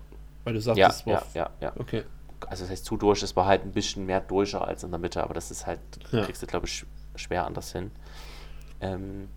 Weil 0.43 0.53
du 0.55 0.61
sagst, 0.61 0.79
Ja, 0.79 0.87
es 0.89 1.05
war. 1.05 1.13
ja, 1.13 1.23
ja, 1.35 1.49
ja. 1.61 1.73
Okay. 1.77 2.03
Also 2.51 2.65
das 2.65 2.71
heißt 2.71 2.83
zu 2.83 2.97
durch, 2.97 3.23
es 3.23 3.33
war 3.37 3.45
halt 3.45 3.63
ein 3.63 3.71
bisschen 3.71 4.05
mehr 4.05 4.19
durcher 4.19 4.67
als 4.67 4.83
in 4.83 4.91
der 4.91 4.99
Mitte, 4.99 5.23
aber 5.23 5.33
das 5.33 5.51
ist 5.51 5.65
halt, 5.65 5.79
Ja. 6.11 6.25
kriegst 6.25 6.41
du, 6.43 6.47
glaube 6.47 6.65
ich, 6.67 6.85
schwer 7.15 7.45
anders 7.45 7.71
hin. 7.71 7.91
Ähm, 8.81 9.29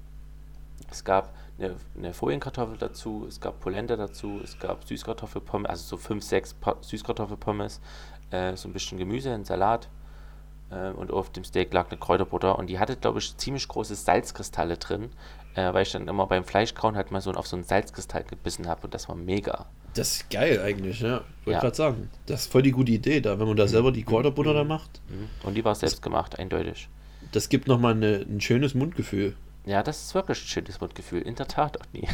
es 0.91 1.05
gab 1.05 1.33
eine, 1.57 1.77
eine 1.97 2.13
Folienkartoffel 2.13 2.77
dazu, 2.77 3.25
es 3.29 3.41
gab 3.41 3.61
Polenta 3.61 3.95
dazu, 3.95 4.41
es 4.43 4.59
gab 4.59 4.83
Süßkartoffelpommes, 4.85 5.71
also 5.71 5.85
so 5.85 5.97
5, 5.97 6.25
6 6.25 6.55
pa 6.55 6.75
Süßkartoffelpommes, 6.81 7.81
äh, 8.33 8.57
so 8.57 8.69
ein 8.69 8.73
bisschen 8.73 8.99
Gemüse, 8.99 9.33
ein 9.33 9.45
Salat 9.45 9.89
äh, 10.71 10.91
und 10.91 11.13
auf 11.13 11.31
dem 11.31 11.45
Steak 11.45 11.73
lag 11.73 11.91
eine 11.91 12.01
Kräuterbutter 12.01 12.59
und 12.59 12.67
die 12.67 12.81
hatte, 12.81 12.97
glaube 12.97 13.21
ich, 13.21 13.37
ziemlich 13.37 13.69
große 13.69 13.95
Salzkristalle 13.95 14.77
drin, 14.77 15.11
äh, 15.55 15.73
weil 15.73 15.83
ich 15.83 15.93
dann 15.93 16.09
immer 16.09 16.27
beim 16.27 16.43
Fleischkauen 16.43 16.97
halt 16.97 17.13
mal 17.13 17.21
so 17.21 17.31
auf 17.31 17.47
so 17.47 17.55
einen 17.55 17.65
Salzkristall 17.65 18.25
gebissen 18.25 18.67
habe 18.67 18.81
und 18.83 18.93
das 18.93 19.09
war 19.09 19.15
mega. 19.15 19.67
Das 19.95 20.13
ist 20.17 20.31
geil 20.31 20.61
eigentlich, 20.61 21.01
ja. 21.01 21.19
Ich 21.41 21.47
wollte 21.47 21.57
Ja. 21.57 21.61
gerade 21.61 21.77
sagen. 21.77 22.11
Das 22.27 22.43
ist 22.43 22.53
voll 22.53 22.63
die 22.63 22.73
gute 22.73 22.93
Idee 22.93 23.21
da, 23.21 23.39
wenn 23.39 23.47
man 23.47 23.57
da 23.57 23.69
selber 23.69 23.93
die 23.93 24.03
Kräuterbutter 24.03 24.53
da 24.55 24.65
macht. 24.65 25.01
Mhm. 25.09 25.29
Und 25.47 25.55
die 25.55 25.65
war 25.65 25.75
selbst 25.75 26.03
gemacht, 26.03 26.39
eindeutig. 26.39 26.89
Das 27.33 27.49
gibt 27.49 27.69
nochmal 27.69 27.93
eine, 27.95 28.25
ein 28.29 28.41
schönes 28.41 28.75
Mundgefühl. 28.75 29.37
Ja, 29.67 29.83
das 29.83 30.03
ist 30.05 30.15
wirklich 30.15 30.43
ein 30.43 30.47
schönes 30.49 30.81
Mundgefühl. 30.81 31.23
In 31.23 31.35
der 31.37 31.49
Tat 31.49 31.81
auch 31.81 31.87
nie. 31.93 32.07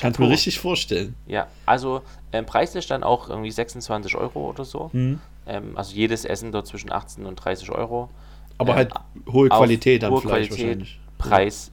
Kannst 0.00 0.18
mir 0.18 0.28
richtig 0.28 0.58
vorstellen. 0.58 1.14
Ja, 1.26 1.46
also 1.64 2.02
ähm, 2.32 2.44
preislich 2.44 2.86
dann 2.86 3.02
auch 3.02 3.28
irgendwie 3.30 3.50
26 3.50 4.16
Euro 4.16 4.50
oder 4.50 4.64
so. 4.64 4.90
Hm. 4.92 5.20
Ähm, 5.46 5.76
also 5.76 5.94
jedes 5.94 6.24
Essen 6.24 6.52
dort 6.52 6.66
zwischen 6.66 6.90
18 6.92 7.24
und 7.24 7.36
30 7.36 7.70
Euro. 7.70 8.10
Aber 8.58 8.70
Ähm, 8.72 8.76
halt 8.76 8.92
hohe 9.30 9.48
Qualität 9.48 10.02
am 10.04 10.12
hohe 10.12 10.20
Fleisch 10.20 10.48
Qualität, 10.48 10.58
wahrscheinlich. 10.66 11.00
Preis, 11.18 11.70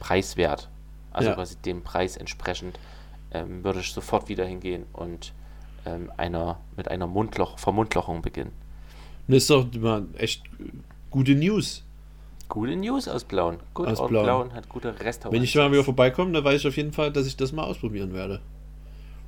preiswert. 0.00 0.68
Also 1.12 1.30
Ja. 1.30 1.34
quasi 1.34 1.56
dem 1.56 1.82
Preis 1.82 2.16
entsprechend 2.16 2.78
ähm, 3.32 3.64
würde 3.64 3.80
ich 3.80 3.92
sofort 3.92 4.28
wieder 4.28 4.44
hingehen 4.44 4.84
und 4.92 5.32
ähm, 5.84 6.10
einer, 6.16 6.60
mit 6.76 6.88
einer 6.88 7.06
Mundloch, 7.06 7.58
Vermundlochung 7.58 8.22
beginnen. 8.22 8.52
Das 9.28 9.38
ist 9.38 9.50
doch 9.50 9.66
mal 9.74 10.06
echt 10.16 10.42
gute 11.10 11.34
News. 11.34 11.82
Gute 12.48 12.76
News 12.76 13.08
aus 13.08 13.24
Blauen. 13.24 13.58
Gut, 13.74 13.88
Aus 13.88 14.06
Blauen. 14.06 14.24
Blauen. 14.24 14.54
hat 14.54 14.68
gute 14.68 14.88
Restaurants. 15.00 15.34
Wenn 15.36 15.42
ich 15.42 15.54
mal 15.56 15.72
wieder 15.72 15.82
vorbeikomme, 15.82 16.30
dann 16.32 16.44
weiß 16.44 16.60
ich 16.60 16.68
auf 16.68 16.76
jeden 16.76 16.92
Fall, 16.92 17.10
dass 17.12 17.26
ich 17.26 17.36
das 17.36 17.50
mal 17.50 17.64
ausprobieren 17.64 18.12
werde. 18.12 18.40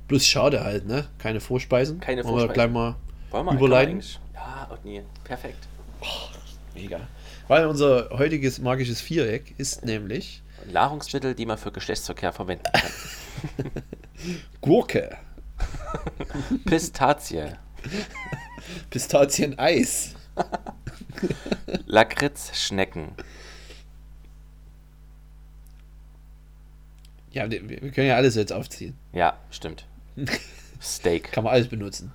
Bloß 0.07 0.25
schade 0.25 0.63
halt, 0.63 0.87
ne? 0.87 1.07
Keine 1.17 1.41
Vorspeisen. 1.41 1.99
Keine 1.99 2.23
Wollen 2.23 2.35
wir 2.35 2.39
Vorspeisen. 2.45 2.53
gleich 2.53 2.71
mal 2.71 2.95
Wollen 3.31 3.45
wir 3.45 3.53
überleiten? 3.55 4.01
Ja, 4.33 4.67
und 4.71 4.85
nie. 4.85 5.01
Perfekt. 5.25 5.67
Mega. 6.73 7.01
Weil 7.49 7.65
unser 7.67 8.09
heutiges 8.11 8.59
magisches 8.59 9.01
Viereck 9.01 9.53
ist 9.57 9.83
nämlich 9.83 10.41
Nahrungsmittel, 10.71 11.35
die 11.35 11.45
man 11.45 11.57
für 11.57 11.71
Geschlechtsverkehr 11.71 12.33
verwenden 12.33 12.63
kann. 12.71 13.71
Gurke, 14.61 15.17
Pistazie, 16.65 17.53
Pistazieneis, 18.89 20.15
Lakritzschnecken, 21.85 23.15
Ja, 27.31 27.49
wir 27.49 27.91
können 27.91 28.07
ja 28.07 28.15
alles 28.15 28.35
jetzt 28.35 28.51
aufziehen. 28.51 28.97
ja, 29.13 29.37
stimmt. 29.51 29.85
Steak. 30.81 31.31
Kann 31.31 31.43
man 31.43 31.53
alles 31.53 31.67
benutzen. 31.67 32.11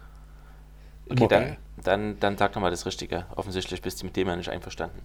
Okay, 1.09 1.29
dann, 1.29 1.57
dann, 1.83 2.21
dann 2.21 2.39
sag 2.39 2.53
doch 2.53 2.61
mal 2.61 2.71
das 2.71 2.87
Richtige. 2.87 3.27
Offensichtlich 3.37 3.83
bist 3.83 4.01
du 4.01 4.07
mit 4.07 4.17
dem 4.17 4.27
ja 4.27 4.37
nicht 4.37 4.49
einverstanden. 4.49 5.01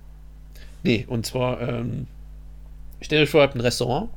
Nee, 0.83 1.05
und 1.07 1.25
zwar, 1.25 1.61
ähm, 1.61 2.07
stellt 3.01 3.23
euch 3.23 3.29
vor, 3.29 3.41
ihr 3.41 3.43
habt 3.43 3.55
ein 3.55 3.61
Restaurant. 3.61 4.09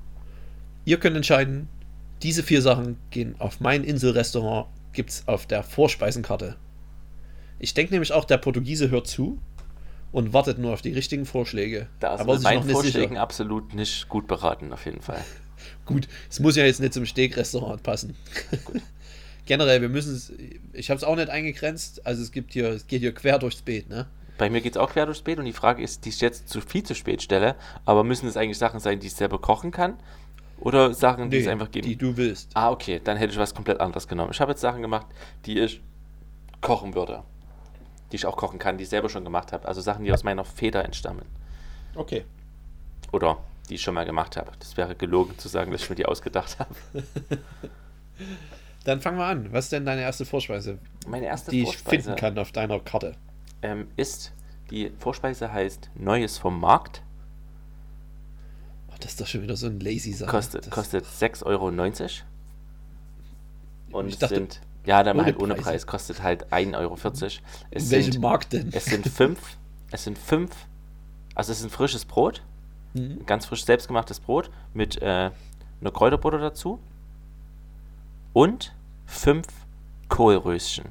Ihr 0.84 0.98
könnt 0.98 1.16
entscheiden, 1.16 1.68
diese 2.22 2.42
vier 2.42 2.62
Sachen 2.62 2.98
gehen 3.10 3.34
auf 3.38 3.60
mein 3.60 3.84
Inselrestaurant, 3.84 4.68
gibt 4.92 5.10
es 5.10 5.28
auf 5.28 5.46
der 5.46 5.62
Vorspeisenkarte. 5.62 6.56
Ich 7.58 7.74
denke 7.74 7.92
nämlich 7.92 8.12
auch, 8.12 8.24
der 8.24 8.38
Portugiese 8.38 8.90
hört 8.90 9.06
zu 9.06 9.38
und 10.10 10.32
wartet 10.32 10.58
nur 10.58 10.72
auf 10.72 10.82
die 10.82 10.92
richtigen 10.92 11.24
Vorschläge. 11.24 11.88
Da 12.00 12.14
ist 12.14 12.20
Aber 12.20 12.34
mit 12.34 12.42
meinen 12.42 12.68
Vorschlägen 12.68 13.10
sicher. 13.10 13.20
absolut 13.20 13.74
nicht 13.74 14.08
gut 14.08 14.26
beraten, 14.26 14.72
auf 14.72 14.84
jeden 14.84 15.00
Fall. 15.00 15.22
Gut, 15.86 16.08
es 16.28 16.40
muss 16.40 16.56
ja 16.56 16.64
jetzt 16.64 16.80
nicht 16.80 16.92
zum 16.92 17.06
Steakrestaurant 17.06 17.82
passen. 17.84 18.16
Generell, 19.46 19.80
wir 19.80 19.88
müssen 19.88 20.14
es, 20.14 20.32
ich 20.72 20.90
habe 20.90 20.98
es 20.98 21.04
auch 21.04 21.16
nicht 21.16 21.30
eingegrenzt, 21.30 22.04
also 22.04 22.22
es 22.22 22.32
gibt 22.32 22.52
hier, 22.52 22.70
es 22.70 22.86
geht 22.86 23.00
hier 23.00 23.14
quer 23.14 23.38
durchs 23.38 23.62
Beet, 23.62 23.88
ne? 23.88 24.06
Bei 24.38 24.50
mir 24.50 24.60
geht 24.60 24.72
es 24.72 24.78
auch 24.78 24.90
quer 24.90 25.06
durchs 25.06 25.22
Beet 25.22 25.38
und 25.38 25.44
die 25.44 25.52
Frage 25.52 25.82
ist, 25.82 26.04
die 26.04 26.08
ich 26.08 26.20
jetzt 26.20 26.48
zu 26.48 26.60
viel 26.60 26.82
zu 26.82 26.94
spät 26.94 27.22
stelle, 27.22 27.54
aber 27.84 28.02
müssen 28.02 28.26
es 28.26 28.36
eigentlich 28.36 28.58
Sachen 28.58 28.80
sein, 28.80 28.98
die 28.98 29.06
ich 29.08 29.14
selber 29.14 29.38
kochen 29.38 29.70
kann? 29.70 29.98
Oder 30.58 30.94
Sachen, 30.94 31.30
die 31.30 31.38
es 31.38 31.48
einfach 31.48 31.70
geben? 31.70 31.88
die 31.88 31.96
du 31.96 32.16
willst. 32.16 32.50
Ah, 32.54 32.70
okay, 32.70 33.00
dann 33.02 33.16
hätte 33.16 33.32
ich 33.32 33.38
was 33.38 33.54
komplett 33.54 33.80
anderes 33.80 34.06
genommen. 34.06 34.30
Ich 34.32 34.40
habe 34.40 34.52
jetzt 34.52 34.60
Sachen 34.60 34.80
gemacht, 34.80 35.06
die 35.44 35.58
ich 35.58 35.80
kochen 36.60 36.94
würde. 36.94 37.24
Die 38.10 38.16
ich 38.16 38.26
auch 38.26 38.36
kochen 38.36 38.58
kann, 38.58 38.78
die 38.78 38.84
ich 38.84 38.90
selber 38.90 39.08
schon 39.08 39.24
gemacht 39.24 39.52
habe. 39.52 39.66
Also 39.66 39.80
Sachen, 39.80 40.04
die 40.04 40.12
aus 40.12 40.22
meiner 40.22 40.44
Feder 40.44 40.84
entstammen. 40.84 41.24
Okay. 41.96 42.24
Oder 43.10 43.38
die 43.68 43.74
ich 43.74 43.82
schon 43.82 43.94
mal 43.94 44.04
gemacht 44.04 44.36
habe. 44.36 44.52
Das 44.60 44.76
wäre 44.76 44.94
gelogen 44.94 45.36
zu 45.38 45.48
sagen, 45.48 45.72
dass 45.72 45.82
ich 45.82 45.90
mir 45.90 45.96
die 45.96 46.06
ausgedacht 46.06 46.58
habe. 46.58 46.74
Dann 48.84 49.00
fangen 49.00 49.18
wir 49.18 49.24
an. 49.24 49.52
Was 49.52 49.64
ist 49.64 49.72
denn 49.72 49.84
deine 49.84 50.02
erste 50.02 50.24
Vorspeise, 50.24 50.78
Meine 51.06 51.26
erste 51.26 51.50
die 51.50 51.62
ich 51.62 51.68
Vorspeise 51.68 52.02
finden 52.02 52.18
kann 52.18 52.38
auf 52.38 52.52
deiner 52.52 52.80
Karte? 52.80 53.14
Ähm, 53.62 53.88
ist, 53.96 54.32
die 54.70 54.90
Vorspeise 54.98 55.52
heißt 55.52 55.90
Neues 55.94 56.38
vom 56.38 56.58
Markt. 56.60 57.02
das 59.00 59.12
ist 59.12 59.20
doch 59.20 59.26
schon 59.26 59.42
wieder 59.42 59.56
so 59.56 59.66
ein 59.66 59.80
lazy 59.80 60.12
Sache. 60.12 60.30
Kostet, 60.30 60.66
das, 60.66 60.70
kostet 60.72 61.04
6,90 61.04 61.44
Euro. 61.46 61.68
Und 63.98 64.08
Ich 64.08 64.18
dachte, 64.18 64.34
sind, 64.36 64.60
ja, 64.86 65.02
dann 65.02 65.16
ohne 65.16 65.24
halt 65.24 65.38
ohne 65.38 65.54
Preise. 65.54 65.64
Preis, 65.70 65.86
kostet 65.86 66.22
halt 66.22 66.52
1,40 66.52 66.76
Euro. 66.78 66.94
Es 66.94 67.84
in 67.84 67.90
welchem 67.90 68.12
sind, 68.12 68.22
Markt 68.22 68.52
denn? 68.52 68.70
es 68.72 68.84
sind 68.84 69.08
fünf, 69.08 69.56
es 69.90 70.04
sind 70.04 70.18
fünf, 70.18 70.54
also 71.34 71.50
es 71.50 71.58
ist 71.58 71.64
ein 71.64 71.70
frisches 71.70 72.04
Brot, 72.04 72.42
Mhm. 72.94 73.24
ganz 73.24 73.46
frisch 73.46 73.64
selbstgemachtes 73.64 74.20
Brot 74.20 74.50
mit 74.74 75.00
äh, 75.00 75.30
einer 75.80 75.90
Kräuterbutter 75.90 76.36
dazu 76.38 76.78
und 78.34 78.74
fünf 79.06 79.46
Kohlröschen. 80.08 80.84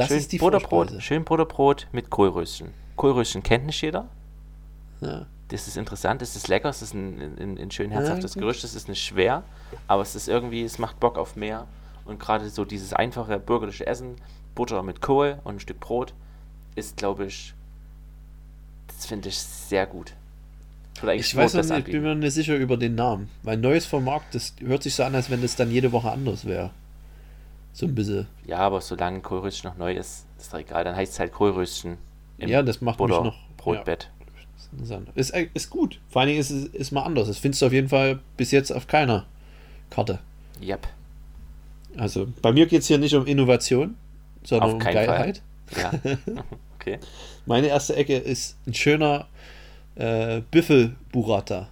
Das 0.00 0.08
schön 0.08 0.18
ist 0.18 0.32
die 0.32 0.38
Butterbrot, 0.38 1.02
schön 1.02 1.24
Butterbrot 1.24 1.86
mit 1.92 2.10
Kohlröschen. 2.10 2.72
Kohlröschen 2.96 3.42
kennt 3.42 3.66
nicht 3.66 3.80
jeder. 3.82 4.08
Ja. 5.00 5.26
Das 5.48 5.66
ist 5.66 5.76
interessant, 5.76 6.22
es 6.22 6.36
ist 6.36 6.48
lecker, 6.48 6.68
es 6.68 6.80
ist 6.80 6.94
ein, 6.94 7.36
ein, 7.38 7.58
ein 7.58 7.70
schön 7.70 7.90
herzhaftes 7.90 8.34
gut. 8.34 8.42
Gerücht, 8.42 8.62
es 8.62 8.74
ist 8.74 8.88
nicht 8.88 9.02
schwer, 9.02 9.42
aber 9.88 10.02
es 10.02 10.14
ist 10.14 10.28
irgendwie, 10.28 10.62
es 10.62 10.78
macht 10.78 11.00
Bock 11.00 11.18
auf 11.18 11.34
mehr. 11.34 11.66
Und 12.04 12.20
gerade 12.20 12.48
so 12.50 12.64
dieses 12.64 12.92
einfache 12.92 13.38
bürgerliche 13.38 13.86
Essen, 13.86 14.16
Butter 14.54 14.82
mit 14.82 15.00
Kohl 15.00 15.38
und 15.44 15.56
ein 15.56 15.60
Stück 15.60 15.80
Brot, 15.80 16.14
ist, 16.76 16.96
glaube 16.96 17.26
ich, 17.26 17.54
das 18.86 19.06
finde 19.06 19.28
ich 19.28 19.38
sehr 19.38 19.86
gut. 19.86 20.14
Ich 21.14 21.34
weiß 21.34 21.52
das 21.52 21.70
nicht, 21.70 21.88
ich 21.88 21.92
bin 21.92 22.02
mir 22.02 22.14
nicht 22.14 22.34
sicher 22.34 22.56
über 22.56 22.76
den 22.76 22.94
Namen. 22.94 23.28
Weil 23.42 23.56
Neues 23.56 23.86
vom 23.86 24.04
Markt, 24.04 24.34
das 24.34 24.54
hört 24.60 24.82
sich 24.82 24.94
so 24.94 25.02
an, 25.02 25.14
als 25.14 25.30
wenn 25.30 25.40
das 25.40 25.56
dann 25.56 25.70
jede 25.70 25.92
Woche 25.92 26.10
anders 26.10 26.44
wäre. 26.44 26.70
So 27.72 27.86
ein 27.86 27.94
bisschen. 27.94 28.26
Ja, 28.46 28.58
aber 28.58 28.80
solange 28.80 29.20
Kohlröschen 29.20 29.70
noch 29.70 29.76
neu 29.76 29.94
ist, 29.94 30.26
ist 30.38 30.52
doch 30.52 30.58
egal, 30.58 30.84
dann 30.84 30.96
heißt 30.96 31.12
es 31.12 31.20
halt 31.20 31.32
Kohlröschen 31.32 31.98
im 32.38 32.48
Ja, 32.48 32.62
das 32.62 32.80
macht 32.80 32.98
mich 32.98 33.08
Butter 33.08 33.24
noch. 33.24 33.36
Brotbett. 33.56 34.10
Ja, 34.84 35.00
ist 35.14 35.30
äh, 35.30 35.48
ist 35.52 35.70
gut. 35.70 36.00
Vor 36.08 36.20
allen 36.20 36.28
Dingen 36.28 36.40
ist 36.40 36.50
es 36.50 36.66
ist 36.66 36.92
mal 36.92 37.02
anders. 37.02 37.28
Das 37.28 37.38
findest 37.38 37.62
du 37.62 37.66
auf 37.66 37.72
jeden 37.72 37.88
Fall 37.88 38.20
bis 38.36 38.50
jetzt 38.50 38.70
auf 38.70 38.86
keiner 38.86 39.26
Karte. 39.90 40.20
Yep. 40.62 40.86
Also 41.96 42.28
bei 42.40 42.52
mir 42.52 42.66
geht 42.66 42.82
es 42.82 42.86
hier 42.86 42.98
nicht 42.98 43.14
um 43.14 43.26
Innovation, 43.26 43.96
sondern 44.44 44.72
um 44.74 44.78
keinen 44.78 45.06
Fall. 45.06 45.06
Geilheit. 45.06 45.42
Ja. 45.76 45.92
okay. 46.78 46.98
Meine 47.46 47.66
erste 47.66 47.96
Ecke 47.96 48.16
ist 48.16 48.56
ein 48.66 48.74
schöner 48.74 49.26
äh, 49.96 50.40
Büffel-Burrata. 50.50 51.68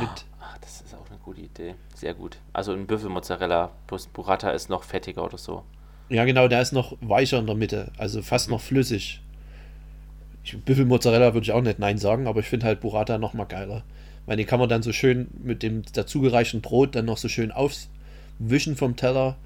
Mit 0.00 0.08
Ach, 0.40 0.58
das 0.60 0.82
ist 0.82 0.94
auch 0.94 1.08
eine 1.08 1.17
gute 1.28 1.42
Idee. 1.42 1.74
Sehr 1.94 2.14
gut. 2.14 2.38
Also 2.54 2.72
ein 2.72 2.86
Büffelmozzarella 2.86 3.70
plus 3.86 4.06
Burrata 4.06 4.50
ist 4.50 4.70
noch 4.70 4.82
fettiger 4.82 5.22
oder 5.24 5.36
so. 5.36 5.62
Ja, 6.08 6.24
genau, 6.24 6.48
der 6.48 6.62
ist 6.62 6.72
noch 6.72 6.96
weicher 7.02 7.38
in 7.38 7.46
der 7.46 7.54
Mitte, 7.54 7.92
also 7.98 8.22
fast 8.22 8.48
noch 8.48 8.62
flüssig. 8.62 9.20
Ich, 10.42 10.58
Büffelmozzarella 10.58 11.34
würde 11.34 11.44
ich 11.44 11.52
auch 11.52 11.60
nicht 11.60 11.78
Nein 11.78 11.98
sagen, 11.98 12.26
aber 12.26 12.40
ich 12.40 12.46
finde 12.46 12.64
halt 12.64 12.80
Burrata 12.80 13.18
noch 13.18 13.34
mal 13.34 13.44
geiler. 13.44 13.82
Weil 14.24 14.38
den 14.38 14.46
kann 14.46 14.58
man 14.58 14.70
dann 14.70 14.82
so 14.82 14.92
schön 14.92 15.28
mit 15.42 15.62
dem 15.62 15.82
dazugereichten 15.92 16.62
Brot 16.62 16.94
dann 16.94 17.04
noch 17.04 17.18
so 17.18 17.28
schön 17.28 17.52
aufwischen 17.52 18.76
vom 18.76 18.96
Teller. 18.96 19.36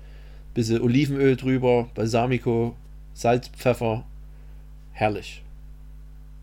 Bisschen 0.55 0.81
Olivenöl 0.81 1.35
drüber, 1.37 1.89
Balsamico, 1.95 2.77
Salz, 3.13 3.49
Pfeffer. 3.49 4.05
Herrlich. 4.93 5.43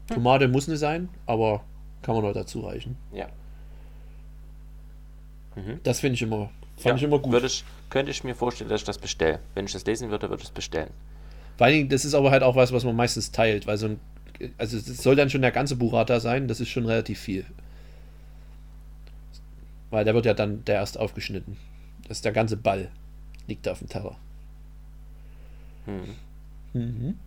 Tomate 0.07 0.49
muss 0.49 0.67
nicht 0.67 0.79
sein, 0.79 1.07
aber 1.25 1.63
kann 2.01 2.15
man 2.15 2.25
noch 2.25 2.33
dazu 2.33 2.59
reichen. 2.61 2.97
Ja. 3.13 3.27
Mhm. 5.59 5.79
Das 5.83 5.99
finde 5.99 6.15
ich 6.15 6.21
immer, 6.21 6.49
fand 6.77 6.85
ja, 6.85 6.95
ich 6.95 7.03
immer 7.03 7.19
gut. 7.19 7.43
Ich, 7.43 7.63
könnte 7.89 8.11
ich 8.11 8.23
mir 8.23 8.35
vorstellen, 8.35 8.69
dass 8.69 8.81
ich 8.81 8.85
das 8.85 8.97
bestelle. 8.97 9.39
Wenn 9.55 9.65
ich 9.65 9.73
das 9.73 9.85
lesen 9.85 10.09
würde, 10.09 10.29
würde 10.29 10.41
ich 10.41 10.49
es 10.49 10.53
bestellen. 10.53 10.89
Vor 11.57 11.65
allen 11.65 11.75
Dingen, 11.75 11.89
das 11.89 12.05
ist 12.05 12.13
aber 12.13 12.31
halt 12.31 12.43
auch 12.43 12.55
was, 12.55 12.71
was 12.71 12.85
man 12.85 12.95
meistens 12.95 13.31
teilt, 13.31 13.67
weil 13.67 13.77
so 13.77 13.87
ein, 13.87 13.99
also 14.57 14.77
es 14.77 14.85
soll 15.03 15.15
dann 15.15 15.29
schon 15.29 15.41
der 15.41 15.51
ganze 15.51 15.75
Burrata 15.75 16.19
sein, 16.19 16.47
das 16.47 16.61
ist 16.61 16.69
schon 16.69 16.85
relativ 16.85 17.19
viel. 17.19 17.45
Weil 19.89 20.05
der 20.05 20.13
wird 20.13 20.25
ja 20.25 20.33
dann 20.33 20.63
der 20.65 20.75
erst 20.75 20.97
aufgeschnitten. 20.97 21.57
Das 22.07 22.19
ist 22.19 22.25
der 22.25 22.31
ganze 22.31 22.55
Ball, 22.55 22.89
liegt 23.47 23.65
da 23.65 23.73
auf 23.73 23.79
dem 23.79 23.89
Teller. 23.89 24.15
Mhm. 25.85 26.15
Mhm. 26.73 27.19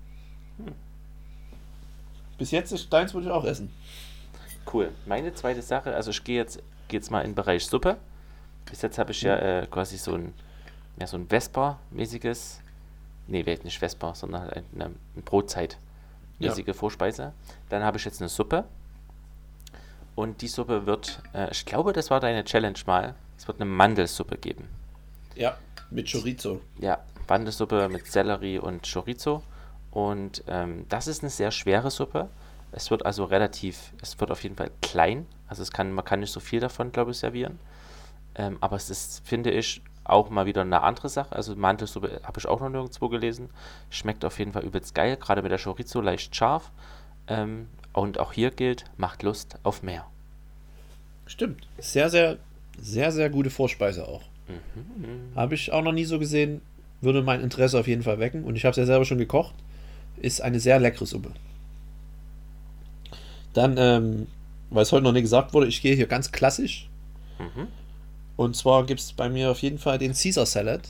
Bis 2.38 2.50
jetzt 2.50 2.72
ist 2.72 2.92
deins 2.92 3.12
würde 3.14 3.26
ich 3.26 3.32
auch 3.32 3.44
essen. 3.44 3.70
Cool. 4.72 4.90
Meine 5.06 5.34
zweite 5.34 5.62
Sache, 5.62 5.94
also 5.94 6.10
ich 6.10 6.24
gehe 6.24 6.36
jetzt, 6.36 6.56
gehe 6.88 6.98
jetzt 6.98 7.10
mal 7.10 7.20
in 7.20 7.30
den 7.30 7.34
Bereich 7.34 7.66
Suppe. 7.66 7.98
Bis 8.66 8.82
jetzt 8.82 8.98
habe 8.98 9.12
ich 9.12 9.22
ja 9.22 9.36
äh, 9.36 9.66
quasi 9.66 9.96
so 9.96 10.14
ein, 10.14 10.34
ja, 10.98 11.06
so 11.06 11.16
ein 11.16 11.26
Vesper-mäßiges, 11.28 12.60
nee, 13.26 13.42
nicht 13.42 13.78
Vesper, 13.78 14.14
sondern 14.14 14.48
eine, 14.50 14.64
eine 14.74 14.90
Brotzeit-mäßige 15.24 16.74
Vorspeise. 16.74 17.32
Dann 17.68 17.82
habe 17.82 17.98
ich 17.98 18.04
jetzt 18.04 18.20
eine 18.20 18.28
Suppe. 18.28 18.64
Und 20.14 20.42
die 20.42 20.48
Suppe 20.48 20.86
wird, 20.86 21.22
äh, 21.34 21.50
ich 21.50 21.64
glaube, 21.64 21.92
das 21.92 22.10
war 22.10 22.20
deine 22.20 22.44
Challenge 22.44 22.78
mal, 22.86 23.14
es 23.38 23.48
wird 23.48 23.60
eine 23.60 23.70
Mandelsuppe 23.70 24.36
geben. 24.36 24.68
Ja, 25.34 25.56
mit 25.90 26.10
Chorizo. 26.10 26.60
Ja, 26.78 26.98
Mandelsuppe 27.28 27.88
mit 27.88 28.06
Sellerie 28.06 28.58
und 28.58 28.86
Chorizo. 28.90 29.42
Und 29.90 30.42
ähm, 30.48 30.86
das 30.88 31.06
ist 31.06 31.22
eine 31.22 31.30
sehr 31.30 31.50
schwere 31.50 31.90
Suppe. 31.90 32.28
Es 32.72 32.90
wird 32.90 33.06
also 33.06 33.24
relativ, 33.24 33.92
es 34.02 34.18
wird 34.20 34.30
auf 34.30 34.42
jeden 34.42 34.56
Fall 34.56 34.70
klein. 34.80 35.26
Also 35.48 35.62
es 35.62 35.70
kann, 35.70 35.92
man 35.92 36.04
kann 36.04 36.20
nicht 36.20 36.32
so 36.32 36.40
viel 36.40 36.60
davon, 36.60 36.92
glaube 36.92 37.10
ich, 37.10 37.18
servieren. 37.18 37.58
Ähm, 38.34 38.58
aber 38.60 38.76
es 38.76 38.90
ist, 38.90 39.26
finde 39.26 39.50
ich, 39.50 39.82
auch 40.04 40.30
mal 40.30 40.46
wieder 40.46 40.62
eine 40.62 40.82
andere 40.82 41.08
Sache. 41.08 41.34
Also 41.34 41.54
Mandelsuppe 41.54 42.20
habe 42.24 42.38
ich 42.38 42.46
auch 42.46 42.60
noch 42.60 42.68
nirgendwo 42.68 43.08
gelesen. 43.08 43.50
Schmeckt 43.90 44.24
auf 44.24 44.38
jeden 44.38 44.52
Fall 44.52 44.64
übelst 44.64 44.94
geil, 44.94 45.16
gerade 45.16 45.42
mit 45.42 45.50
der 45.50 45.58
Chorizo 45.58 46.00
leicht 46.00 46.34
scharf. 46.34 46.70
Ähm, 47.28 47.68
und 47.92 48.18
auch 48.18 48.32
hier 48.32 48.50
gilt, 48.50 48.84
macht 48.96 49.22
Lust 49.22 49.58
auf 49.62 49.82
mehr. 49.82 50.06
Stimmt. 51.26 51.66
Sehr, 51.78 52.10
sehr, 52.10 52.38
sehr, 52.80 53.12
sehr 53.12 53.30
gute 53.30 53.50
Vorspeise 53.50 54.08
auch. 54.08 54.22
Habe 55.36 55.54
ich 55.54 55.72
auch 55.72 55.82
noch 55.82 55.92
nie 55.92 56.04
so 56.04 56.18
gesehen. 56.18 56.62
Würde 57.00 57.22
mein 57.22 57.40
Interesse 57.40 57.78
auf 57.78 57.86
jeden 57.86 58.02
Fall 58.02 58.18
wecken. 58.18 58.44
Und 58.44 58.56
ich 58.56 58.64
habe 58.64 58.72
es 58.72 58.76
ja 58.76 58.86
selber 58.86 59.04
schon 59.04 59.18
gekocht. 59.18 59.54
Ist 60.16 60.40
eine 60.40 60.60
sehr 60.60 60.78
leckere 60.78 61.06
Suppe. 61.06 61.32
Dann, 63.52 63.76
ähm, 63.76 64.26
weil 64.70 64.82
es 64.82 64.92
heute 64.92 65.04
noch 65.04 65.12
nicht 65.12 65.22
gesagt 65.22 65.52
wurde, 65.52 65.66
ich 65.66 65.82
gehe 65.82 65.94
hier 65.94 66.06
ganz 66.06 66.32
klassisch. 66.32 66.88
Mhm. 67.38 67.68
Und 68.36 68.56
zwar 68.56 68.84
gibt 68.86 69.00
es 69.00 69.12
bei 69.12 69.28
mir 69.28 69.50
auf 69.50 69.60
jeden 69.60 69.78
Fall 69.78 69.98
den 69.98 70.12
Caesar 70.14 70.46
Salad 70.46 70.88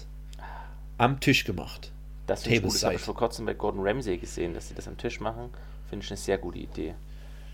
am 0.99 1.21
Tisch 1.21 1.45
gemacht. 1.45 1.91
Das 2.27 2.43
finde 2.45 2.57
ich 2.57 2.63
gut. 2.63 2.75
Das 2.75 2.85
habe 2.85 2.95
ich 2.95 3.01
vor 3.01 3.15
kurzem 3.17 3.47
bei 3.47 3.55
Gordon 3.55 3.81
Ramsay 3.87 4.17
gesehen, 4.19 4.55
dass 4.55 4.69
sie 4.69 4.75
das 4.75 4.87
am 4.89 4.97
Tisch 4.97 5.21
machen. 5.21 5.51
Finde 5.89 6.05
ich 6.05 6.11
eine 6.11 6.17
sehr 6.17 6.39
gute 6.39 6.59
Idee. 6.59 6.95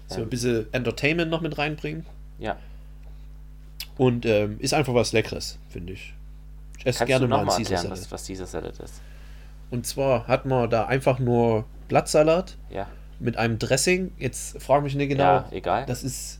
So 0.07 0.23
ein 0.23 0.29
bisschen 0.29 0.73
Entertainment 0.73 1.31
noch 1.31 1.41
mit 1.41 1.59
reinbringen. 1.59 2.07
Ja. 2.39 2.57
Und 3.97 4.25
ähm, 4.27 4.59
ist 4.61 4.75
einfach 4.75 4.95
was 4.95 5.13
Leckeres, 5.13 5.59
finde 5.69 5.95
ich. 5.95 6.15
Ich 6.79 6.87
esse 6.87 6.99
Kannst 7.01 7.09
gerne 7.09 7.27
mal 7.27 7.41
einen 7.41 7.49
Caesar 7.49 7.79
Salad. 7.79 7.91
was, 7.91 8.13
was 8.13 8.25
dieser 8.25 8.47
Salad 8.47 8.79
ist? 8.79 9.01
Und 9.71 9.87
zwar 9.87 10.27
hat 10.29 10.47
man 10.47 10.71
da 10.71 10.87
einfach 10.87 11.19
nur 11.19 11.65
Blattsalat 11.89 12.57
Ja. 12.71 12.87
mit 13.19 13.37
einem 13.37 13.59
Dressing. 13.59 14.13
Jetzt 14.19 14.63
frage 14.63 14.83
mich 14.85 14.95
nicht 14.95 15.09
genau. 15.09 15.23
Ja, 15.25 15.49
egal. 15.51 15.85
Das 15.87 16.03
ist 16.05 16.39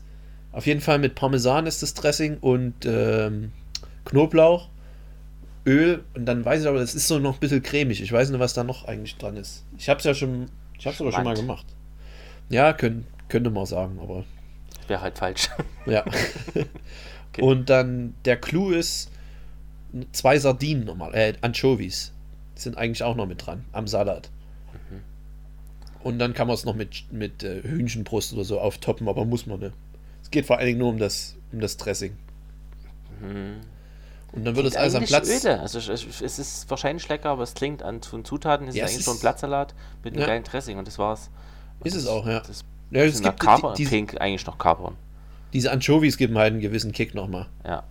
auf 0.51 0.65
jeden 0.65 0.81
Fall 0.81 0.99
mit 0.99 1.15
Parmesan 1.15 1.67
ist 1.67 1.83
das 1.83 1.93
Dressing 1.93 2.37
und 2.37 2.85
ähm, 2.85 3.51
Knoblauch, 4.05 4.69
Öl 5.65 6.03
und 6.15 6.25
dann 6.25 6.43
weiß 6.43 6.61
ich 6.61 6.67
aber, 6.67 6.79
das 6.79 6.95
ist 6.95 7.07
so 7.07 7.19
noch 7.19 7.35
ein 7.35 7.39
bisschen 7.39 7.61
cremig. 7.61 8.01
Ich 8.01 8.11
weiß 8.11 8.29
nicht, 8.29 8.39
was 8.39 8.53
da 8.53 8.63
noch 8.63 8.85
eigentlich 8.85 9.17
dran 9.17 9.37
ist. 9.37 9.63
Ich 9.77 9.89
habe 9.89 9.99
es 9.99 10.05
ja 10.05 10.13
schon, 10.13 10.47
ich 10.77 10.85
habe 10.85 10.95
es 10.95 11.01
aber 11.01 11.11
schon 11.11 11.23
mal 11.23 11.35
gemacht. 11.35 11.65
Ja, 12.49 12.73
können, 12.73 13.05
könnte 13.27 13.51
man 13.51 13.65
sagen, 13.65 13.99
aber 14.01 14.25
Wäre 14.87 15.01
halt 15.01 15.17
falsch. 15.17 15.49
ja. 15.85 16.03
Okay. 17.31 17.43
Und 17.43 17.69
dann 17.69 18.15
der 18.25 18.37
Clou 18.37 18.71
ist 18.71 19.11
zwei 20.11 20.39
Sardinen 20.39 20.85
nochmal, 20.85 21.13
äh, 21.13 21.33
Anchovies 21.41 22.11
sind 22.55 22.75
eigentlich 22.75 23.03
auch 23.03 23.15
noch 23.15 23.27
mit 23.27 23.45
dran 23.45 23.65
am 23.71 23.87
Salat. 23.87 24.29
Mhm. 24.73 25.01
Und 26.03 26.19
dann 26.19 26.33
kann 26.33 26.47
man 26.47 26.55
es 26.55 26.65
noch 26.65 26.75
mit, 26.75 27.11
mit 27.11 27.43
äh, 27.43 27.61
Hühnchenbrust 27.61 28.33
oder 28.33 28.43
so 28.43 28.59
auftoppen, 28.59 29.07
aber 29.07 29.25
muss 29.25 29.45
man 29.45 29.59
nicht. 29.59 29.73
Es 30.29 30.31
geht 30.31 30.45
vor 30.45 30.57
allen 30.59 30.67
Dingen 30.67 30.77
nur 30.77 30.89
um 30.89 30.99
das, 30.99 31.35
um 31.51 31.59
das 31.59 31.75
Dressing. 31.77 32.15
Mhm. 33.19 33.55
Und 34.31 34.45
dann 34.45 34.55
wird 34.55 34.67
es 34.67 34.75
alles 34.75 34.93
am 34.93 35.03
Platz. 35.05 35.27
Öde. 35.27 35.59
Also 35.59 35.79
es- 35.79 36.21
ist 36.21 36.69
wahrscheinlich 36.69 37.09
lecker, 37.09 37.29
aber 37.31 37.41
es 37.41 37.55
klingt 37.55 37.81
an 37.81 38.03
von 38.03 38.23
Zutaten 38.23 38.67
ist 38.67 38.75
Ja, 38.75 38.85
es 38.85 38.91
eigentlich 38.93 39.07
nur 39.07 39.15
ein 39.15 39.19
Blattsalat 39.21 39.73
mit 40.03 40.13
einem 40.13 40.21
Ja. 40.21 40.27
geilen 40.27 40.43
Dressing 40.43 40.77
und 40.77 40.87
das 40.87 40.99
war's. 40.99 41.31
Ist 41.83 41.95
es 41.95 42.05
auch, 42.05 42.27
ja. 42.27 42.41
Das 42.41 42.63
Ja, 42.91 43.03
es 43.05 43.21
gibt 43.23 43.39
Kapern, 43.39 43.73
die, 43.75 43.85
klingt 43.85 44.21
eigentlich 44.21 44.45
noch 44.45 44.59
Kapern. 44.59 44.95
diese 45.53 45.71
Anchovies 45.71 46.15
geben 46.17 46.37
halt 46.37 46.53
einen 46.53 46.61
gewissen 46.61 46.91
Kick 46.91 47.15
nochmal. 47.15 47.47
Ja. 47.65 47.81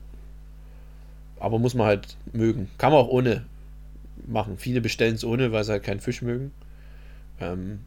Aber 1.41 1.59
muss 1.59 1.75
man 1.75 1.89
halt 1.89 2.17
mögen. 2.33 2.71
Kann 2.79 2.93
man 2.93 3.01
auch 3.01 3.09
ohne 3.09 3.45
machen. 4.29 4.59
Viele 4.59 4.81
bestellen 4.81 5.17
es 5.17 5.25
ohne, 5.25 5.51
weil 5.51 5.65
sie 5.65 5.73
halt 5.73 5.83
keinen 5.83 5.99
Fisch 6.01 6.23
mögen. 6.23 6.53
Ähm, 7.41 7.81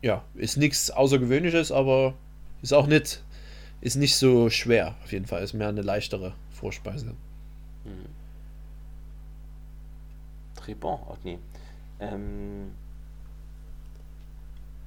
ja, 0.00 0.24
ist 0.34 0.56
nichts 0.56 0.90
Außergewöhnliches, 0.90 1.72
aber 1.72 2.14
ist 2.62 2.72
auch 2.72 2.86
nicht, 2.86 3.22
ist 3.80 3.96
nicht 3.96 4.16
so 4.16 4.50
schwer. 4.50 4.94
Auf 5.04 5.12
jeden 5.12 5.26
Fall 5.26 5.42
ist 5.42 5.52
mehr 5.52 5.68
eine 5.68 5.82
leichtere 5.82 6.34
Vorspeise. 6.50 7.14
Très 10.56 10.74
bon, 10.74 10.98
nee. 11.22 11.38
Ähm, 12.00 12.72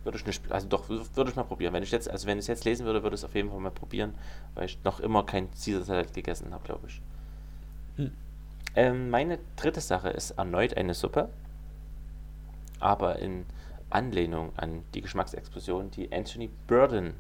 würde 0.04 0.18
ich 0.18 0.26
nicht, 0.26 0.52
also 0.52 0.68
doch, 0.68 0.90
würde 0.90 1.30
ich 1.30 1.36
mal 1.36 1.44
probieren. 1.44 1.74
Wenn 1.74 1.84
ich 1.84 1.92
jetzt, 1.92 2.10
also 2.10 2.28
wenn 2.28 2.38
ich 2.38 2.44
es 2.44 2.48
jetzt 2.48 2.66
lesen 2.66 2.86
würde, 2.86 3.04
würde 3.04 3.16
ich 3.16 3.22
es 3.22 3.26
auf 3.26 3.36
jeden 3.36 3.50
Fall 3.50 3.60
mal 3.60 3.72
probieren, 3.72 4.16
weil 4.56 4.66
ich 4.66 4.78
noch 4.84 5.00
immer 5.00 5.26
kein 5.26 5.50
Caesar-Salat 5.52 6.14
gegessen 6.14 6.54
habe, 6.54 6.64
glaube 6.66 6.88
ich. 6.88 7.02
Hm. 7.98 8.12
Ähm, 8.76 9.10
meine 9.10 9.40
dritte 9.56 9.82
Sache 9.82 10.10
ist 10.10 10.32
erneut 10.32 10.76
eine 10.76 10.94
Suppe, 10.94 11.30
aber 12.80 13.20
in 13.20 13.46
Anlehnung 13.90 14.52
an 14.58 14.84
die 14.94 15.02
Geschmacksexplosion, 15.02 15.92
die 15.92 16.12
Anthony 16.12 16.50
Burden 16.68 17.14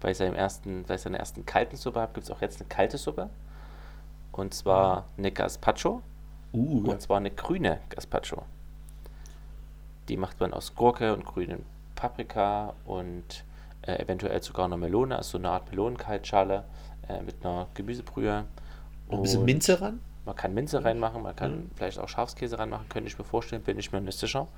bei 0.00 0.14
seinem 0.14 0.34
ersten, 0.34 0.84
bei 0.84 0.96
seiner 0.96 1.18
ersten 1.18 1.44
kalten 1.46 1.76
Suppe 1.76 2.00
hat, 2.00 2.14
gibt 2.14 2.24
es 2.24 2.30
auch 2.30 2.40
jetzt 2.40 2.60
eine 2.60 2.68
kalte 2.68 2.98
Suppe. 2.98 3.28
Und 4.32 4.54
zwar 4.54 5.04
eine 5.18 5.30
Gazpacho. 5.30 6.02
Uh, 6.52 6.90
Und 6.90 7.00
zwar 7.02 7.18
eine 7.18 7.30
grüne 7.30 7.78
Gazpacho. 7.90 8.42
Die 10.08 10.16
macht 10.16 10.40
man 10.40 10.52
aus 10.52 10.74
Gurke 10.74 11.12
und 11.14 11.24
grünen 11.24 11.64
Paprika 11.94 12.72
und 12.84 13.44
äh, 13.82 14.02
eventuell 14.02 14.42
sogar 14.42 14.64
einer 14.64 14.76
Melone, 14.76 15.16
also 15.16 15.32
so 15.32 15.38
eine 15.38 15.50
Art 15.50 15.70
Melonenkaltschale 15.70 16.64
äh, 17.08 17.22
mit 17.22 17.44
einer 17.44 17.66
Gemüsebrühe. 17.74 18.44
ein 19.10 19.22
bisschen 19.22 19.40
Und 19.40 19.44
Minze 19.46 19.80
ran. 19.80 20.00
Man 20.26 20.36
kann 20.36 20.52
Minze 20.54 20.84
reinmachen, 20.84 21.22
man 21.22 21.34
kann 21.34 21.52
Mhm. 21.52 21.70
vielleicht 21.76 21.98
auch 21.98 22.08
Schafskäse 22.08 22.58
reinmachen, 22.58 22.88
könnte 22.88 23.08
ich 23.08 23.18
mir 23.18 23.24
vorstellen, 23.24 23.62
bin 23.62 23.78
ich 23.78 23.90
mir 23.92 24.00
nicht 24.00 24.18
sicher. 24.18 24.48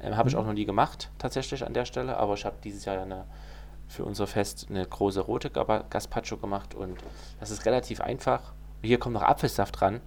Ähm, 0.00 0.16
habe 0.16 0.28
ich 0.28 0.34
Mhm. 0.34 0.40
auch 0.40 0.46
noch 0.46 0.52
nie 0.54 0.64
gemacht, 0.64 1.10
tatsächlich 1.18 1.64
an 1.64 1.72
der 1.74 1.84
Stelle, 1.84 2.16
aber 2.16 2.34
ich 2.34 2.44
habe 2.44 2.56
dieses 2.64 2.84
Jahr 2.84 2.96
ja 2.96 3.02
eine, 3.02 3.24
für 3.88 4.04
unser 4.04 4.26
Fest 4.26 4.66
eine 4.70 4.84
große 4.86 5.20
rote 5.20 5.50
Gazpacho 5.50 6.36
gemacht 6.36 6.74
und 6.74 6.98
das 7.40 7.50
ist 7.50 7.64
relativ 7.66 8.00
einfach. 8.00 8.52
Hier 8.82 8.98
kommt 8.98 9.14
noch 9.14 9.22
Apfelsaft 9.22 9.80
ran. 9.82 10.00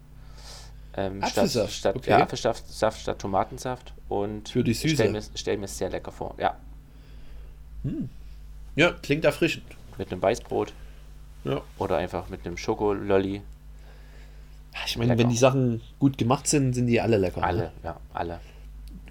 Ähm, 0.95 1.23
Apfelsaft, 1.23 1.71
Statt, 1.71 1.93
statt, 1.93 1.95
okay. 1.95 2.09
Ja, 2.11 2.17
Apfelsaft 2.23 2.67
Saft 2.67 2.99
statt 3.01 3.19
Tomatensaft 3.19 3.93
und 4.09 4.49
Für 4.49 4.63
die 4.63 4.73
Süße. 4.73 4.95
stelle 4.95 5.11
mir, 5.11 5.21
stell 5.35 5.57
mir 5.57 5.65
es 5.65 5.77
sehr 5.77 5.89
lecker 5.89 6.11
vor. 6.11 6.35
Ja, 6.39 6.57
Ja, 8.75 8.91
klingt 9.01 9.25
erfrischend. 9.25 9.65
mit 9.97 10.11
einem 10.11 10.21
Weißbrot 10.21 10.73
Ja. 11.43 11.61
oder 11.79 11.97
einfach 11.97 12.29
mit 12.29 12.45
einem 12.45 12.57
Schokololli. 12.57 13.41
Ich 14.85 14.95
meine, 14.97 15.13
Lecker. 15.13 15.23
wenn 15.23 15.29
die 15.29 15.37
Sachen 15.37 15.81
gut 15.97 16.17
gemacht 16.19 16.45
sind, 16.47 16.73
sind 16.73 16.85
die 16.87 17.01
alle 17.01 17.17
lecker. 17.17 17.41
Alle, 17.43 17.57
Ne? 17.63 17.71
ja, 17.83 17.99
alle. 18.13 18.39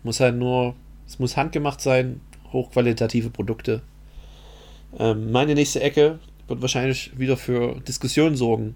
Muss 0.05 0.21
halt 0.21 0.37
nur, 0.37 0.77
es 1.09 1.19
muss 1.19 1.37
handgemacht 1.37 1.81
sein, 1.81 2.21
hochqualitative 2.53 3.31
Produkte. 3.31 3.83
Ähm, 4.99 5.31
meine 5.33 5.55
nächste 5.55 5.81
Ecke 5.81 6.19
wird 6.49 6.63
wahrscheinlich 6.63 7.19
wieder 7.19 7.37
für 7.37 7.81
Diskussionen 7.81 8.37
sorgen. 8.37 8.75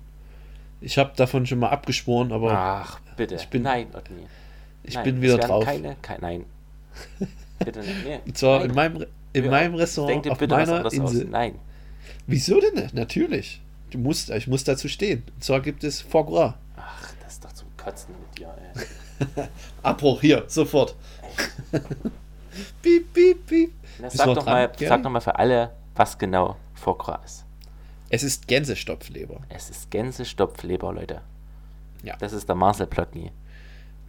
Ich 0.80 0.98
habe 0.98 1.12
davon 1.16 1.46
schon 1.46 1.58
mal 1.58 1.68
abgeschworen, 1.68 2.32
aber 2.32 2.52
Ach, 2.52 3.00
bitte. 3.16 3.34
ich 3.36 3.48
bin- 3.48 3.62
nein, 3.62 3.86
Otni. 3.94 4.26
ich 4.82 4.94
Nein, 4.94 5.04
bin 5.04 5.22
wieder 5.22 5.38
drauf. 5.38 5.64
Keine, 5.64 5.96
kein, 6.02 6.20
nein. 6.20 6.44
Bitte 7.64 7.80
nicht. 7.80 8.04
Nee. 8.04 8.18
Und 8.26 8.38
zwar 8.38 8.60
nein. 8.60 8.70
in 8.70 8.74
meinem, 8.74 9.06
in 9.34 9.44
Ja, 9.44 9.50
meinem 9.50 9.74
Restaurant 9.74 10.28
auf 10.30 10.40
meiner 10.40 10.84
Insel. 10.86 11.02
aus. 11.02 11.14
Nein. 11.30 11.54
Wieso 12.26 12.58
denn? 12.60 12.88
Natürlich. 12.94 13.60
Du 13.90 13.98
musst, 13.98 14.30
ich 14.30 14.46
muss 14.46 14.64
dazu 14.64 14.88
stehen. 14.88 15.22
Und 15.34 15.44
zwar 15.44 15.60
gibt 15.60 15.84
es 15.84 16.00
Foie 16.00 16.24
Gras. 16.24 16.54
Ach, 16.76 17.12
das 17.22 17.34
ist 17.34 17.44
doch 17.44 17.52
zum 17.52 17.68
Kotzen 17.76 18.14
mit 18.18 18.38
dir, 18.38 18.48
ey. 19.36 19.44
Abbruch 19.82 20.20
hier, 20.22 20.44
sofort. 20.46 20.94
piep, 22.82 23.12
piep, 23.12 23.46
piep. 23.46 23.72
Na, 24.00 24.08
sag, 24.10 24.26
doch 24.26 24.34
dran, 24.44 24.44
mal, 24.46 24.70
sag 24.78 25.02
doch 25.02 25.10
mal 25.10 25.20
für 25.20 25.34
alle, 25.38 25.70
was 25.94 26.18
genau 26.18 26.56
Foie 26.74 26.96
Gras 26.96 27.24
ist. 27.24 27.44
Es 28.08 28.22
ist 28.24 28.48
Gänsestopfleber. 28.48 29.40
Es 29.48 29.70
ist 29.70 29.90
Gänsestopfleber, 29.90 30.92
Leute. 30.92 31.20
Ja. 32.02 32.16
Das 32.16 32.32
ist 32.32 32.48
der 32.48 32.56
Marcel 32.56 32.86
Plotny. 32.86 33.30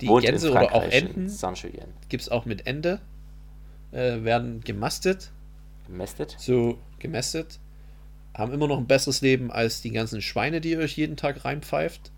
Die 0.01 0.07
Wohnt 0.07 0.25
Gänse 0.25 0.51
oder 0.51 0.73
auch 0.73 0.83
Enten 0.83 1.31
gibt 2.09 2.23
es 2.23 2.29
auch 2.29 2.45
mit 2.45 2.65
Ende. 2.65 2.99
Äh, 3.91 4.23
werden 4.23 4.61
gemastet, 4.61 5.31
Gemästet? 5.85 6.35
so 6.39 6.79
gemästet. 6.97 7.59
Haben 8.33 8.53
immer 8.53 8.67
noch 8.67 8.77
ein 8.77 8.87
besseres 8.87 9.21
Leben 9.21 9.51
als 9.51 9.81
die 9.81 9.91
ganzen 9.91 10.21
Schweine, 10.21 10.61
die 10.61 10.71
ihr 10.71 10.79
euch 10.79 10.97
jeden 10.97 11.17
Tag 11.17 11.43
reinpfeift. 11.45 12.11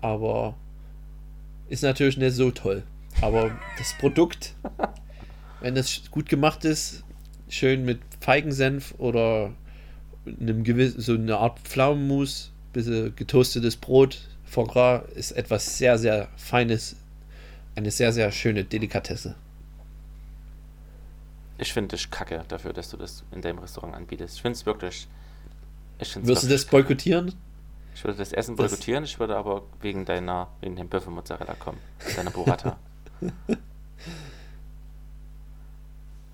Aber 0.00 0.54
ist 1.68 1.82
natürlich 1.82 2.16
nicht 2.16 2.34
so 2.34 2.50
toll. 2.50 2.84
Aber 3.20 3.58
das 3.76 3.94
Produkt, 3.98 4.54
wenn 5.60 5.74
das 5.74 6.10
gut 6.10 6.28
gemacht 6.28 6.64
ist, 6.64 7.04
schön 7.48 7.84
mit 7.84 8.00
Feigensenf 8.20 8.94
oder 8.98 9.52
einem 10.26 10.64
gewissen, 10.64 11.00
so 11.00 11.14
eine 11.14 11.38
Art 11.38 11.58
Pflaumenmus, 11.60 12.50
bisschen 12.72 13.14
getoastetes 13.16 13.76
Brot, 13.76 14.20
Foie 14.44 14.66
Gras 14.66 15.02
ist 15.14 15.32
etwas 15.32 15.78
sehr, 15.78 15.98
sehr 15.98 16.28
Feines, 16.36 16.96
eine 17.76 17.90
sehr, 17.90 18.12
sehr 18.12 18.30
schöne 18.32 18.64
Delikatesse. 18.64 19.34
Ich 21.58 21.72
finde 21.72 21.96
dich 21.96 22.10
kacke 22.10 22.44
dafür, 22.48 22.72
dass 22.72 22.90
du 22.90 22.96
das 22.96 23.24
in 23.32 23.42
deinem 23.42 23.58
Restaurant 23.58 23.94
anbietest. 23.94 24.36
Ich 24.36 24.42
finde 24.42 24.56
es 24.56 24.64
wirklich. 24.66 25.08
Ich 25.98 26.12
find's 26.12 26.28
Wirst 26.28 26.44
du 26.44 26.48
das 26.48 26.64
boykottieren? 26.66 27.34
Ich 27.94 28.04
würde 28.04 28.18
das 28.18 28.32
Essen 28.32 28.56
Das- 28.56 28.70
boykottieren, 28.70 29.02
ich 29.04 29.18
würde 29.18 29.36
aber 29.36 29.62
wegen 29.80 30.04
deiner, 30.04 30.48
wegen 30.60 30.76
dem 30.76 30.88
Büffelmozzarella 30.88 31.54
kommen. 31.54 31.78
Deiner 32.16 32.30
Burrata. 32.30 32.78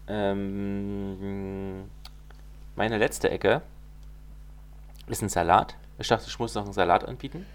ähm, 0.08 1.90
meine 2.76 2.98
letzte 2.98 3.30
Ecke 3.30 3.62
ist 5.06 5.22
ein 5.22 5.28
Salat. 5.28 5.76
Ich 5.98 6.08
dachte, 6.08 6.26
ich 6.28 6.38
muss 6.38 6.54
noch 6.54 6.64
einen 6.64 6.72
Salat 6.72 7.04
anbieten. 7.04 7.46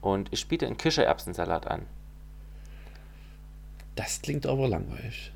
Und 0.00 0.32
ich 0.32 0.48
biete 0.48 0.66
einen 0.66 0.76
Kichererbsensalat 0.76 1.66
an. 1.66 1.86
Das 3.94 4.20
klingt 4.22 4.46
aber 4.46 4.68
langweilig. 4.68 5.32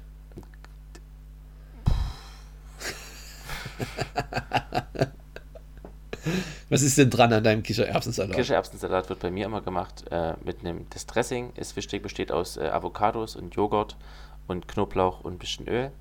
Was 6.69 6.83
ist 6.83 6.99
denn 6.99 7.11
dran 7.11 7.33
an 7.33 7.45
deinem 7.45 7.63
Kichererbsensalat? 7.63 8.35
Kichererbsensalat 8.37 9.09
wird 9.09 9.21
bei 9.21 9.31
mir 9.31 9.47
immer 9.47 9.61
gemacht 9.61 10.03
äh, 10.11 10.35
mit 10.45 10.61
einem, 10.61 10.87
das 10.91 11.07
Dressing 11.07 11.53
ist 11.55 11.77
wichtig, 11.77 12.03
besteht 12.03 12.33
aus 12.33 12.57
äh, 12.57 12.67
Avocados 12.69 13.37
und 13.37 13.55
Joghurt 13.55 13.97
und 14.49 14.67
Knoblauch 14.67 15.21
und 15.21 15.35
ein 15.35 15.39
bisschen 15.39 15.69
Öl. 15.69 15.93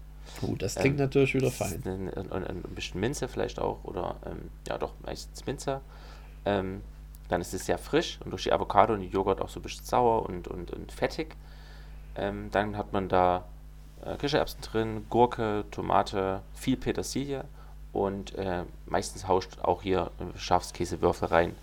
Oh, 0.41 0.55
das 0.57 0.75
klingt 0.75 0.99
Ähm, 0.99 1.05
natürlich 1.05 1.33
wieder 1.33 1.51
fein. 1.51 1.81
Und, 1.85 2.31
und 2.31 2.47
ein 2.47 2.61
bisschen 2.75 2.99
Minze 2.99 3.27
vielleicht 3.27 3.59
auch 3.59 3.83
oder 3.83 4.15
ähm, 4.25 4.49
ja 4.67 4.77
doch 4.77 4.93
meistens 5.03 5.45
Minze. 5.45 5.81
Ähm, 6.45 6.81
dann 7.27 7.41
ist 7.41 7.53
es 7.53 7.65
sehr 7.65 7.77
frisch 7.77 8.19
und 8.23 8.31
durch 8.31 8.43
die 8.43 8.51
Avocado 8.51 8.93
und 8.93 9.01
die 9.01 9.07
Joghurt 9.07 9.41
auch 9.41 9.49
so 9.49 9.59
ein 9.59 9.63
bisschen 9.63 9.85
sauer 9.85 10.25
und, 10.27 10.47
und, 10.47 10.71
und 10.71 10.91
fettig. 10.91 11.35
Ähm, 12.15 12.49
dann 12.51 12.77
hat 12.77 12.93
man 12.93 13.09
da 13.09 13.45
äh, 14.03 14.15
Kichererbsen 14.17 14.61
drin, 14.61 15.05
Gurke, 15.09 15.65
Tomate, 15.71 16.41
viel 16.53 16.77
Petersilie 16.77 17.45
und 17.93 18.35
äh, 18.35 18.63
meistens 18.85 19.27
hauscht 19.27 19.59
auch 19.61 19.81
hier 19.81 20.11
äh, 20.19 20.37
Schafskäsewürfel 20.37 21.29
rein. 21.29 21.55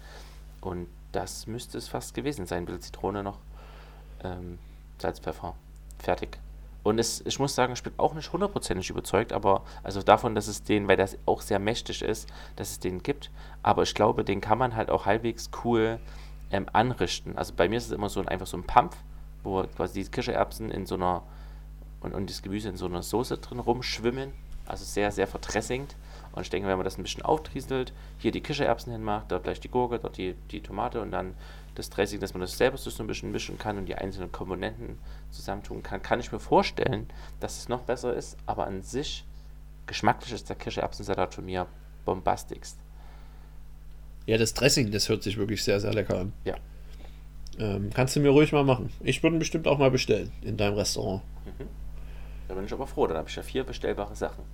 Und 0.60 0.88
das 1.12 1.46
müsste 1.46 1.78
es 1.78 1.88
fast 1.88 2.14
gewesen 2.14 2.46
sein. 2.46 2.62
Ein 2.62 2.66
bisschen 2.66 2.82
Zitrone 2.82 3.22
noch, 3.22 3.38
ähm, 4.24 4.58
Salz, 4.98 5.20
Pfeffer, 5.20 5.54
fertig. 5.98 6.38
Und 6.82 6.98
es, 6.98 7.24
ich 7.24 7.38
muss 7.38 7.54
sagen, 7.54 7.72
ich 7.72 7.82
bin 7.82 7.92
auch 7.96 8.14
nicht 8.14 8.32
hundertprozentig 8.32 8.90
überzeugt, 8.90 9.32
aber 9.32 9.64
also 9.82 10.02
davon, 10.02 10.34
dass 10.34 10.48
es 10.48 10.64
den, 10.64 10.88
weil 10.88 10.96
das 10.96 11.16
auch 11.26 11.40
sehr 11.40 11.58
mächtig 11.58 12.02
ist, 12.02 12.28
dass 12.56 12.70
es 12.70 12.80
den 12.80 13.02
gibt. 13.02 13.30
Aber 13.62 13.82
ich 13.82 13.94
glaube, 13.94 14.24
den 14.24 14.40
kann 14.40 14.58
man 14.58 14.74
halt 14.74 14.90
auch 14.90 15.06
halbwegs 15.06 15.50
cool 15.64 16.00
ähm, 16.50 16.66
anrichten. 16.72 17.38
Also 17.38 17.54
bei 17.54 17.68
mir 17.68 17.76
ist 17.76 17.86
es 17.86 17.92
immer 17.92 18.08
so 18.08 18.20
ein, 18.20 18.28
einfach 18.28 18.46
so 18.46 18.56
ein 18.56 18.64
Pampf, 18.64 18.96
wo 19.44 19.62
quasi 19.76 20.02
die 20.02 20.10
Kichererbsen 20.10 20.70
in 20.70 20.86
so 20.86 20.96
einer 20.96 21.22
und, 22.00 22.14
und 22.14 22.28
das 22.28 22.42
Gemüse 22.42 22.68
in 22.68 22.76
so 22.76 22.86
einer 22.86 23.02
Soße 23.02 23.38
drin 23.38 23.60
rumschwimmen. 23.60 24.32
Also 24.66 24.84
sehr, 24.84 25.10
sehr 25.10 25.26
verdressingend. 25.26 25.96
Und 26.32 26.42
ich 26.42 26.50
denke, 26.50 26.68
wenn 26.68 26.76
man 26.76 26.84
das 26.84 26.98
ein 26.98 27.02
bisschen 27.02 27.22
auftrieselt, 27.22 27.92
hier 28.18 28.32
die 28.32 28.40
Kichererbsen 28.40 28.92
hinmacht, 28.92 29.30
da 29.30 29.38
gleich 29.38 29.60
die 29.60 29.68
Gurke, 29.68 29.98
dort 29.98 30.16
die, 30.16 30.34
die 30.50 30.62
Tomate 30.62 31.00
und 31.00 31.10
dann 31.10 31.34
das 31.74 31.90
Dressing, 31.90 32.20
dass 32.20 32.34
man 32.34 32.40
das 32.40 32.56
selber 32.56 32.76
so 32.76 32.90
ein 33.02 33.06
bisschen 33.06 33.32
mischen 33.32 33.58
kann 33.58 33.78
und 33.78 33.86
die 33.86 33.94
einzelnen 33.94 34.30
Komponenten 34.30 34.98
zusammentun 35.30 35.82
kann, 35.82 36.02
kann 36.02 36.20
ich 36.20 36.32
mir 36.32 36.38
vorstellen, 36.38 37.08
dass 37.40 37.58
es 37.58 37.68
noch 37.68 37.82
besser 37.82 38.14
ist. 38.14 38.36
Aber 38.46 38.66
an 38.66 38.82
sich, 38.82 39.24
geschmacklich 39.86 40.32
ist 40.32 40.48
der 40.48 40.56
Kichererbsensalat 40.56 41.34
für 41.34 41.42
mir 41.42 41.66
bombastigst. 42.04 42.76
Ja, 44.26 44.38
das 44.38 44.54
Dressing, 44.54 44.90
das 44.90 45.08
hört 45.08 45.22
sich 45.22 45.36
wirklich 45.36 45.64
sehr, 45.64 45.80
sehr 45.80 45.92
lecker 45.92 46.20
an. 46.20 46.32
Ja. 46.44 46.56
Ähm, 47.58 47.90
kannst 47.92 48.16
du 48.16 48.20
mir 48.20 48.30
ruhig 48.30 48.52
mal 48.52 48.64
machen. 48.64 48.90
Ich 49.00 49.22
würde 49.22 49.36
ihn 49.36 49.38
bestimmt 49.40 49.66
auch 49.66 49.78
mal 49.78 49.90
bestellen 49.90 50.32
in 50.42 50.56
deinem 50.56 50.74
Restaurant. 50.74 51.22
Da 52.48 52.54
bin 52.54 52.64
ich 52.64 52.72
aber 52.72 52.86
froh, 52.86 53.06
dann 53.06 53.16
habe 53.16 53.28
ich 53.28 53.36
ja 53.36 53.42
vier 53.42 53.64
bestellbare 53.64 54.14
Sachen. 54.14 54.44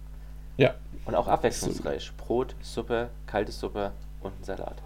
Ja. 0.56 0.74
Und 1.04 1.14
auch 1.14 1.28
abwechslungsreich. 1.28 2.12
Brot, 2.16 2.54
Suppe, 2.60 3.10
kalte 3.26 3.52
Suppe 3.52 3.92
und 4.20 4.38
ein 4.40 4.44
Salat. 4.44 4.82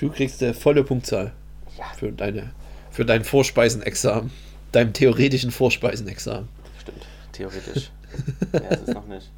Du 0.00 0.08
kriegst 0.08 0.42
eine 0.42 0.54
volle 0.54 0.82
Punktzahl 0.82 1.32
Ja, 1.78 1.84
für, 1.96 2.10
deine, 2.10 2.50
für 2.90 3.04
dein 3.04 3.22
Vorspeisenexamen. 3.22 4.30
Deinem 4.72 4.92
theoretischen 4.92 5.50
Vorspeisenexamen. 5.50 6.48
stimmt. 6.80 7.06
Theoretisch. 7.32 7.90
ja, 8.52 8.60
ist 8.70 8.88
es 8.88 8.94
noch 8.94 9.06
nicht. 9.06 9.30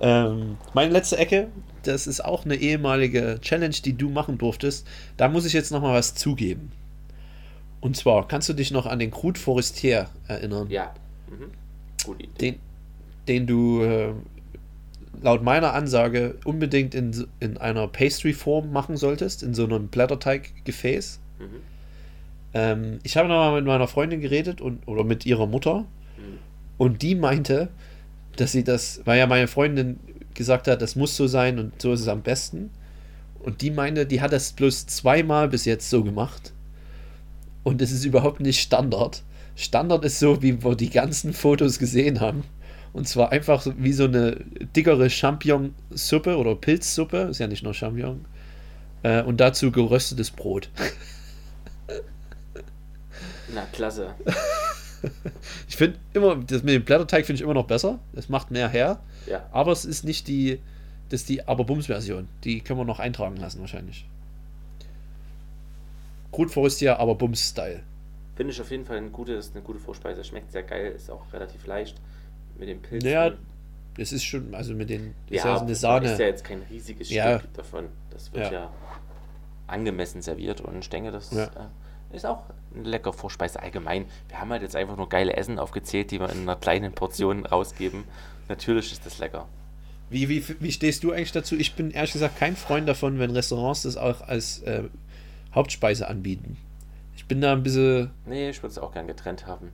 Ähm, 0.00 0.58
meine 0.74 0.92
letzte 0.92 1.16
Ecke, 1.16 1.48
das 1.82 2.06
ist 2.06 2.22
auch 2.22 2.44
eine 2.44 2.56
ehemalige 2.56 3.38
Challenge, 3.40 3.74
die 3.84 3.94
du 3.94 4.10
machen 4.10 4.36
durftest. 4.38 4.86
Da 5.16 5.28
muss 5.28 5.46
ich 5.46 5.54
jetzt 5.54 5.72
nochmal 5.72 5.94
was 5.94 6.14
zugeben. 6.14 6.72
Und 7.80 7.96
zwar, 7.96 8.28
kannst 8.28 8.48
du 8.48 8.52
dich 8.52 8.70
noch 8.70 8.84
an 8.86 8.98
den 8.98 9.10
Crude 9.10 9.40
Forestier 9.40 10.08
erinnern? 10.28 10.68
Ja. 10.68 10.94
Mhm. 11.28 11.50
Gute 12.04 12.24
Idee. 12.24 12.34
den, 12.38 12.58
den 13.28 13.46
du 13.46 13.82
äh, 13.82 14.12
laut 15.22 15.42
meiner 15.42 15.74
Ansage 15.74 16.36
unbedingt 16.44 16.94
in, 16.94 17.26
in 17.40 17.56
einer 17.56 17.88
Pastry-Form 17.88 18.72
machen 18.72 18.96
solltest, 18.96 19.42
in 19.42 19.54
so 19.54 19.64
einem 19.64 19.88
Blätterteiggefäß. 19.88 21.20
Mhm. 21.38 21.44
Ähm, 22.54 22.98
ich 23.02 23.16
habe 23.16 23.28
nochmal 23.28 23.56
mit 23.56 23.66
meiner 23.66 23.88
Freundin 23.88 24.20
geredet 24.20 24.60
und, 24.60 24.86
oder 24.86 25.04
mit 25.04 25.26
ihrer 25.26 25.46
Mutter 25.46 25.84
Mhm. 26.16 26.38
und 26.78 27.02
die 27.02 27.14
meinte, 27.14 27.68
dass 28.36 28.52
sie 28.52 28.64
das, 28.64 29.02
weil 29.04 29.18
ja 29.18 29.26
meine 29.26 29.48
Freundin 29.48 29.98
gesagt 30.34 30.68
hat, 30.68 30.80
das 30.82 30.96
muss 30.96 31.16
so 31.16 31.26
sein 31.26 31.58
und 31.58 31.80
so 31.80 31.92
ist 31.92 32.00
es 32.00 32.08
am 32.08 32.22
besten. 32.22 32.70
Und 33.40 33.62
die 33.62 33.70
meinte, 33.70 34.06
die 34.06 34.20
hat 34.20 34.32
das 34.32 34.52
bloß 34.52 34.86
zweimal 34.86 35.48
bis 35.48 35.64
jetzt 35.66 35.88
so 35.90 36.02
gemacht. 36.02 36.52
Und 37.62 37.80
es 37.82 37.92
ist 37.92 38.04
überhaupt 38.04 38.40
nicht 38.40 38.60
Standard. 38.60 39.22
Standard 39.54 40.04
ist 40.04 40.18
so, 40.18 40.42
wie 40.42 40.62
wir 40.62 40.74
die 40.74 40.90
ganzen 40.90 41.32
Fotos 41.32 41.78
gesehen 41.78 42.20
haben. 42.20 42.44
Und 42.96 43.06
zwar 43.06 43.30
einfach 43.30 43.60
so 43.60 43.74
wie 43.76 43.92
so 43.92 44.04
eine 44.04 44.38
dickere 44.74 45.10
Champignon-Suppe 45.10 46.38
oder 46.38 46.54
Pilzsuppe, 46.54 47.28
ist 47.30 47.40
ja 47.40 47.46
nicht 47.46 47.62
nur 47.62 47.74
Champignon. 47.74 48.24
Äh, 49.02 49.22
und 49.22 49.36
dazu 49.38 49.70
geröstetes 49.70 50.30
Brot. 50.30 50.70
Na, 53.54 53.66
klasse. 53.72 54.14
Ich 55.68 55.76
finde 55.76 55.98
immer, 56.14 56.34
das 56.36 56.64
mit 56.64 56.74
dem 56.74 56.84
Blätterteig 56.84 57.26
finde 57.26 57.36
ich 57.36 57.42
immer 57.42 57.54
noch 57.54 57.66
besser. 57.66 58.00
Es 58.14 58.28
macht 58.28 58.50
mehr 58.50 58.68
her. 58.68 58.98
Ja. 59.26 59.46
Aber 59.52 59.70
es 59.70 59.84
ist 59.84 60.02
nicht 60.04 60.26
die, 60.26 60.58
das 61.10 61.20
ist 61.20 61.28
die 61.28 61.46
Aber-Bums-Version. 61.46 62.26
Die 62.42 62.60
können 62.60 62.80
wir 62.80 62.84
noch 62.84 62.98
eintragen 62.98 63.36
lassen 63.36 63.60
wahrscheinlich. 63.60 64.08
Gut 66.32 66.50
Forestier, 66.50 66.98
aber 66.98 67.14
Bums-Style. 67.14 67.82
Finde 68.34 68.52
ich 68.52 68.60
auf 68.60 68.70
jeden 68.70 68.86
Fall 68.86 68.96
ein 68.96 69.12
gutes, 69.12 69.52
eine 69.52 69.62
gute 69.62 69.78
Vorspeise. 69.78 70.24
Schmeckt 70.24 70.50
sehr 70.50 70.64
geil, 70.64 70.90
ist 70.96 71.10
auch 71.10 71.30
relativ 71.32 71.66
leicht 71.66 72.00
mit 72.58 72.68
den 72.68 72.80
Pilzen. 72.82 73.08
Ja, 73.10 73.32
Es 73.98 74.12
ist 74.12 74.24
schon, 74.24 74.54
also 74.54 74.74
mit 74.74 74.90
den, 74.90 75.14
das 75.28 75.38
ist 75.38 75.44
ja 75.44 75.50
ja, 75.50 75.56
so 75.56 75.62
eine 75.62 75.72
ist 75.72 75.80
Sahne. 75.80 76.12
ja 76.12 76.18
jetzt 76.26 76.44
kein 76.44 76.62
riesiges 76.70 77.08
Ja. 77.10 77.38
Stück 77.38 77.54
davon. 77.54 77.86
Das 78.10 78.32
wird 78.32 78.46
Ja. 78.46 78.52
ja, 78.52 78.70
angemessen 79.66 80.22
serviert 80.22 80.60
und 80.60 80.78
ich 80.78 80.88
denke, 80.90 81.10
das 81.10 81.30
Ja. 81.32 81.44
äh, 81.44 82.14
ist 82.16 82.24
auch 82.26 82.42
eine 82.74 82.84
leckere 82.88 83.12
Vorspeise 83.12 83.60
allgemein. 83.60 84.06
Wir 84.28 84.40
haben 84.40 84.50
halt 84.50 84.62
jetzt 84.62 84.76
einfach 84.76 84.96
nur 84.96 85.08
geile 85.08 85.34
Essen 85.36 85.58
aufgezählt, 85.58 86.10
die 86.10 86.20
wir 86.20 86.30
in 86.30 86.42
einer 86.42 86.56
kleinen 86.56 86.92
Portion 86.92 87.46
rausgeben. 87.46 88.04
Natürlich 88.48 88.92
ist 88.92 89.04
das 89.06 89.18
lecker. 89.18 89.48
Wie, 90.08 90.28
wie, 90.28 90.44
wie 90.60 90.70
stehst 90.70 91.02
du 91.02 91.10
eigentlich 91.12 91.32
dazu? 91.32 91.56
Ich 91.56 91.74
bin 91.74 91.90
ehrlich 91.90 92.12
gesagt 92.12 92.38
kein 92.38 92.54
Freund 92.54 92.88
davon, 92.88 93.18
wenn 93.18 93.32
Restaurants 93.32 93.82
das 93.82 93.96
auch 93.96 94.20
als 94.20 94.60
äh, 94.62 94.84
Hauptspeise 95.52 96.06
anbieten. 96.06 96.56
Ich 97.16 97.26
bin 97.26 97.40
da 97.40 97.52
ein 97.52 97.62
bisschen 97.64 98.10
Nee, 98.24 98.50
ich 98.50 98.62
würde 98.62 98.70
es 98.70 98.78
auch 98.78 98.92
gern 98.92 99.08
getrennt 99.08 99.46
haben. 99.48 99.70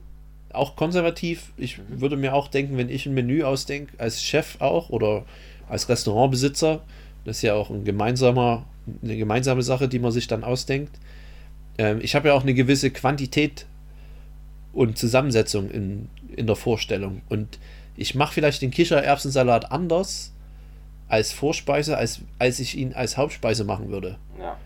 Auch 0.53 0.75
konservativ. 0.75 1.51
Ich 1.57 1.79
würde 1.87 2.17
mir 2.17 2.33
auch 2.33 2.47
denken, 2.47 2.77
wenn 2.77 2.89
ich 2.89 3.05
ein 3.05 3.13
Menü 3.13 3.43
ausdenke, 3.43 3.93
als 3.99 4.23
Chef 4.23 4.61
auch 4.61 4.89
oder 4.89 5.25
als 5.69 5.89
Restaurantbesitzer, 5.89 6.81
das 7.25 7.37
ist 7.37 7.41
ja 7.41 7.53
auch 7.53 7.69
ein 7.69 7.85
gemeinsamer, 7.85 8.65
eine 9.01 9.17
gemeinsame 9.17 9.61
Sache, 9.61 9.87
die 9.87 9.99
man 9.99 10.11
sich 10.11 10.27
dann 10.27 10.43
ausdenkt. 10.43 10.99
Ähm, 11.77 11.99
ich 12.01 12.15
habe 12.15 12.29
ja 12.29 12.33
auch 12.33 12.43
eine 12.43 12.53
gewisse 12.53 12.91
Quantität 12.91 13.65
und 14.73 14.97
Zusammensetzung 14.97 15.69
in, 15.69 16.09
in 16.35 16.47
der 16.47 16.55
Vorstellung. 16.55 17.21
Und 17.29 17.59
ich 17.95 18.15
mache 18.15 18.33
vielleicht 18.33 18.61
den 18.61 18.71
Kichererbsensalat 18.71 19.71
anders 19.71 20.33
als 21.07 21.31
Vorspeise, 21.31 21.97
als, 21.97 22.21
als 22.39 22.59
ich 22.59 22.77
ihn 22.77 22.93
als 22.93 23.17
Hauptspeise 23.17 23.63
machen 23.63 23.89
würde. 23.89 24.17
Ja. 24.39 24.57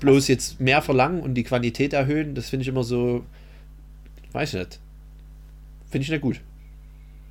Bloß 0.00 0.28
jetzt 0.28 0.60
mehr 0.60 0.82
verlangen 0.82 1.20
und 1.20 1.34
die 1.34 1.42
Quantität 1.42 1.92
erhöhen, 1.92 2.34
das 2.34 2.48
finde 2.48 2.62
ich 2.62 2.68
immer 2.68 2.84
so, 2.84 3.24
weiß 4.32 4.54
ich 4.54 4.60
nicht. 4.60 4.80
Finde 5.96 6.04
ich 6.04 6.10
nicht 6.10 6.20
gut. 6.20 6.42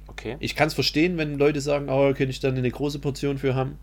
Okay. 0.08 0.38
Ich 0.40 0.56
kann 0.56 0.70
es 0.70 0.74
verstehen, 0.74 1.20
wenn 1.20 1.38
Leute 1.38 1.62
sagen, 1.62 1.88
oh, 1.88 2.08
könnte 2.16 2.32
ich 2.32 2.40
dann 2.40 2.58
eine 2.58 2.72
große 2.72 2.98
Portion 2.98 3.38
für 3.38 3.54
haben. 3.54 3.78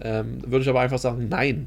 Ähm, 0.00 0.38
würde 0.46 0.62
ich 0.62 0.68
aber 0.68 0.78
einfach 0.78 1.00
sagen, 1.00 1.28
nein. 1.28 1.66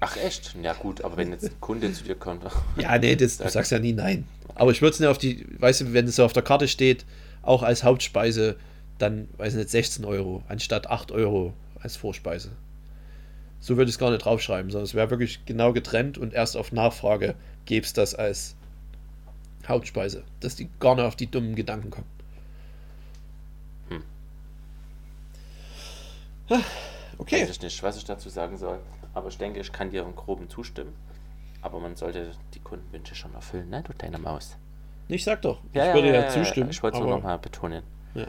Ach 0.00 0.16
echt? 0.16 0.56
Ja 0.60 0.72
gut, 0.72 1.04
aber 1.04 1.16
wenn 1.18 1.30
jetzt 1.30 1.44
ein 1.44 1.60
Kunde 1.60 1.92
zu 1.92 2.02
dir 2.02 2.16
kommt. 2.16 2.42
Ja, 2.76 2.98
nee, 2.98 3.14
das, 3.14 3.38
du 3.38 3.48
sagst 3.48 3.70
ja 3.70 3.78
nie 3.78 3.92
nein. 3.92 4.26
Aber 4.56 4.72
ich 4.72 4.82
würde 4.82 4.94
es 4.94 4.98
nicht 4.98 5.08
auf 5.08 5.18
die, 5.18 5.46
weißt 5.60 5.82
du, 5.82 5.92
wenn 5.92 6.08
es 6.08 6.16
so 6.16 6.24
auf 6.24 6.32
der 6.32 6.42
Karte 6.42 6.66
steht, 6.66 7.04
auch 7.42 7.62
als 7.62 7.84
Hauptspeise, 7.84 8.56
dann, 8.98 9.28
weiß 9.36 9.52
ich 9.52 9.58
nicht, 9.60 9.70
16 9.70 10.04
Euro, 10.04 10.42
anstatt 10.48 10.90
8 10.90 11.12
Euro 11.12 11.52
als 11.80 11.94
Vorspeise. 11.94 12.50
So 13.60 13.76
würde 13.76 13.88
ich 13.88 13.94
es 13.94 14.00
gar 14.00 14.10
nicht 14.10 14.24
draufschreiben, 14.24 14.72
sondern 14.72 14.86
es 14.86 14.94
wäre 14.94 15.10
wirklich 15.10 15.46
genau 15.46 15.72
getrennt 15.72 16.18
und 16.18 16.34
erst 16.34 16.56
auf 16.56 16.72
Nachfrage 16.72 17.36
gäbe 17.66 17.86
es 17.86 17.92
das 17.92 18.16
als 18.16 18.56
Hauptspeise, 19.68 20.24
dass 20.40 20.56
die 20.56 20.68
gar 20.80 20.94
nicht 20.94 21.04
auf 21.04 21.16
die 21.16 21.30
dummen 21.30 21.54
Gedanken 21.54 21.90
kommen. 21.90 22.06
Hm. 23.88 24.02
Okay. 27.18 27.42
Weiß 27.42 27.50
ich 27.50 27.62
nicht, 27.62 27.82
was 27.82 27.96
ich 27.96 28.04
dazu 28.04 28.28
sagen 28.28 28.56
soll. 28.58 28.78
Aber 29.14 29.28
ich 29.28 29.38
denke, 29.38 29.60
ich 29.60 29.72
kann 29.72 29.90
dir 29.90 30.02
im 30.02 30.16
Groben 30.16 30.48
zustimmen. 30.48 30.92
Aber 31.60 31.78
man 31.78 31.94
sollte 31.96 32.32
die 32.54 32.60
Kundenwünsche 32.60 33.14
schon 33.14 33.34
erfüllen, 33.34 33.70
ne? 33.70 33.82
Du 33.82 33.92
deine 33.96 34.18
Maus. 34.18 34.56
Ich 35.08 35.24
sag 35.24 35.42
doch, 35.42 35.60
ich 35.72 35.74
würde 35.74 36.12
ja, 36.12 36.28
zustimmen, 36.28 36.70
Ich 36.70 36.82
wollte 36.82 36.96
es 36.98 37.02
nur 37.02 37.10
nochmal 37.16 37.38
betonen. 37.38 37.82
Ja. 38.14 38.26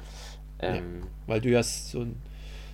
Ähm, 0.60 1.08
weil 1.28 1.42
du 1.42 1.50
ja 1.50 1.64
so 1.64 2.02
ein, 2.02 2.22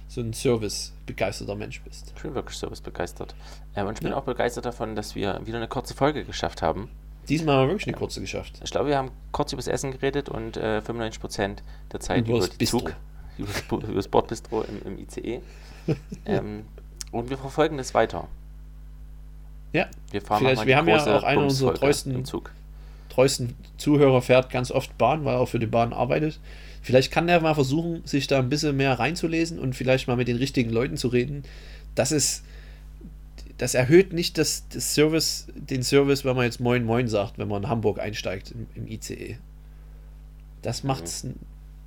so 0.07 0.21
ein 0.21 0.33
Service-begeisterter 0.33 1.55
Mensch 1.55 1.81
bist. 1.81 2.13
Ich 2.15 2.21
bin 2.21 2.33
wirklich 2.35 2.57
service 2.57 2.81
begeistert. 2.81 3.35
Ähm, 3.75 3.87
und 3.87 3.93
ich 3.93 4.01
bin 4.01 4.11
Ja. 4.11 4.17
auch 4.17 4.23
begeistert 4.23 4.65
davon, 4.65 4.95
dass 4.95 5.15
wir 5.15 5.39
wieder 5.45 5.57
eine 5.57 5.67
kurze 5.67 5.93
Folge 5.93 6.25
geschafft 6.25 6.61
haben. 6.61 6.89
Diesmal 7.29 7.55
haben 7.55 7.67
wir 7.67 7.73
wirklich 7.73 7.87
eine 7.87 7.97
kurze 7.97 8.21
geschafft. 8.21 8.59
Ich 8.63 8.71
glaube, 8.71 8.89
wir 8.89 8.97
haben 8.97 9.11
kurz 9.31 9.53
über 9.53 9.59
das 9.59 9.67
Essen 9.67 9.91
geredet 9.91 10.29
und 10.29 10.57
äh, 10.57 10.81
95% 10.85 11.57
der 11.91 11.99
Zeit 11.99 12.19
Über 12.27 12.37
über, 12.37 12.47
das 12.47 12.57
die 12.57 12.65
Zug, 12.65 12.93
Bistro. 13.37 13.77
über 13.77 13.87
über 13.87 13.95
das 13.95 14.07
Bordbistro 14.07 14.61
im, 14.63 14.81
im 14.85 14.99
ICE. 14.99 15.41
ähm, 16.25 16.65
und 17.11 17.29
wir 17.29 17.37
verfolgen 17.37 17.77
das 17.77 17.93
weiter. 17.93 18.27
Ja, 19.73 19.87
Wir 20.11 20.21
fahren 20.21 20.39
Vielleicht- 20.39 20.65
wir 20.65 20.77
haben 20.77 20.87
ja 20.87 21.17
auch 21.17 21.23
eine 21.23 21.41
unserer 21.41 21.73
treuesten- 21.73 22.23
treuesten 23.09 23.55
Zuhörer 23.77 24.21
fährt 24.21 24.49
ganz 24.49 24.71
oft 24.71 24.97
Bahn, 24.97 25.25
weil 25.25 25.35
er 25.35 25.39
auch 25.39 25.47
für 25.49 25.59
die 25.59 25.65
Bahn 25.67 25.93
arbeitet. 25.93 26.39
Vielleicht 26.81 27.11
kann 27.11 27.27
der 27.27 27.41
mal 27.41 27.53
versuchen, 27.53 28.01
sich 28.05 28.27
da 28.27 28.39
ein 28.39 28.49
bisschen 28.49 28.77
mehr 28.77 28.97
reinzulesen 28.97 29.59
und 29.59 29.75
vielleicht 29.75 30.07
mal 30.07 30.15
mit 30.15 30.27
den 30.27 30.37
richtigen 30.37 30.69
Leuten 30.69 30.95
zu 30.97 31.09
reden. 31.09 31.43
Das 31.95 32.11
ist, 32.11 32.43
das 33.59 33.75
erhöht 33.75 34.13
nicht 34.13 34.37
das, 34.37 34.67
das 34.69 34.95
Service, 34.95 35.47
den 35.53 35.83
Service, 35.83 36.23
wenn 36.23 36.35
man 36.35 36.45
jetzt 36.45 36.59
Moin 36.61 36.85
Moin 36.85 37.07
sagt, 37.07 37.37
wenn 37.37 37.49
man 37.49 37.63
in 37.63 37.69
Hamburg 37.69 37.99
einsteigt 37.99 38.51
im, 38.51 38.67
im 38.73 38.87
ICE. 38.87 39.37
Das 40.61 40.83
macht 40.83 41.03
es 41.03 41.27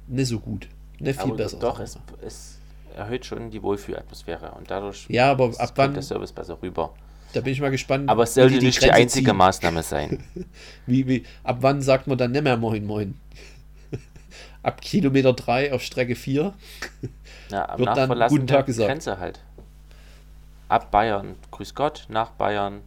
nicht 0.07 0.29
so 0.29 0.39
gut. 0.39 0.69
Nicht 0.99 1.21
viel 1.21 1.31
Aber 1.31 1.37
besser. 1.37 1.59
doch, 1.59 1.81
es, 1.81 1.99
es 2.25 2.59
erhöht 2.95 3.25
schon 3.25 3.51
die 3.51 3.63
Wohlfühlatmosphäre 3.63 4.53
und 4.53 4.71
dadurch 4.71 5.07
Ja, 5.09 5.31
aber 5.31 5.47
ab 5.47 5.57
kommt 5.57 5.79
wann, 5.79 5.95
der 5.95 6.03
Service 6.03 6.31
besser 6.33 6.59
rüber. 6.63 6.93
da 7.33 7.41
bin 7.41 7.55
ich 7.55 7.61
mal 7.63 7.71
gespannt. 7.71 8.09
Aber 8.11 8.25
es 8.25 8.35
sollte 8.35 8.57
nicht 8.57 8.77
die 8.77 8.81
Grenze 8.81 8.95
einzige 8.95 9.31
ziehen. 9.31 9.37
Maßnahme 9.37 9.83
sein. 9.83 10.23
Wie, 10.87 11.07
wie, 11.07 11.25
ab 11.43 11.59
wann 11.61 11.81
sagt 11.81 12.07
man 12.07 12.19
dann 12.19 12.33
nicht 12.33 12.45
mehr 12.45 12.59
Moin 12.59 12.85
Moin? 12.85 13.19
ab 14.63 14.83
Kilometer 14.83 15.33
3 15.33 15.73
auf 15.73 15.81
Strecke 15.81 16.17
4? 16.17 16.53
Ja, 17.51 17.69
am 17.71 17.79
Wird 17.79 17.97
dann 17.97 18.29
guten 18.29 18.47
Tag 18.47 18.67
gesagt. 18.67 18.91
Grenze 18.91 19.19
halt. 19.19 19.41
Ab 20.73 20.91
Bayern, 20.91 21.35
grüß 21.51 21.75
Gott, 21.75 22.07
nach 22.09 22.31
Bayern, 22.31 22.81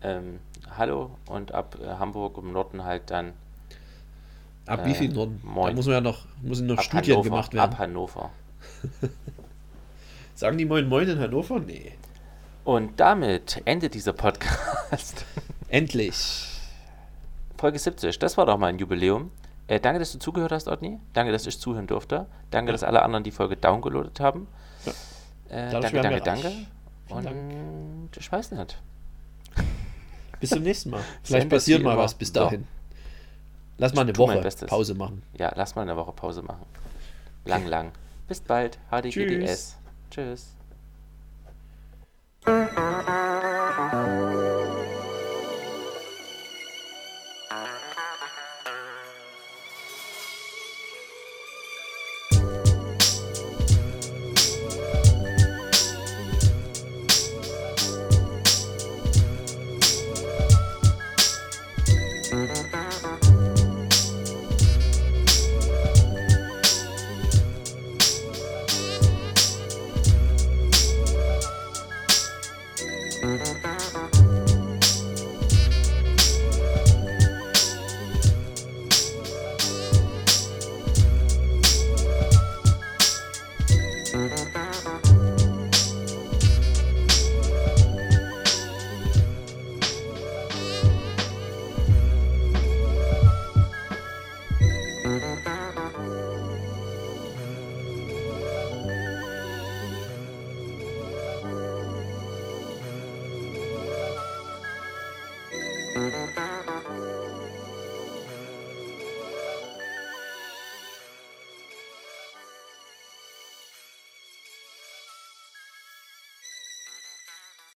ähm, 0.00 0.38
hallo 0.76 1.10
und 1.28 1.50
ab 1.52 1.76
äh, 1.82 1.88
Hamburg 1.98 2.38
im 2.38 2.52
Norden 2.52 2.84
halt 2.84 3.10
dann 3.10 3.32
Ab 4.64 4.84
Äh, 4.84 4.90
wie 4.90 4.94
viel 4.94 5.12
Norden? 5.12 5.40
Da 5.42 5.48
Moin. 5.50 5.74
muss 5.74 5.86
man 5.86 5.94
ja 5.94 6.00
noch, 6.00 6.24
müssen 6.40 6.66
noch 6.68 6.78
ab 6.78 6.84
Studien 6.84 7.14
Hannover, 7.16 7.28
gemacht 7.30 7.52
werden. 7.52 7.72
ab 7.72 7.78
Hannover. 7.80 8.30
Sagen 10.36 10.56
die 10.56 10.66
Moin 10.66 10.88
Moin 10.88 11.08
in 11.08 11.18
Hannover? 11.18 11.58
Nee. 11.58 11.94
Und 12.62 13.00
damit 13.00 13.60
endet 13.64 13.94
dieser 13.94 14.12
Podcast. 14.12 15.24
Endlich. 15.68 16.46
Folge 17.58 17.80
70, 17.80 18.20
das 18.20 18.36
war 18.36 18.46
doch 18.46 18.56
mal 18.56 18.68
ein 18.68 18.78
Jubiläum. 18.78 19.32
Äh, 19.66 19.80
danke, 19.80 19.98
dass 19.98 20.12
du 20.12 20.20
zugehört 20.20 20.52
hast, 20.52 20.68
Otni. 20.68 21.00
Danke, 21.12 21.32
dass 21.32 21.44
ich 21.44 21.58
zuhören 21.58 21.88
durfte. 21.88 22.26
Danke, 22.52 22.68
Ja. 22.68 22.72
dass 22.74 22.84
alle 22.84 23.02
anderen 23.02 23.24
die 23.24 23.32
Folge 23.32 23.56
downgeloadet 23.56 24.20
haben. 24.20 24.46
Ja. 24.84 24.92
Äh, 25.48 25.70
danke, 25.72 26.00
danke, 26.00 26.20
danke. 26.20 26.52
Vielen 27.06 27.18
Und 27.18 27.24
Dank. 27.24 28.16
ich 28.16 28.30
weiß 28.30 28.52
nicht. 28.52 28.82
Bis 30.40 30.50
zum 30.50 30.62
nächsten 30.62 30.90
Mal. 30.90 31.00
Vielleicht 31.22 31.48
passiert 31.48 31.82
mal 31.82 31.96
was 31.96 32.14
bis 32.14 32.32
dahin. 32.32 32.66
Lass 33.78 33.94
mal 33.94 34.02
eine 34.02 34.16
Woche. 34.16 34.42
Pause 34.66 34.94
machen. 34.94 35.22
Ja, 35.38 35.52
lass 35.56 35.74
mal 35.74 35.82
eine 35.82 35.96
Woche 35.96 36.12
Pause 36.12 36.42
machen. 36.42 36.66
Lang, 37.46 37.66
lang. 37.66 37.92
Bis 38.28 38.40
bald. 38.40 38.78
HDGDS. 38.90 39.76
Tschüss. 40.10 40.56
Thank 43.76 44.35